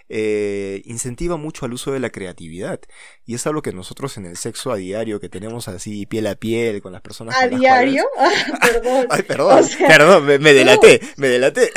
eh, 0.09 0.83
incentiva 0.85 1.37
mucho 1.37 1.65
al 1.65 1.73
uso 1.73 1.93
de 1.93 2.01
la 2.01 2.11
creatividad. 2.11 2.81
Y 3.25 3.35
es 3.35 3.47
algo 3.47 3.63
que 3.63 3.73
nosotros 3.73 4.17
en 4.17 4.27
el 4.27 4.37
sexo 4.37 4.73
a 4.73 4.77
diario, 4.77 5.21
que 5.21 5.29
tenemos 5.29 5.69
así 5.69 6.07
piel 6.07 6.27
a 6.27 6.35
piel 6.35 6.83
con 6.83 6.93
las 6.93 7.03
personas. 7.03 7.37
¿A 7.37 7.49
diario? 7.49 8.05
perdón. 8.61 9.07
Ay, 9.11 9.23
perdón, 9.23 9.65
perdón, 9.87 10.27
me, 10.27 10.53
delaté, 10.53 11.01
me 11.17 11.29
delaté. 11.29 11.71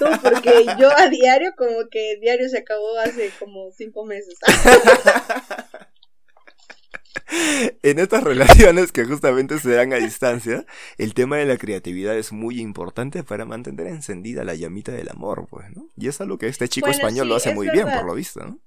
No, 0.00 0.20
porque 0.22 0.66
yo 0.78 0.90
a 0.96 1.08
diario, 1.08 1.52
como 1.56 1.88
que 1.90 2.18
diario 2.20 2.48
se 2.48 2.58
acabó 2.58 2.98
hace 2.98 3.30
como 3.38 3.70
cinco 3.72 4.04
meses. 4.04 4.34
en 7.82 7.98
estas 7.98 8.22
relaciones 8.22 8.92
que 8.92 9.04
justamente 9.04 9.58
se 9.58 9.72
dan 9.72 9.92
a 9.92 9.96
distancia, 9.96 10.64
el 10.98 11.14
tema 11.14 11.38
de 11.38 11.46
la 11.46 11.56
creatividad 11.56 12.16
es 12.16 12.32
muy 12.32 12.60
importante 12.60 13.22
para 13.22 13.44
mantener 13.44 13.86
encendida 13.86 14.44
la 14.44 14.54
llamita 14.54 14.92
del 14.92 15.08
amor, 15.08 15.46
pues, 15.50 15.66
¿no? 15.74 15.88
Y 15.96 16.08
es 16.08 16.20
algo 16.20 16.38
que 16.38 16.48
este 16.48 16.68
chico 16.68 16.88
español 16.88 17.28
lo 17.28 17.36
hace 17.36 17.54
muy 17.54 17.70
bien, 17.70 17.86
por 17.86 18.04
lo 18.04 18.14
visto, 18.14 18.40
¿no? 18.40 18.60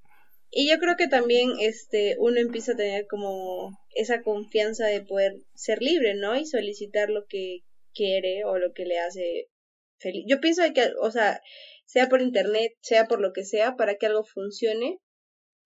Y 0.55 0.69
yo 0.69 0.77
creo 0.77 0.95
que 0.95 1.07
también 1.07 1.53
este 1.59 2.15
uno 2.19 2.39
empieza 2.39 2.73
a 2.73 2.75
tener 2.75 3.07
como 3.07 3.75
esa 3.95 4.21
confianza 4.21 4.85
de 4.85 5.01
poder 5.01 5.33
ser 5.55 5.81
libre, 5.81 6.13
¿no? 6.13 6.35
Y 6.35 6.45
solicitar 6.45 7.09
lo 7.09 7.25
que 7.25 7.61
quiere 7.95 8.45
o 8.45 8.59
lo 8.59 8.71
que 8.71 8.85
le 8.85 8.99
hace 8.99 9.49
feliz. 9.97 10.25
Yo 10.27 10.39
pienso 10.39 10.61
que, 10.75 10.91
o 11.01 11.09
sea, 11.09 11.41
sea 11.85 12.07
por 12.07 12.21
internet, 12.21 12.71
sea 12.81 13.05
por 13.05 13.19
lo 13.19 13.33
que 13.33 13.45
sea, 13.45 13.75
para 13.75 13.95
que 13.95 14.05
algo 14.05 14.23
funcione, 14.23 14.99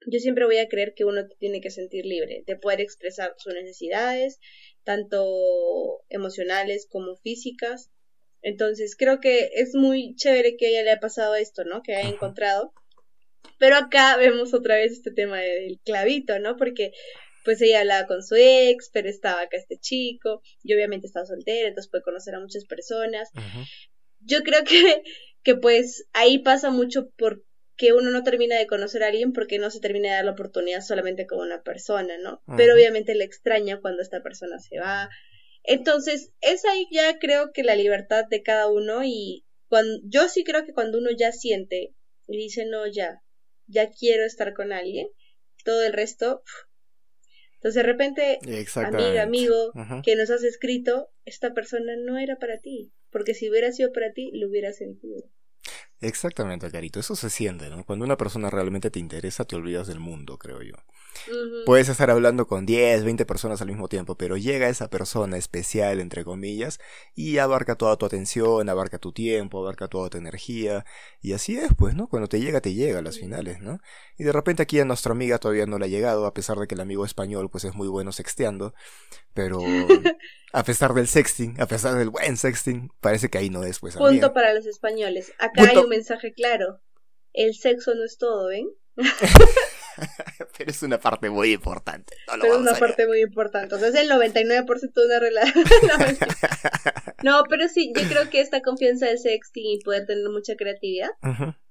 yo 0.06 0.20
siempre 0.20 0.46
voy 0.46 0.58
a 0.58 0.68
creer 0.68 0.94
que 0.96 1.06
uno 1.06 1.28
tiene 1.40 1.62
que 1.62 1.72
sentir 1.72 2.06
libre 2.06 2.44
de 2.46 2.56
poder 2.56 2.82
expresar 2.82 3.34
sus 3.38 3.54
necesidades, 3.54 4.40
tanto 4.84 6.04
emocionales 6.10 6.88
como 6.90 7.16
físicas. 7.18 7.90
Entonces, 8.42 8.96
creo 8.96 9.20
que 9.20 9.50
es 9.56 9.74
muy 9.74 10.16
chévere 10.16 10.56
que 10.56 10.68
a 10.68 10.70
ella 10.70 10.84
le 10.84 10.92
haya 10.92 11.00
pasado 11.00 11.36
esto, 11.36 11.64
¿no? 11.64 11.82
Que 11.82 11.96
haya 11.96 12.10
encontrado. 12.10 12.74
Pero 13.60 13.76
acá 13.76 14.18
vemos 14.18 14.54
otra 14.54 14.76
vez 14.76 14.92
este 14.92 15.12
tema 15.12 15.40
del 15.40 15.80
clavito, 15.84 16.38
¿no? 16.40 16.56
Porque 16.58 16.92
pues 17.44 17.62
ella 17.62 17.80
hablaba 17.80 18.08
con 18.08 18.24
su 18.24 18.36
ex, 18.36 18.90
pero 18.92 19.08
estaba 19.08 19.40
acá 19.40 19.56
este 19.56 19.78
chico, 19.78 20.42
y 20.64 20.74
obviamente 20.74 21.08
estaba 21.08 21.26
soltera, 21.26 21.70
entonces 21.70 21.90
puede 21.90 22.04
conocer 22.04 22.36
a 22.36 22.42
muchas 22.42 22.66
personas. 22.66 23.30
Yo 24.20 24.44
creo 24.44 24.64
que, 24.66 25.02
que 25.44 25.56
pues 25.56 26.06
ahí 26.12 26.40
pasa 26.40 26.72
mucho 26.72 27.10
por 27.18 27.47
que 27.78 27.94
uno 27.94 28.10
no 28.10 28.24
termina 28.24 28.58
de 28.58 28.66
conocer 28.66 29.04
a 29.04 29.08
alguien 29.08 29.34
porque 29.34 29.60
no 29.60 29.70
se 29.70 29.80
termina 29.80 30.10
de 30.10 30.16
dar 30.16 30.26
la 30.26 30.32
oportunidad 30.32 30.82
solamente 30.82 31.28
con 31.28 31.40
una 31.40 31.62
persona, 31.62 32.18
¿no? 32.18 32.42
Pero 32.58 32.74
obviamente 32.74 33.14
le 33.14 33.24
extraña 33.24 33.80
cuando 33.80 34.02
esta 34.02 34.24
persona 34.24 34.60
se 34.60 34.80
va. 34.80 35.10
Entonces, 35.64 36.32
es 36.42 36.66
ahí 36.66 36.88
ya 36.92 37.20
creo 37.20 37.52
que 37.54 37.64
la 37.64 37.76
libertad 37.76 38.26
de 38.26 38.42
cada 38.42 38.68
uno 38.68 39.04
y 39.04 39.46
cuando, 39.70 40.00
yo 40.06 40.28
sí 40.28 40.44
creo 40.44 40.66
que 40.66 40.74
cuando 40.74 40.98
uno 40.98 41.12
ya 41.16 41.32
siente 41.32 41.94
y 42.28 42.38
dice, 42.38 42.66
no, 42.66 42.88
ya, 42.88 43.22
ya 43.68 43.92
quiero 43.92 44.26
estar 44.26 44.54
con 44.54 44.74
alguien, 44.74 45.08
todo 45.64 45.84
el 45.86 45.94
resto... 45.94 46.44
Entonces 47.56 47.84
de 47.84 47.92
repente, 47.92 48.40
amiga, 48.76 49.24
amigo, 49.24 49.74
que 50.04 50.16
nos 50.16 50.30
has 50.30 50.44
escrito, 50.44 51.10
esta 51.26 51.54
persona 51.54 51.96
no 51.98 52.18
era 52.18 52.38
para 52.38 52.60
ti, 52.60 52.92
porque 53.10 53.34
si 53.34 53.50
hubiera 53.50 53.72
sido 53.72 53.92
para 53.92 54.14
ti, 54.14 54.30
lo 54.34 54.48
hubiera 54.48 54.72
sentido. 54.74 55.24
Exactamente, 56.00 56.70
Carito. 56.70 57.00
Eso 57.00 57.16
se 57.16 57.30
siente, 57.30 57.70
¿no? 57.70 57.84
Cuando 57.84 58.06
una 58.06 58.18
persona 58.18 58.50
realmente 58.50 58.92
te 58.92 59.00
interesa, 59.00 59.46
te 59.46 59.56
olvidas 59.56 59.88
del 59.88 60.00
mundo, 60.00 60.38
creo 60.38 60.62
yo. 60.62 60.76
Puedes 61.66 61.90
estar 61.90 62.12
hablando 62.12 62.46
con 62.46 62.68
10, 62.68 63.04
20 63.04 63.26
personas 63.26 63.62
al 63.62 63.68
mismo 63.68 63.88
tiempo, 63.88 64.16
pero 64.16 64.38
llega 64.38 64.70
esa 64.70 64.90
persona 64.90 65.38
especial, 65.38 66.00
entre 66.00 66.24
comillas, 66.24 66.80
y 67.16 67.40
abarca 67.40 67.76
toda 67.76 67.98
tu 67.98 68.06
atención, 68.06 68.70
abarca 68.70 69.00
tu 69.00 69.12
tiempo, 69.12 69.60
abarca 69.60 69.88
toda 69.88 70.10
tu 70.10 70.18
energía. 70.20 70.86
Y 71.22 71.34
así 71.34 71.58
es, 71.58 71.74
pues, 71.76 71.96
¿no? 71.96 72.08
Cuando 72.08 72.28
te 72.30 72.40
llega, 72.40 72.62
te 72.62 72.76
llega 72.76 73.00
a 73.00 73.02
las 73.02 73.18
finales, 73.18 73.60
¿no? 73.62 73.80
Y 74.18 74.24
de 74.24 74.32
repente 74.32 74.64
aquí 74.64 74.80
a 74.80 74.86
nuestra 74.86 75.12
amiga 75.12 75.40
todavía 75.40 75.66
no 75.66 75.80
le 75.80 75.86
ha 75.86 75.90
llegado, 75.90 76.26
a 76.28 76.34
pesar 76.34 76.60
de 76.60 76.68
que 76.68 76.76
el 76.76 76.82
amigo 76.82 77.06
español, 77.06 77.50
pues, 77.50 77.64
es 77.66 77.74
muy 77.74 77.88
bueno 77.88 78.12
sexteando. 78.12 78.74
Pero 79.34 79.60
a 80.54 80.64
pesar 80.64 80.94
del 80.94 81.08
sexting, 81.08 81.60
a 81.60 81.68
pesar 81.68 81.96
del 81.96 82.10
buen 82.10 82.38
sexting, 82.38 82.90
parece 83.00 83.30
que 83.30 83.38
ahí 83.38 83.50
no 83.50 83.64
es, 83.64 83.80
pues. 83.80 83.96
Punto 83.96 84.34
para 84.34 84.54
los 84.54 84.66
españoles. 84.66 85.34
Acá 85.40 85.70
hay 85.70 85.78
un 85.78 85.90
mensaje 85.90 86.34
claro. 86.34 86.82
El 87.34 87.54
sexo 87.54 87.94
no 87.96 88.04
es 88.04 88.18
todo, 88.18 88.48
¿ven? 88.48 88.70
pero 90.58 90.72
es 90.72 90.82
una 90.82 91.00
parte 91.00 91.30
muy 91.30 91.54
importante. 91.54 92.16
pero 92.26 92.54
es 92.54 92.60
una 92.60 92.74
parte 92.74 93.06
muy 93.08 93.22
importante. 93.22 93.76
O 93.76 93.80
sea, 93.80 93.90
es 93.90 93.96
el 93.96 94.10
99% 94.10 94.94
de 94.94 95.06
una 95.06 95.20
relación. 95.20 95.66
no, 97.24 97.44
pero 97.50 97.68
sí, 97.68 97.92
yo 97.96 98.08
creo 98.08 98.30
que 98.30 98.42
esta 98.42 98.62
confianza 98.62 99.06
de 99.06 99.18
sexting 99.18 99.66
y 99.66 99.80
poder 99.80 100.06
tener 100.06 100.30
mucha 100.30 100.56
creatividad 100.56 101.10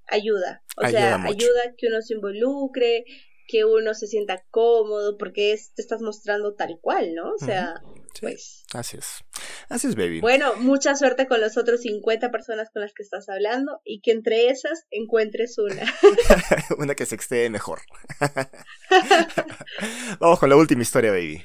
ayuda. 0.06 0.62
O 0.76 0.88
sea, 0.88 1.22
ayuda 1.24 1.74
que 1.76 1.88
uno 1.88 2.00
se 2.02 2.14
involucre, 2.14 3.04
que 3.48 3.64
uno 3.64 3.94
se 3.94 4.06
sienta 4.06 4.44
cómodo, 4.50 5.18
porque 5.18 5.56
te 5.74 5.82
estás 5.82 6.00
mostrando 6.00 6.54
tal 6.54 6.78
cual, 6.80 7.14
¿no? 7.14 7.32
O 7.32 7.38
sea, 7.38 7.80
pues. 8.20 8.64
Así 8.72 8.96
es. 8.96 9.24
Así 9.68 9.86
es, 9.88 9.96
baby. 9.96 10.20
Bueno, 10.20 10.54
mucha 10.56 10.94
suerte 10.96 11.26
con 11.26 11.40
los 11.40 11.56
otros 11.56 11.82
50 11.82 12.30
personas 12.30 12.70
con 12.72 12.82
las 12.82 12.92
que 12.92 13.02
estás 13.02 13.28
hablando 13.28 13.80
y 13.84 14.00
que 14.00 14.12
entre 14.12 14.48
esas 14.48 14.86
encuentres 14.90 15.56
una. 15.58 15.82
una 16.78 16.94
que 16.94 17.06
se 17.06 17.14
extende 17.14 17.50
mejor. 17.50 17.80
Vamos 20.20 20.38
con 20.38 20.48
la 20.48 20.56
última 20.56 20.82
historia, 20.82 21.10
baby. 21.10 21.44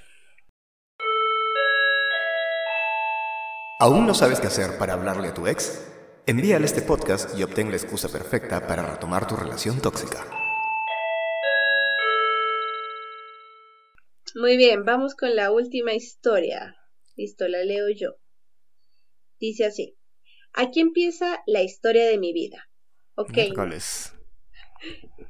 ¿Aún 3.80 4.06
no 4.06 4.14
sabes 4.14 4.40
qué 4.40 4.48
hacer 4.48 4.78
para 4.78 4.94
hablarle 4.94 5.30
a 5.30 5.34
tu 5.34 5.48
ex? 5.48 5.88
Envíale 6.28 6.66
este 6.66 6.84
podcast 6.84 7.36
y 7.38 7.42
obtén 7.42 7.72
la 7.72 7.78
excusa 7.78 8.10
perfecta 8.10 8.68
para 8.68 8.86
retomar 8.86 9.28
tu 9.28 9.36
relación 9.36 9.82
tóxica. 9.82 10.24
Muy 14.36 14.56
bien, 14.56 14.86
vamos 14.86 15.16
con 15.16 15.36
la 15.36 15.52
última 15.52 15.94
historia. 15.94 16.78
Listo, 17.16 17.48
la 17.48 17.64
leo 17.64 17.90
yo. 17.90 18.16
Dice 19.40 19.66
así. 19.66 19.98
Aquí 20.54 20.80
empieza 20.80 21.42
la 21.48 21.62
historia 21.64 22.06
de 22.06 22.18
mi 22.18 22.32
vida. 22.32 22.70
Ok. 23.16 23.38
¿Cuál 23.54 23.74
es? 23.74 24.14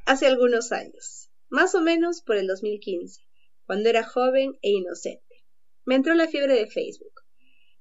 Hace 0.06 0.28
algunos 0.28 0.72
años, 0.72 1.30
más 1.50 1.74
o 1.76 1.82
menos 1.82 2.22
por 2.22 2.38
el 2.38 2.48
2015, 2.48 3.22
cuando 3.66 3.90
era 3.90 4.04
joven 4.04 4.58
e 4.62 4.70
inocente. 4.70 5.46
Me 5.86 5.96
entró 5.96 6.14
la 6.14 6.28
fiebre 6.28 6.54
de 6.54 6.68
Facebook. 6.68 7.14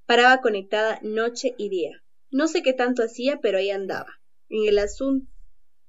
Paraba 0.06 0.40
conectada 0.40 1.00
noche 1.02 1.54
y 1.59 1.68
día. 1.68 2.02
No 2.30 2.48
sé 2.48 2.62
qué 2.62 2.72
tanto 2.72 3.02
hacía, 3.02 3.40
pero 3.40 3.59
ahí 3.59 3.70
andaba, 3.70 4.20
en 4.48 4.68
el 4.68 4.78
asunto. 4.78 5.30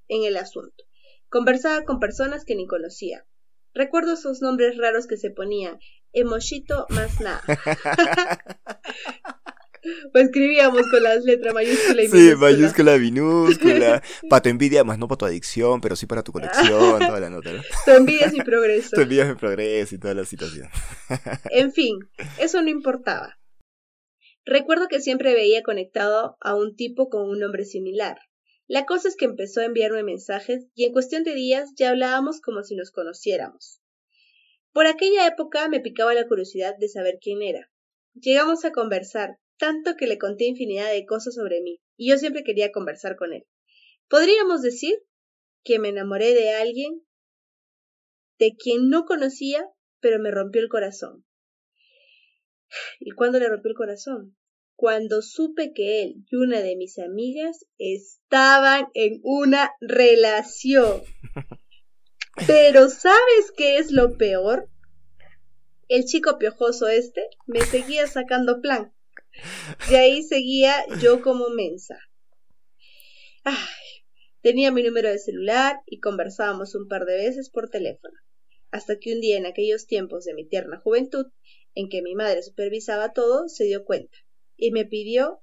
En 0.07 0.23
el 0.25 0.35
asunto. 0.37 0.83
Conversaba 1.29 1.83
con 1.85 1.99
personas 1.99 2.43
que 2.43 2.55
ni 2.55 2.67
conocía. 2.67 3.25
Recuerdo 3.73 4.13
esos 4.13 4.41
nombres 4.41 4.77
raros 4.77 5.07
que 5.07 5.17
se 5.17 5.29
ponían. 5.29 5.79
Emoshito 6.13 6.85
más 6.89 7.21
nada. 7.21 7.41
o 10.13 10.17
escribíamos 10.19 10.81
con 10.91 11.03
las 11.03 11.23
letras 11.23 11.53
mayúscula 11.53 12.03
y 12.03 12.07
minúscula. 12.07 12.21
Sí, 12.21 12.35
mayúscula, 12.35 12.97
minúscula. 12.97 14.03
para 14.29 14.41
tu 14.41 14.49
envidia, 14.49 14.83
más 14.83 14.99
no 14.99 15.07
para 15.07 15.17
tu 15.19 15.25
adicción, 15.25 15.79
pero 15.79 15.95
sí 15.95 16.05
para 16.05 16.21
tu 16.21 16.33
colección, 16.33 16.99
toda 16.99 17.19
la 17.19 17.29
nota. 17.29 17.51
Tu 17.85 17.91
envidia 17.91 18.25
es 18.25 18.33
mi 18.33 18.41
progreso. 18.41 18.89
Tu 18.95 19.01
envidia 19.01 19.23
es 19.23 19.29
mi 19.29 19.35
progreso 19.35 19.95
y 19.95 19.99
toda 19.99 20.13
la 20.13 20.25
situación. 20.25 20.67
en 21.49 21.71
fin, 21.71 21.97
eso 22.37 22.61
no 22.61 22.69
importaba. 22.69 23.37
Recuerdo 24.43 24.87
que 24.87 24.99
siempre 24.99 25.33
veía 25.33 25.61
conectado 25.63 26.35
a 26.41 26.55
un 26.55 26.75
tipo 26.75 27.09
con 27.09 27.29
un 27.29 27.39
nombre 27.39 27.63
similar. 27.63 28.17
La 28.71 28.85
cosa 28.85 29.09
es 29.09 29.17
que 29.17 29.25
empezó 29.25 29.59
a 29.59 29.65
enviarme 29.65 30.01
mensajes 30.01 30.65
y 30.75 30.85
en 30.85 30.93
cuestión 30.93 31.25
de 31.25 31.35
días 31.35 31.71
ya 31.75 31.89
hablábamos 31.89 32.39
como 32.39 32.63
si 32.63 32.73
nos 32.77 32.89
conociéramos. 32.89 33.81
Por 34.71 34.87
aquella 34.87 35.27
época 35.27 35.67
me 35.67 35.81
picaba 35.81 36.13
la 36.13 36.25
curiosidad 36.25 36.77
de 36.77 36.87
saber 36.87 37.19
quién 37.21 37.41
era. 37.41 37.69
Llegamos 38.13 38.63
a 38.63 38.71
conversar, 38.71 39.39
tanto 39.57 39.97
que 39.97 40.07
le 40.07 40.17
conté 40.17 40.45
infinidad 40.45 40.89
de 40.89 41.05
cosas 41.05 41.35
sobre 41.35 41.59
mí, 41.59 41.81
y 41.97 42.11
yo 42.11 42.17
siempre 42.17 42.45
quería 42.45 42.71
conversar 42.71 43.17
con 43.17 43.33
él. 43.33 43.45
Podríamos 44.07 44.61
decir 44.61 44.95
que 45.65 45.77
me 45.77 45.89
enamoré 45.89 46.33
de 46.33 46.51
alguien 46.51 47.05
de 48.39 48.55
quien 48.55 48.87
no 48.87 49.03
conocía, 49.03 49.67
pero 49.99 50.17
me 50.17 50.31
rompió 50.31 50.61
el 50.61 50.69
corazón. 50.69 51.25
¿Y 53.01 53.11
cuándo 53.11 53.37
le 53.37 53.49
rompió 53.49 53.71
el 53.71 53.75
corazón? 53.75 54.37
Cuando 54.81 55.21
supe 55.21 55.73
que 55.73 56.01
él 56.01 56.25
y 56.27 56.35
una 56.37 56.59
de 56.59 56.75
mis 56.75 56.97
amigas 56.97 57.67
estaban 57.77 58.87
en 58.95 59.19
una 59.21 59.75
relación. 59.79 61.03
Pero 62.47 62.89
¿sabes 62.89 63.51
qué 63.55 63.77
es 63.77 63.91
lo 63.91 64.17
peor? 64.17 64.71
El 65.87 66.05
chico 66.05 66.39
piojoso 66.39 66.87
este 66.87 67.29
me 67.45 67.61
seguía 67.61 68.07
sacando 68.07 68.59
plan. 68.59 68.91
De 69.87 69.97
ahí 69.97 70.23
seguía 70.23 70.73
yo 70.99 71.21
como 71.21 71.49
mensa. 71.49 71.99
Ay, 73.43 73.53
tenía 74.41 74.71
mi 74.71 74.81
número 74.81 75.09
de 75.09 75.19
celular 75.19 75.81
y 75.85 75.99
conversábamos 75.99 76.73
un 76.73 76.87
par 76.87 77.05
de 77.05 77.17
veces 77.17 77.51
por 77.51 77.69
teléfono. 77.69 78.17
Hasta 78.71 78.97
que 78.97 79.13
un 79.13 79.21
día 79.21 79.37
en 79.37 79.45
aquellos 79.45 79.85
tiempos 79.85 80.25
de 80.25 80.33
mi 80.33 80.47
tierna 80.47 80.79
juventud, 80.79 81.27
en 81.75 81.87
que 81.87 82.01
mi 82.01 82.15
madre 82.15 82.41
supervisaba 82.41 83.13
todo, 83.13 83.47
se 83.47 83.65
dio 83.65 83.85
cuenta 83.85 84.17
y 84.61 84.71
me 84.71 84.85
pidió 84.85 85.41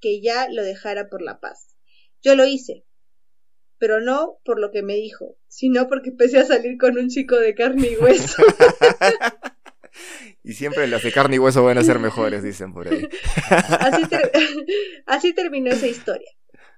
que 0.00 0.20
ya 0.20 0.48
lo 0.50 0.62
dejara 0.62 1.08
por 1.08 1.22
la 1.22 1.40
paz. 1.40 1.74
Yo 2.22 2.36
lo 2.36 2.46
hice, 2.46 2.84
pero 3.78 4.00
no 4.00 4.38
por 4.44 4.60
lo 4.60 4.70
que 4.70 4.82
me 4.82 4.94
dijo, 4.94 5.38
sino 5.48 5.88
porque 5.88 6.10
empecé 6.10 6.38
a 6.38 6.44
salir 6.44 6.76
con 6.76 6.98
un 6.98 7.08
chico 7.08 7.36
de 7.36 7.54
carne 7.54 7.88
y 7.88 7.96
hueso. 7.96 8.42
y 10.44 10.52
siempre 10.52 10.86
las 10.88 11.02
de 11.02 11.10
carne 11.10 11.36
y 11.36 11.38
hueso 11.38 11.64
van 11.64 11.78
a 11.78 11.82
ser 11.82 11.98
mejores, 11.98 12.42
dicen 12.42 12.74
por 12.74 12.86
ahí. 12.86 13.00
así, 15.06 15.32
terminó 15.32 15.70
esa 15.70 15.86
historia. 15.86 16.30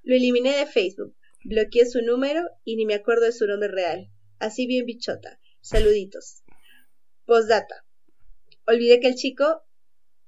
Lo 0.04 0.14
eliminé 0.14 0.56
de 0.56 0.66
Facebook, 0.66 1.16
bloqueé 1.44 1.84
su 1.84 2.00
número 2.00 2.44
y 2.62 2.76
ni 2.76 2.86
me 2.86 2.94
acuerdo 2.94 3.24
de 3.24 3.32
su 3.32 3.44
nombre 3.46 3.68
real. 3.68 4.08
Así 4.38 4.68
bien 4.68 4.86
bichota. 4.86 5.40
Saluditos. 5.60 6.44
Postdata. 7.24 7.84
Olvidé 8.68 9.00
que 9.00 9.08
el 9.08 9.16
chico, 9.16 9.64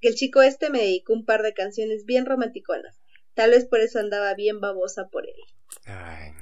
que 0.04 0.10
el 0.10 0.16
chico 0.16 0.42
este 0.42 0.68
me 0.68 0.80
dedicó 0.80 1.14
un 1.14 1.24
par 1.24 1.40
de 1.40 1.54
canciones 1.54 2.04
bien 2.04 2.26
romanticonas. 2.26 3.00
Tal 3.32 3.52
vez 3.52 3.64
por 3.64 3.80
eso 3.80 3.98
andaba 3.98 4.34
bien 4.34 4.60
babosa 4.60 5.08
por 5.08 5.24
él. 5.26 5.34
Ay, 5.86 6.32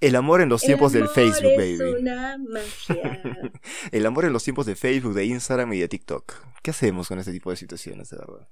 el 0.00 0.16
amor 0.16 0.40
en 0.40 0.48
los 0.48 0.62
tiempos 0.62 0.94
del 0.94 1.06
Facebook, 1.06 1.52
baby. 1.54 1.78
el 3.92 4.06
amor 4.06 4.24
en 4.24 4.32
los 4.32 4.42
tiempos 4.42 4.64
de 4.64 4.74
Facebook, 4.74 5.12
de 5.12 5.26
Instagram 5.26 5.70
y 5.74 5.80
de 5.80 5.88
TikTok. 5.88 6.32
¿Qué 6.62 6.70
hacemos 6.70 7.08
con 7.08 7.18
este 7.18 7.30
tipo 7.30 7.50
de 7.50 7.56
situaciones, 7.56 8.08
de 8.08 8.16
verdad? 8.16 8.48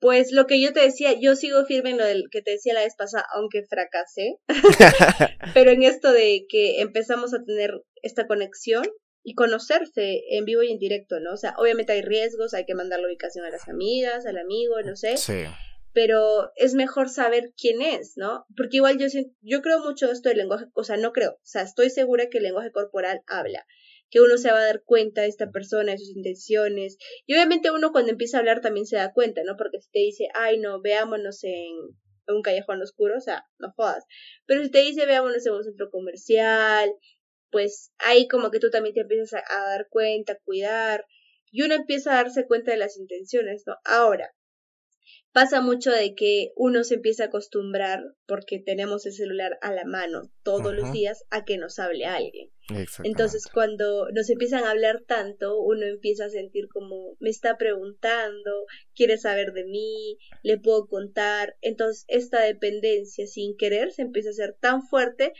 Pues 0.00 0.32
lo 0.32 0.48
que 0.48 0.60
yo 0.60 0.72
te 0.72 0.80
decía, 0.80 1.12
yo 1.12 1.36
sigo 1.36 1.64
firme 1.64 1.90
en 1.90 1.98
lo 1.98 2.04
del 2.04 2.24
que 2.32 2.42
te 2.42 2.50
decía 2.50 2.74
la 2.74 2.80
vez 2.80 2.96
pasada, 2.96 3.24
aunque 3.32 3.62
fracasé. 3.62 4.40
Pero 5.54 5.70
en 5.70 5.84
esto 5.84 6.10
de 6.10 6.46
que 6.48 6.80
empezamos 6.80 7.32
a 7.32 7.44
tener 7.44 7.80
esta 8.02 8.26
conexión 8.26 8.82
y 9.22 9.34
conocerse 9.34 10.22
en 10.30 10.44
vivo 10.44 10.62
y 10.62 10.72
en 10.72 10.78
directo, 10.78 11.20
¿no? 11.20 11.34
O 11.34 11.36
sea, 11.36 11.54
obviamente 11.58 11.92
hay 11.92 12.02
riesgos, 12.02 12.54
hay 12.54 12.64
que 12.66 12.74
mandar 12.74 13.00
la 13.00 13.06
ubicación 13.06 13.44
a 13.44 13.50
las 13.50 13.68
amigas, 13.68 14.26
al 14.26 14.38
amigo, 14.38 14.80
no 14.82 14.96
sé. 14.96 15.16
Sí 15.16 15.44
pero 15.92 16.52
es 16.56 16.74
mejor 16.74 17.08
saber 17.08 17.52
quién 17.56 17.82
es, 17.82 18.16
¿no? 18.16 18.46
Porque 18.56 18.78
igual 18.78 18.98
yo, 18.98 19.06
yo 19.40 19.62
creo 19.62 19.80
mucho 19.80 20.10
esto 20.10 20.28
del 20.28 20.38
lenguaje, 20.38 20.66
o 20.74 20.84
sea, 20.84 20.96
no 20.96 21.12
creo, 21.12 21.32
o 21.32 21.40
sea, 21.44 21.62
estoy 21.62 21.90
segura 21.90 22.28
que 22.30 22.38
el 22.38 22.44
lenguaje 22.44 22.72
corporal 22.72 23.22
habla, 23.26 23.66
que 24.10 24.20
uno 24.20 24.36
se 24.38 24.50
va 24.50 24.58
a 24.58 24.66
dar 24.66 24.82
cuenta 24.84 25.22
de 25.22 25.28
esta 25.28 25.50
persona, 25.50 25.92
de 25.92 25.98
sus 25.98 26.16
intenciones, 26.16 26.96
y 27.26 27.34
obviamente 27.34 27.70
uno 27.70 27.92
cuando 27.92 28.10
empieza 28.10 28.36
a 28.36 28.40
hablar 28.40 28.60
también 28.60 28.86
se 28.86 28.96
da 28.96 29.12
cuenta, 29.12 29.42
¿no? 29.44 29.56
Porque 29.56 29.80
si 29.80 29.90
te 29.90 29.98
dice, 30.00 30.28
ay, 30.34 30.58
no, 30.58 30.80
veámonos 30.80 31.44
en 31.44 31.76
un 32.28 32.42
callejón 32.42 32.80
oscuro, 32.80 33.18
o 33.18 33.20
sea, 33.20 33.44
no 33.58 33.72
jodas, 33.76 34.04
pero 34.46 34.62
si 34.62 34.70
te 34.70 34.80
dice, 34.80 35.04
veámonos 35.06 35.44
en 35.46 35.52
un 35.52 35.64
centro 35.64 35.90
comercial, 35.90 36.90
pues 37.52 37.92
ahí 37.98 38.26
como 38.26 38.50
que 38.50 38.58
tú 38.58 38.70
también 38.70 38.94
te 38.94 39.02
empiezas 39.02 39.34
a, 39.34 39.56
a 39.56 39.68
dar 39.68 39.86
cuenta, 39.88 40.32
a 40.32 40.38
cuidar, 40.44 41.04
y 41.52 41.62
uno 41.62 41.74
empieza 41.74 42.12
a 42.12 42.16
darse 42.16 42.46
cuenta 42.46 42.72
de 42.72 42.78
las 42.78 42.96
intenciones, 42.96 43.62
¿no? 43.66 43.76
Ahora, 43.84 44.34
pasa 45.32 45.60
mucho 45.60 45.90
de 45.90 46.14
que 46.14 46.52
uno 46.56 46.84
se 46.84 46.94
empieza 46.94 47.24
a 47.24 47.26
acostumbrar, 47.26 48.02
porque 48.26 48.58
tenemos 48.58 49.06
el 49.06 49.12
celular 49.12 49.58
a 49.62 49.72
la 49.72 49.84
mano 49.84 50.30
todos 50.42 50.74
los 50.74 50.92
días, 50.92 51.24
a 51.30 51.44
que 51.44 51.58
nos 51.58 51.78
hable 51.78 52.04
alguien. 52.04 52.50
Entonces, 53.02 53.46
cuando 53.52 54.08
nos 54.12 54.30
empiezan 54.30 54.64
a 54.64 54.70
hablar 54.70 55.02
tanto, 55.06 55.58
uno 55.58 55.84
empieza 55.84 56.26
a 56.26 56.30
sentir 56.30 56.68
como 56.68 57.16
me 57.18 57.30
está 57.30 57.56
preguntando, 57.56 58.66
quiere 58.94 59.18
saber 59.18 59.52
de 59.52 59.64
mí, 59.64 60.18
le 60.42 60.58
puedo 60.58 60.86
contar. 60.86 61.56
Entonces, 61.60 62.04
esta 62.08 62.42
dependencia 62.42 63.26
sin 63.26 63.56
querer 63.56 63.90
se 63.92 64.02
empieza 64.02 64.30
a 64.30 64.32
hacer 64.32 64.56
tan 64.60 64.82
fuerte 64.82 65.32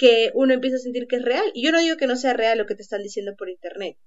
que 0.00 0.30
uno 0.32 0.54
empieza 0.54 0.76
a 0.76 0.80
sentir 0.80 1.06
que 1.06 1.16
es 1.16 1.22
real. 1.22 1.44
Y 1.52 1.62
yo 1.62 1.72
no 1.72 1.80
digo 1.80 1.98
que 1.98 2.06
no 2.06 2.16
sea 2.16 2.32
real 2.32 2.56
lo 2.56 2.64
que 2.64 2.74
te 2.74 2.80
están 2.80 3.02
diciendo 3.02 3.36
por 3.36 3.50
internet, 3.50 3.98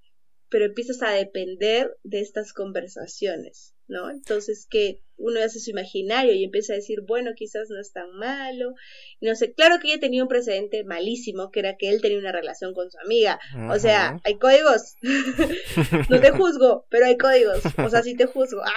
pero 0.49 0.65
empiezas 0.65 1.03
a 1.03 1.11
depender 1.11 1.95
de 2.01 2.19
estas 2.19 2.51
conversaciones, 2.51 3.75
¿no? 3.87 4.09
Entonces 4.09 4.65
que 4.67 5.03
uno 5.17 5.39
hace 5.39 5.59
su 5.59 5.69
imaginario 5.69 6.33
y 6.33 6.45
empieza 6.45 6.73
a 6.73 6.77
decir, 6.77 7.01
bueno, 7.07 7.33
quizás 7.35 7.69
no 7.69 7.79
es 7.79 7.93
tan 7.93 8.09
malo, 8.15 8.73
y 9.19 9.27
no 9.27 9.35
sé, 9.35 9.53
claro 9.53 9.77
que 9.79 9.89
ella 9.89 9.99
tenía 9.99 10.23
un 10.23 10.29
precedente 10.29 10.83
malísimo, 10.83 11.51
que 11.51 11.59
era 11.59 11.77
que 11.77 11.89
él 11.89 12.01
tenía 12.01 12.17
una 12.17 12.31
relación 12.31 12.73
con 12.73 12.89
su 12.89 12.97
amiga, 12.97 13.39
o 13.69 13.77
sea, 13.77 14.19
hay 14.23 14.39
códigos, 14.39 14.95
no 16.09 16.19
te 16.19 16.31
juzgo, 16.31 16.87
pero 16.89 17.05
hay 17.05 17.17
códigos, 17.17 17.61
o 17.77 17.89
sea, 17.89 18.01
sí 18.01 18.15
te 18.15 18.25
juzgo, 18.25 18.63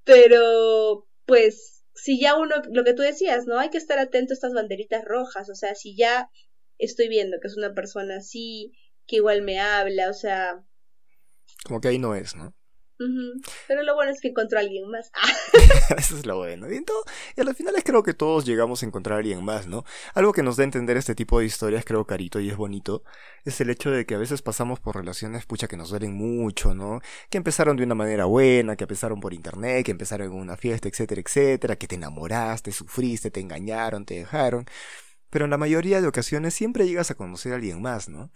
pero, 0.04 1.06
pues, 1.26 1.79
si 2.02 2.18
ya 2.18 2.36
uno, 2.36 2.56
lo 2.70 2.84
que 2.84 2.94
tú 2.94 3.02
decías, 3.02 3.46
¿no? 3.46 3.58
Hay 3.58 3.70
que 3.70 3.78
estar 3.78 3.98
atento 3.98 4.32
a 4.32 4.34
estas 4.34 4.54
banderitas 4.54 5.04
rojas, 5.04 5.50
o 5.50 5.54
sea, 5.54 5.74
si 5.74 5.96
ya 5.96 6.30
estoy 6.78 7.08
viendo 7.08 7.38
que 7.40 7.48
es 7.48 7.56
una 7.56 7.74
persona 7.74 8.16
así, 8.16 8.72
que 9.06 9.16
igual 9.16 9.42
me 9.42 9.60
habla, 9.60 10.08
o 10.08 10.14
sea... 10.14 10.64
Como 11.64 11.80
que 11.80 11.88
ahí 11.88 11.98
no 11.98 12.14
es, 12.14 12.34
¿no? 12.36 12.54
Pero 13.66 13.82
lo 13.82 13.94
bueno 13.94 14.12
es 14.12 14.20
que 14.20 14.28
encontró 14.28 14.58
a 14.58 14.62
alguien 14.62 14.88
más. 14.90 15.10
Eso 15.96 16.16
es 16.16 16.26
lo 16.26 16.36
bueno. 16.36 16.70
Y, 16.70 16.84
todo, 16.84 17.02
y 17.36 17.40
al 17.40 17.54
final 17.54 17.74
creo 17.84 18.02
que 18.02 18.14
todos 18.14 18.44
llegamos 18.44 18.82
a 18.82 18.86
encontrar 18.86 19.16
a 19.16 19.18
alguien 19.18 19.44
más, 19.44 19.66
¿no? 19.66 19.84
Algo 20.14 20.32
que 20.32 20.42
nos 20.42 20.56
da 20.56 20.62
a 20.62 20.64
entender 20.64 20.96
este 20.96 21.14
tipo 21.14 21.40
de 21.40 21.46
historias, 21.46 21.84
creo, 21.84 22.04
carito, 22.04 22.40
y 22.40 22.50
es 22.50 22.56
bonito, 22.56 23.02
es 23.44 23.60
el 23.60 23.70
hecho 23.70 23.90
de 23.90 24.04
que 24.04 24.14
a 24.14 24.18
veces 24.18 24.42
pasamos 24.42 24.80
por 24.80 24.96
relaciones, 24.96 25.46
pucha, 25.46 25.68
que 25.68 25.76
nos 25.76 25.90
duelen 25.90 26.14
mucho, 26.14 26.74
¿no? 26.74 27.00
Que 27.30 27.38
empezaron 27.38 27.76
de 27.76 27.84
una 27.84 27.94
manera 27.94 28.26
buena, 28.26 28.76
que 28.76 28.84
empezaron 28.84 29.20
por 29.20 29.32
internet, 29.32 29.84
que 29.84 29.92
empezaron 29.92 30.28
en 30.28 30.38
una 30.38 30.56
fiesta, 30.56 30.88
etcétera, 30.88 31.22
etcétera, 31.24 31.76
que 31.76 31.88
te 31.88 31.94
enamoraste, 31.94 32.72
sufriste, 32.72 33.30
te 33.30 33.40
engañaron, 33.40 34.04
te 34.04 34.14
dejaron 34.14 34.66
pero 35.30 35.44
en 35.44 35.50
la 35.52 35.58
mayoría 35.58 36.00
de 36.00 36.08
ocasiones 36.08 36.54
siempre 36.54 36.86
llegas 36.86 37.10
a 37.10 37.14
conocer 37.14 37.52
a 37.52 37.54
alguien 37.54 37.80
más, 37.80 38.08
¿no? 38.08 38.30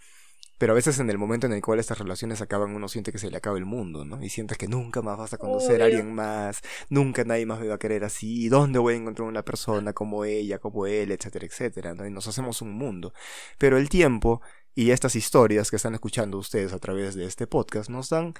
Pero 0.57 0.71
a 0.71 0.75
veces 0.75 0.99
en 0.99 1.09
el 1.09 1.17
momento 1.17 1.47
en 1.47 1.53
el 1.53 1.61
cual 1.61 1.79
estas 1.79 1.99
relaciones 1.99 2.41
acaban, 2.41 2.75
uno 2.75 2.87
siente 2.87 3.11
que 3.11 3.17
se 3.17 3.29
le 3.29 3.37
acaba 3.37 3.57
el 3.57 3.65
mundo, 3.65 4.05
¿no? 4.05 4.23
Y 4.23 4.29
sientes 4.29 4.57
que 4.57 4.67
nunca 4.67 5.01
más 5.01 5.17
vas 5.17 5.33
a 5.33 5.37
conocer 5.37 5.81
a 5.81 5.85
alguien 5.85 6.13
más, 6.13 6.61
nunca 6.89 7.23
nadie 7.25 7.45
más 7.45 7.59
me 7.59 7.67
va 7.67 7.75
a 7.75 7.79
querer 7.79 8.03
así, 8.05 8.47
¿dónde 8.47 8.79
voy 8.79 8.93
a 8.93 8.97
encontrar 8.97 9.27
una 9.27 9.43
persona 9.43 9.93
como 9.93 10.23
ella, 10.25 10.59
como 10.59 10.87
él, 10.87 11.11
etcétera, 11.11 11.45
etcétera, 11.45 11.93
¿no? 11.93 12.05
Y 12.07 12.11
nos 12.11 12.27
hacemos 12.27 12.61
un 12.61 12.71
mundo. 12.71 13.13
Pero 13.57 13.77
el 13.77 13.89
tiempo 13.89 14.41
y 14.73 14.91
estas 14.91 15.15
historias 15.15 15.69
que 15.69 15.75
están 15.77 15.93
escuchando 15.93 16.37
ustedes 16.37 16.73
a 16.73 16.79
través 16.79 17.15
de 17.15 17.25
este 17.25 17.47
podcast 17.47 17.89
nos 17.89 18.09
dan 18.09 18.33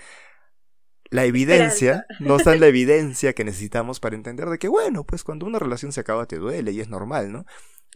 la 1.12 1.26
evidencia, 1.26 2.06
nos 2.20 2.44
dan 2.44 2.60
la 2.60 2.68
evidencia 2.68 3.34
que 3.34 3.44
necesitamos 3.44 4.00
para 4.00 4.16
entender 4.16 4.50
de 4.50 4.58
que, 4.58 4.68
bueno, 4.68 5.04
pues 5.06 5.24
cuando 5.24 5.46
una 5.46 5.60
relación 5.60 5.92
se 5.92 6.02
acaba 6.02 6.26
te 6.26 6.38
duele 6.38 6.72
y 6.72 6.82
es 6.82 6.90
normal, 6.90 7.32
¿no? 7.32 7.46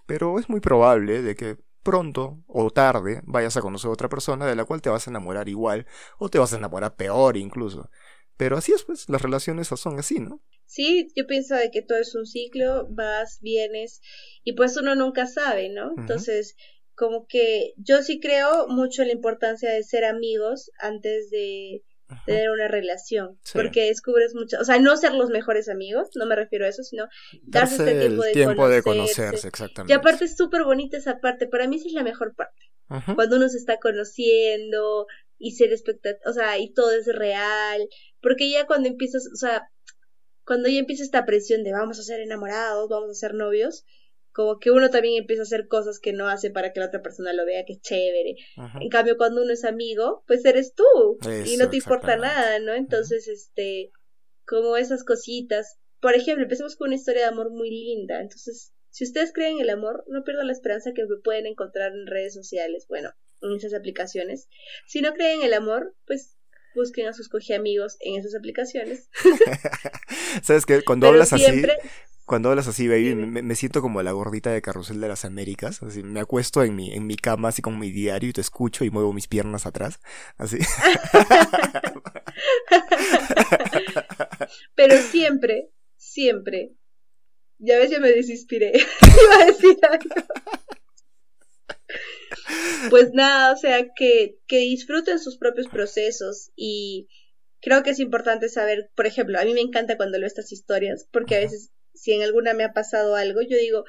pero 0.09 0.39
es 0.39 0.49
muy 0.49 0.59
probable 0.59 1.21
de 1.21 1.35
que 1.35 1.57
pronto 1.89 2.43
o 2.47 2.69
tarde 2.69 3.21
vayas 3.25 3.57
a 3.57 3.61
conocer 3.61 3.89
a 3.89 3.93
otra 3.93 4.09
persona 4.09 4.45
de 4.45 4.55
la 4.55 4.63
cual 4.65 4.79
te 4.79 4.89
vas 4.89 5.07
a 5.07 5.09
enamorar 5.09 5.49
igual 5.49 5.87
o 6.19 6.29
te 6.29 6.37
vas 6.37 6.53
a 6.53 6.57
enamorar 6.57 6.95
peor 6.95 7.35
incluso. 7.35 7.89
Pero 8.37 8.57
así 8.57 8.73
es, 8.73 8.83
pues, 8.83 9.09
las 9.09 9.23
relaciones 9.23 9.69
son 9.69 9.97
así, 9.97 10.19
¿no? 10.19 10.39
Sí, 10.67 11.07
yo 11.15 11.25
pienso 11.25 11.55
de 11.55 11.71
que 11.71 11.81
todo 11.81 11.97
es 11.97 12.13
un 12.13 12.27
ciclo, 12.27 12.87
vas, 12.91 13.39
vienes, 13.41 14.01
y 14.43 14.53
pues 14.53 14.77
uno 14.77 14.93
nunca 14.93 15.25
sabe, 15.25 15.69
¿no? 15.69 15.93
Entonces, 15.97 16.55
como 16.93 17.25
que 17.27 17.73
yo 17.77 18.03
sí 18.03 18.19
creo 18.19 18.67
mucho 18.67 19.01
en 19.01 19.07
la 19.07 19.15
importancia 19.15 19.71
de 19.71 19.81
ser 19.81 20.05
amigos 20.05 20.69
antes 20.79 21.31
de 21.31 21.83
tener 22.25 22.49
una 22.49 22.67
relación, 22.67 23.39
porque 23.53 23.85
descubres 23.85 24.33
mucho, 24.35 24.57
o 24.59 24.63
sea, 24.63 24.79
no 24.79 24.97
ser 24.97 25.13
los 25.13 25.29
mejores 25.29 25.69
amigos, 25.69 26.09
no 26.15 26.25
me 26.25 26.35
refiero 26.35 26.65
a 26.65 26.69
eso, 26.69 26.83
sino 26.83 27.07
darse, 27.43 27.75
este 27.75 27.99
tiempo, 27.99 28.23
de, 28.23 28.31
tiempo 28.31 28.69
de 28.69 28.83
conocerse, 28.83 29.47
exactamente. 29.47 29.93
Y 29.93 29.95
aparte 29.95 30.25
es 30.25 30.35
súper 30.35 30.63
bonita 30.63 30.97
esa 30.97 31.19
parte, 31.19 31.47
para 31.47 31.67
mí 31.67 31.77
esa 31.77 31.87
es 31.87 31.93
la 31.93 32.03
mejor 32.03 32.35
parte, 32.35 32.71
cuando 33.15 33.37
uno 33.37 33.49
se 33.49 33.57
está 33.57 33.77
conociendo 33.77 35.05
y 35.37 35.51
ser 35.51 35.71
o 36.25 36.33
sea, 36.33 36.57
y 36.57 36.73
todo 36.73 36.91
es 36.91 37.05
real, 37.07 37.87
porque 38.21 38.49
ya 38.49 38.65
cuando 38.65 38.89
empiezas, 38.89 39.27
o 39.31 39.37
sea, 39.37 39.69
cuando 40.45 40.67
ya 40.67 40.79
empieza 40.79 41.03
esta 41.03 41.25
presión 41.25 41.63
de 41.63 41.71
vamos 41.71 41.99
a 41.99 42.03
ser 42.03 42.19
enamorados, 42.21 42.89
vamos 42.89 43.11
a 43.11 43.13
ser 43.13 43.35
novios, 43.35 43.85
como 44.33 44.59
que 44.59 44.71
uno 44.71 44.89
también 44.89 45.21
empieza 45.21 45.41
a 45.41 45.43
hacer 45.43 45.67
cosas 45.67 45.99
que 45.99 46.13
no 46.13 46.27
hace 46.27 46.49
para 46.51 46.71
que 46.71 46.79
la 46.79 46.87
otra 46.87 47.01
persona 47.01 47.33
lo 47.33 47.45
vea, 47.45 47.65
que 47.65 47.73
es 47.73 47.81
chévere. 47.81 48.35
En 48.79 48.89
cambio, 48.89 49.17
cuando 49.17 49.41
uno 49.41 49.51
es 49.51 49.65
amigo, 49.65 50.23
pues 50.27 50.45
eres 50.45 50.73
tú 50.73 51.19
y 51.45 51.57
no 51.57 51.69
te 51.69 51.77
importa 51.77 52.15
nada, 52.15 52.59
¿no? 52.59 52.73
Entonces, 52.73 53.27
este, 53.27 53.91
como 54.45 54.77
esas 54.77 55.03
cositas 55.03 55.79
por 56.01 56.15
ejemplo, 56.15 56.43
empecemos 56.43 56.75
con 56.75 56.87
una 56.87 56.95
historia 56.95 57.23
de 57.23 57.27
amor 57.27 57.51
muy 57.51 57.69
linda. 57.69 58.21
Entonces, 58.21 58.73
si 58.89 59.03
ustedes 59.03 59.33
creen 59.33 59.57
en 59.57 59.61
el 59.61 59.69
amor, 59.69 60.03
no 60.07 60.23
pierdan 60.23 60.47
la 60.47 60.53
esperanza 60.53 60.91
que 60.93 61.03
pueden 61.23 61.45
encontrar 61.45 61.91
en 61.91 62.07
redes 62.07 62.33
sociales, 62.33 62.85
bueno, 62.87 63.11
en 63.41 63.55
esas 63.55 63.73
aplicaciones. 63.73 64.47
Si 64.87 65.01
no 65.01 65.13
creen 65.13 65.39
en 65.39 65.47
el 65.47 65.53
amor, 65.53 65.95
pues 66.05 66.37
busquen 66.75 67.07
a 67.07 67.13
sus 67.13 67.29
amigos 67.51 67.97
en 67.99 68.15
esas 68.15 68.35
aplicaciones. 68.35 69.09
¿Sabes 70.43 70.65
qué? 70.65 70.81
Cuando 70.83 71.07
hablas 71.07 71.33
así, 71.33 71.63
cuando 72.29 72.49
hablas 72.49 72.67
así, 72.67 72.87
baby, 72.87 73.15
me, 73.15 73.55
siento 73.55 73.81
como 73.81 74.03
la 74.03 74.11
gordita 74.11 74.51
de 74.51 74.61
Carrusel 74.61 75.01
de 75.01 75.07
las 75.07 75.25
Américas. 75.25 75.81
Así, 75.81 76.03
me 76.03 76.19
acuesto 76.19 76.63
en 76.63 76.75
mi, 76.75 76.93
en 76.93 77.07
mi 77.07 77.15
cama, 77.15 77.49
así 77.49 77.63
con 77.63 77.79
mi 77.79 77.89
diario, 77.89 78.29
y 78.29 78.33
te 78.33 78.41
escucho 78.41 78.85
y 78.85 78.91
muevo 78.91 79.13
mis 79.13 79.27
piernas 79.27 79.65
atrás. 79.65 79.99
Así. 80.37 80.59
Pero 84.75 85.01
siempre, 85.01 85.71
siempre. 85.97 86.75
Ya 87.57 87.79
ves, 87.79 87.89
ya 87.89 87.99
me 87.99 88.11
desinspiré. 88.11 88.73
Iba 88.77 89.35
a 89.41 89.45
decir 89.47 89.79
algo. 89.89 90.13
Pues 92.91 93.11
nada, 93.11 93.53
o 93.53 93.57
sea, 93.57 93.87
que, 93.95 94.37
que 94.45 94.59
disfruten 94.59 95.17
sus 95.17 95.39
propios 95.39 95.67
procesos 95.67 96.51
y 96.55 97.09
creo 97.59 97.81
que 97.81 97.89
es 97.89 97.99
importante 97.99 98.49
saber, 98.49 98.91
por 98.95 99.07
ejemplo, 99.07 99.39
a 99.39 99.45
mí 99.45 99.55
me 99.55 99.61
encanta 99.61 99.97
cuando 99.97 100.19
leo 100.19 100.27
estas 100.27 100.51
historias, 100.51 101.07
porque 101.11 101.35
a 101.35 101.39
veces 101.39 101.71
si 101.93 102.13
en 102.13 102.23
alguna 102.23 102.53
me 102.53 102.63
ha 102.63 102.73
pasado 102.73 103.15
algo, 103.15 103.41
yo 103.41 103.57
digo, 103.57 103.85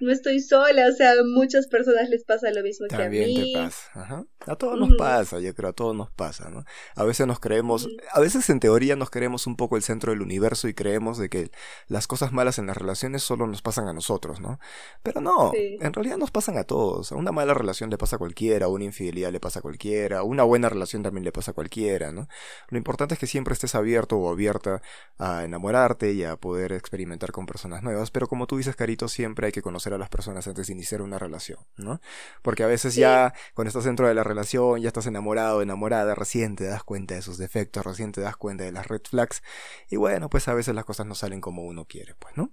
no 0.00 0.12
estoy 0.12 0.40
sola, 0.40 0.88
o 0.88 0.92
sea, 0.92 1.12
a 1.12 1.24
muchas 1.24 1.66
personas 1.66 2.08
les 2.08 2.24
pasa 2.24 2.50
lo 2.50 2.62
mismo 2.62 2.86
que 2.88 2.96
a 2.96 3.08
mí. 3.08 3.52
te 3.52 3.58
pasa, 3.58 3.90
Ajá. 3.94 4.24
A 4.46 4.56
todos 4.56 4.78
nos 4.78 4.94
pasa, 4.96 5.40
yo 5.40 5.54
creo, 5.54 5.70
a 5.70 5.72
todos 5.72 5.96
nos 5.96 6.10
pasa, 6.10 6.50
¿no? 6.50 6.64
A 6.96 7.04
veces 7.04 7.26
nos 7.26 7.40
creemos, 7.40 7.88
a 8.12 8.20
veces 8.20 8.50
en 8.50 8.60
teoría 8.60 8.94
nos 8.96 9.10
creemos 9.10 9.46
un 9.46 9.56
poco 9.56 9.76
el 9.76 9.82
centro 9.82 10.12
del 10.12 10.20
universo 10.20 10.68
y 10.68 10.74
creemos 10.74 11.16
de 11.18 11.28
que 11.30 11.50
las 11.88 12.06
cosas 12.06 12.32
malas 12.32 12.58
en 12.58 12.66
las 12.66 12.76
relaciones 12.76 13.22
solo 13.22 13.46
nos 13.46 13.62
pasan 13.62 13.88
a 13.88 13.92
nosotros, 13.92 14.40
¿no? 14.40 14.58
Pero 15.02 15.20
no, 15.20 15.52
en 15.54 15.92
realidad 15.92 16.18
nos 16.18 16.30
pasan 16.30 16.58
a 16.58 16.64
todos. 16.64 17.12
Una 17.12 17.32
mala 17.32 17.54
relación 17.54 17.88
le 17.90 17.96
pasa 17.96 18.16
a 18.16 18.18
cualquiera, 18.18 18.68
una 18.68 18.84
infidelidad 18.84 19.32
le 19.32 19.40
pasa 19.40 19.60
a 19.60 19.62
cualquiera, 19.62 20.22
una 20.22 20.42
buena 20.42 20.68
relación 20.68 21.02
también 21.02 21.24
le 21.24 21.32
pasa 21.32 21.52
a 21.52 21.54
cualquiera, 21.54 22.12
¿no? 22.12 22.28
Lo 22.68 22.78
importante 22.78 23.14
es 23.14 23.20
que 23.20 23.26
siempre 23.26 23.54
estés 23.54 23.74
abierto 23.74 24.18
o 24.18 24.30
abierta 24.30 24.82
a 25.18 25.44
enamorarte 25.44 26.12
y 26.12 26.24
a 26.24 26.36
poder 26.36 26.72
experimentar 26.72 27.32
con 27.32 27.46
personas 27.46 27.82
nuevas, 27.82 28.10
pero 28.10 28.26
como 28.28 28.46
tú 28.46 28.58
dices, 28.58 28.76
Carito, 28.76 29.08
siempre 29.08 29.46
hay 29.46 29.52
que 29.52 29.62
conocer 29.62 29.83
a 29.92 29.98
las 29.98 30.08
personas 30.08 30.46
antes 30.46 30.66
de 30.66 30.72
iniciar 30.72 31.02
una 31.02 31.18
relación, 31.18 31.58
¿no? 31.76 32.00
Porque 32.42 32.62
a 32.62 32.66
veces 32.66 32.94
ya 32.94 33.34
cuando 33.54 33.68
estás 33.68 33.84
dentro 33.84 34.08
de 34.08 34.14
la 34.14 34.24
relación 34.24 34.80
ya 34.80 34.88
estás 34.88 35.06
enamorado, 35.06 35.60
enamorada, 35.60 36.14
recién 36.14 36.56
te 36.56 36.64
das 36.64 36.84
cuenta 36.84 37.14
de 37.14 37.22
sus 37.22 37.36
defectos, 37.36 37.84
recién 37.84 38.12
te 38.12 38.20
das 38.20 38.36
cuenta 38.36 38.64
de 38.64 38.72
las 38.72 38.86
red 38.86 39.02
flags. 39.02 39.42
Y 39.90 39.96
bueno, 39.96 40.30
pues 40.30 40.48
a 40.48 40.54
veces 40.54 40.74
las 40.74 40.84
cosas 40.84 41.06
no 41.06 41.14
salen 41.14 41.40
como 41.40 41.64
uno 41.64 41.84
quiere, 41.84 42.14
pues, 42.14 42.36
¿no? 42.36 42.52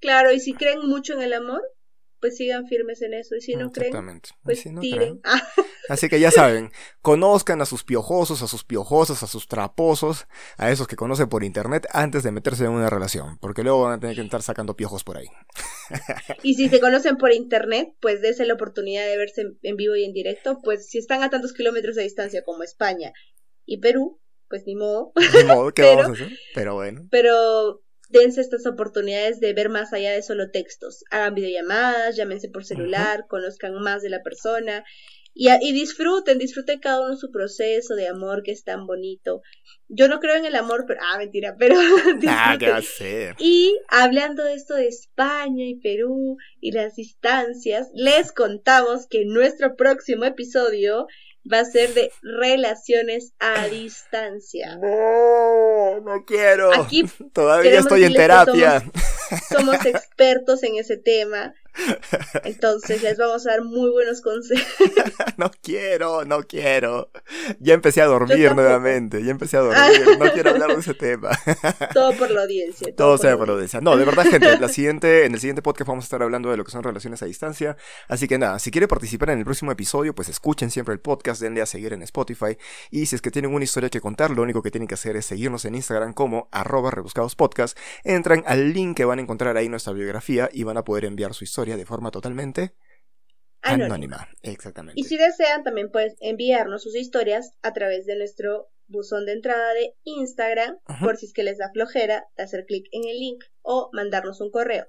Claro, 0.00 0.32
y 0.32 0.40
si 0.40 0.54
creen 0.54 0.86
mucho 0.86 1.14
en 1.14 1.22
el 1.22 1.32
amor, 1.32 1.62
pues 2.20 2.36
sigan 2.36 2.66
firmes 2.66 3.00
en 3.02 3.14
eso. 3.14 3.34
Y 3.34 3.40
si 3.40 3.56
no 3.56 3.72
creen, 3.72 4.20
pues 4.42 4.62
tiren. 4.80 5.20
Así 5.88 6.08
que 6.08 6.20
ya 6.20 6.30
saben, 6.30 6.70
conozcan 7.02 7.60
a 7.62 7.66
sus 7.66 7.82
piojosos, 7.82 8.42
a 8.42 8.46
sus 8.46 8.64
piojosas, 8.64 9.22
a 9.22 9.26
sus 9.26 9.48
traposos, 9.48 10.28
a 10.56 10.70
esos 10.70 10.86
que 10.86 10.96
conocen 10.96 11.28
por 11.28 11.42
internet 11.42 11.86
antes 11.92 12.22
de 12.22 12.30
meterse 12.30 12.64
en 12.64 12.70
una 12.70 12.90
relación, 12.90 13.38
porque 13.38 13.64
luego 13.64 13.82
van 13.82 13.94
a 13.94 14.00
tener 14.00 14.14
que 14.14 14.22
estar 14.22 14.42
sacando 14.42 14.76
piojos 14.76 15.02
por 15.02 15.16
ahí. 15.16 15.28
Y 16.42 16.54
si 16.54 16.68
se 16.68 16.80
conocen 16.80 17.16
por 17.16 17.32
internet, 17.32 17.88
pues 18.00 18.22
dése 18.22 18.46
la 18.46 18.54
oportunidad 18.54 19.06
de 19.06 19.16
verse 19.16 19.44
en 19.62 19.76
vivo 19.76 19.96
y 19.96 20.04
en 20.04 20.12
directo, 20.12 20.60
pues 20.62 20.88
si 20.88 20.98
están 20.98 21.22
a 21.22 21.30
tantos 21.30 21.52
kilómetros 21.52 21.96
de 21.96 22.02
distancia 22.02 22.42
como 22.44 22.62
España 22.62 23.12
y 23.66 23.78
Perú, 23.80 24.20
pues 24.48 24.64
ni 24.66 24.74
modo. 24.74 25.12
Ni 25.36 25.44
modo, 25.44 25.72
¿qué 25.72 25.82
vamos 25.96 26.06
a 26.06 26.12
hacer? 26.12 26.38
Pero 26.54 26.74
bueno. 26.74 27.06
Pero 27.10 27.82
dense 28.08 28.40
estas 28.40 28.66
oportunidades 28.66 29.40
de 29.40 29.52
ver 29.52 29.68
más 29.68 29.92
allá 29.92 30.12
de 30.12 30.22
solo 30.22 30.50
textos. 30.50 31.04
Hagan 31.10 31.34
videollamadas, 31.34 32.16
llámense 32.16 32.48
por 32.48 32.64
celular, 32.64 33.26
conozcan 33.28 33.74
más 33.74 34.02
de 34.02 34.10
la 34.10 34.22
persona 34.22 34.84
y, 35.40 35.48
y, 35.48 35.72
disfruten, 35.72 36.36
disfruten 36.36 36.80
cada 36.80 37.00
uno 37.00 37.16
su 37.16 37.30
proceso 37.30 37.94
de 37.94 38.08
amor 38.08 38.42
que 38.42 38.52
es 38.52 38.62
tan 38.62 38.86
bonito. 38.86 39.40
Yo 39.88 40.06
no 40.06 40.20
creo 40.20 40.36
en 40.36 40.44
el 40.44 40.54
amor, 40.54 40.84
pero, 40.86 41.00
ah, 41.02 41.16
mentira, 41.16 41.56
pero 41.58 41.76
ah, 42.28 42.56
¿qué 42.58 42.68
va 42.68 42.76
a 42.76 42.82
ser? 42.82 43.36
Y 43.38 43.74
hablando 43.88 44.44
de 44.44 44.52
esto 44.52 44.74
de 44.74 44.88
España 44.88 45.64
y 45.64 45.76
Perú 45.76 46.36
y 46.60 46.72
las 46.72 46.96
distancias, 46.96 47.88
les 47.94 48.32
contamos 48.32 49.06
que 49.08 49.24
nuestro 49.24 49.76
próximo 49.76 50.26
episodio 50.26 51.06
va 51.50 51.60
a 51.60 51.64
ser 51.64 51.94
de 51.94 52.12
relaciones 52.20 53.32
a 53.38 53.66
distancia. 53.68 54.76
No, 54.76 56.00
no 56.00 56.22
quiero. 56.26 56.70
Aquí 56.74 57.04
todavía 57.32 57.78
estoy 57.78 58.04
en 58.04 58.12
terapia. 58.12 58.80
somos 58.80 59.19
expertos 59.84 60.62
en 60.62 60.76
ese 60.76 60.96
tema. 60.96 61.54
Entonces 62.44 63.02
les 63.02 63.16
vamos 63.16 63.46
a 63.46 63.50
dar 63.50 63.64
muy 63.64 63.90
buenos 63.90 64.20
consejos. 64.20 64.66
no 65.36 65.50
quiero, 65.62 66.24
no 66.24 66.42
quiero. 66.42 67.10
Ya 67.58 67.74
empecé 67.74 68.02
a 68.02 68.06
dormir 68.06 68.54
nuevamente, 68.54 69.22
ya 69.24 69.30
empecé 69.30 69.56
a 69.56 69.60
dormir. 69.60 70.18
No 70.18 70.32
quiero 70.32 70.50
hablar 70.50 70.74
de 70.74 70.80
ese 70.80 70.94
tema. 70.94 71.30
todo 71.94 72.12
por 72.16 72.30
la 72.30 72.42
audiencia. 72.42 72.94
Todo, 72.94 73.18
sea 73.18 73.36
por 73.36 73.48
la 73.48 73.54
audiencia. 73.54 73.80
No, 73.80 73.96
de 73.96 74.04
verdad, 74.04 74.24
gente, 74.24 74.58
la 74.58 74.68
siguiente, 74.68 75.24
en 75.24 75.34
el 75.34 75.40
siguiente 75.40 75.62
podcast 75.62 75.88
vamos 75.88 76.04
a 76.04 76.06
estar 76.06 76.22
hablando 76.22 76.50
de 76.50 76.56
lo 76.56 76.64
que 76.64 76.70
son 76.70 76.82
relaciones 76.82 77.22
a 77.22 77.26
distancia. 77.26 77.76
Así 78.08 78.26
que 78.26 78.38
nada, 78.38 78.58
si 78.58 78.70
quiere 78.70 78.88
participar 78.88 79.30
en 79.30 79.38
el 79.38 79.44
próximo 79.44 79.72
episodio, 79.72 80.14
pues 80.14 80.28
escuchen 80.28 80.70
siempre 80.70 80.92
el 80.92 81.00
podcast, 81.00 81.40
denle 81.40 81.62
a 81.62 81.66
seguir 81.66 81.92
en 81.92 82.02
Spotify. 82.02 82.58
Y 82.90 83.06
si 83.06 83.16
es 83.16 83.22
que 83.22 83.30
tienen 83.30 83.54
una 83.54 83.64
historia 83.64 83.90
que 83.90 84.00
contar, 84.00 84.30
lo 84.30 84.42
único 84.42 84.62
que 84.62 84.70
tienen 84.70 84.88
que 84.88 84.94
hacer 84.94 85.16
es 85.16 85.26
seguirnos 85.26 85.64
en 85.64 85.76
Instagram 85.76 86.14
como 86.14 86.48
arroba 86.50 86.90
rebuscadospodcast. 86.90 87.78
Entran 88.04 88.42
al 88.46 88.72
link 88.72 88.96
que 88.96 89.04
van 89.04 89.19
a 89.20 89.22
encontrar 89.22 89.56
ahí 89.56 89.68
nuestra 89.68 89.92
biografía 89.92 90.48
y 90.52 90.64
van 90.64 90.76
a 90.76 90.84
poder 90.84 91.04
enviar 91.04 91.34
su 91.34 91.44
historia 91.44 91.76
de 91.76 91.86
forma 91.86 92.10
totalmente 92.10 92.74
anónima. 93.62 94.28
Exactamente. 94.42 95.00
Y 95.00 95.04
si 95.04 95.16
desean, 95.16 95.62
también 95.62 95.90
pueden 95.90 96.14
enviarnos 96.20 96.82
sus 96.82 96.96
historias 96.96 97.52
a 97.62 97.72
través 97.72 98.06
de 98.06 98.16
nuestro 98.16 98.70
buzón 98.86 99.24
de 99.24 99.32
entrada 99.32 99.72
de 99.74 99.94
Instagram, 100.02 100.78
por 101.02 101.16
si 101.16 101.26
es 101.26 101.32
que 101.32 101.44
les 101.44 101.58
da 101.58 101.70
flojera 101.72 102.26
hacer 102.36 102.64
clic 102.66 102.86
en 102.90 103.04
el 103.08 103.18
link 103.18 103.44
o 103.62 103.88
mandarnos 103.92 104.40
un 104.40 104.50
correo. 104.50 104.86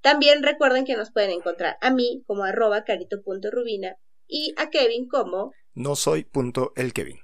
También 0.00 0.42
recuerden 0.42 0.84
que 0.84 0.96
nos 0.96 1.10
pueden 1.10 1.30
encontrar 1.30 1.76
a 1.80 1.90
mí 1.90 2.22
como 2.26 2.44
arroba 2.44 2.84
carito.rubina 2.84 3.96
y 4.28 4.54
a 4.56 4.70
Kevin 4.70 5.08
como 5.08 5.52
no 5.74 5.96
soy 5.96 6.24
punto 6.24 6.72
el 6.76 6.92
Kevin. 6.92 7.18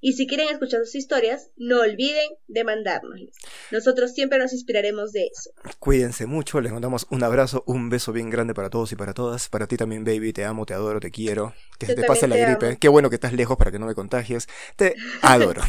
Y 0.00 0.14
si 0.14 0.26
quieren 0.26 0.48
escuchar 0.48 0.80
sus 0.84 0.94
historias, 0.94 1.50
no 1.56 1.80
olviden 1.80 2.28
de 2.48 2.64
mandárnoslas. 2.64 3.34
Nosotros 3.70 4.12
siempre 4.12 4.38
nos 4.38 4.52
inspiraremos 4.52 5.12
de 5.12 5.26
eso. 5.26 5.50
Cuídense 5.78 6.26
mucho, 6.26 6.60
les 6.60 6.72
mandamos 6.72 7.06
un 7.10 7.22
abrazo, 7.22 7.62
un 7.66 7.90
beso 7.90 8.12
bien 8.12 8.30
grande 8.30 8.54
para 8.54 8.70
todos 8.70 8.92
y 8.92 8.96
para 8.96 9.14
todas. 9.14 9.48
Para 9.48 9.66
ti 9.66 9.76
también, 9.76 10.04
baby, 10.04 10.32
te 10.32 10.44
amo, 10.44 10.66
te 10.66 10.74
adoro, 10.74 11.00
te 11.00 11.10
quiero. 11.10 11.54
Que 11.78 11.86
se 11.86 11.94
te 11.94 12.04
pase 12.04 12.28
la 12.28 12.36
gripe. 12.36 12.78
Qué 12.78 12.88
bueno 12.88 13.10
que 13.10 13.16
estás 13.16 13.32
lejos 13.32 13.56
para 13.56 13.70
que 13.70 13.78
no 13.78 13.86
me 13.86 13.94
contagies. 13.94 14.48
Te 14.76 14.94
adoro. 15.22 15.62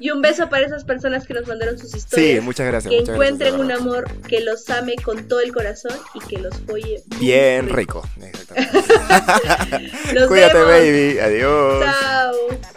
y 0.00 0.10
un 0.10 0.22
beso 0.22 0.48
para 0.48 0.66
esas 0.66 0.84
personas 0.84 1.26
que 1.26 1.34
nos 1.34 1.46
mandaron 1.46 1.78
sus 1.78 1.94
historias. 1.94 2.38
Sí, 2.38 2.40
muchas 2.40 2.66
gracias. 2.66 2.92
Que 2.92 3.00
encuentren 3.00 3.58
un 3.58 3.70
amor 3.70 4.10
que 4.22 4.40
los 4.40 4.68
ame 4.70 4.96
con 4.96 5.28
todo 5.28 5.40
el 5.40 5.52
corazón 5.52 5.96
y 6.14 6.20
que 6.20 6.38
los 6.38 6.58
folle 6.60 7.02
bien 7.18 7.68
rico. 7.68 8.02
Cuídate, 10.28 10.62
baby. 10.62 11.18
Adiós. 11.18 11.84
Chao. 11.84 12.70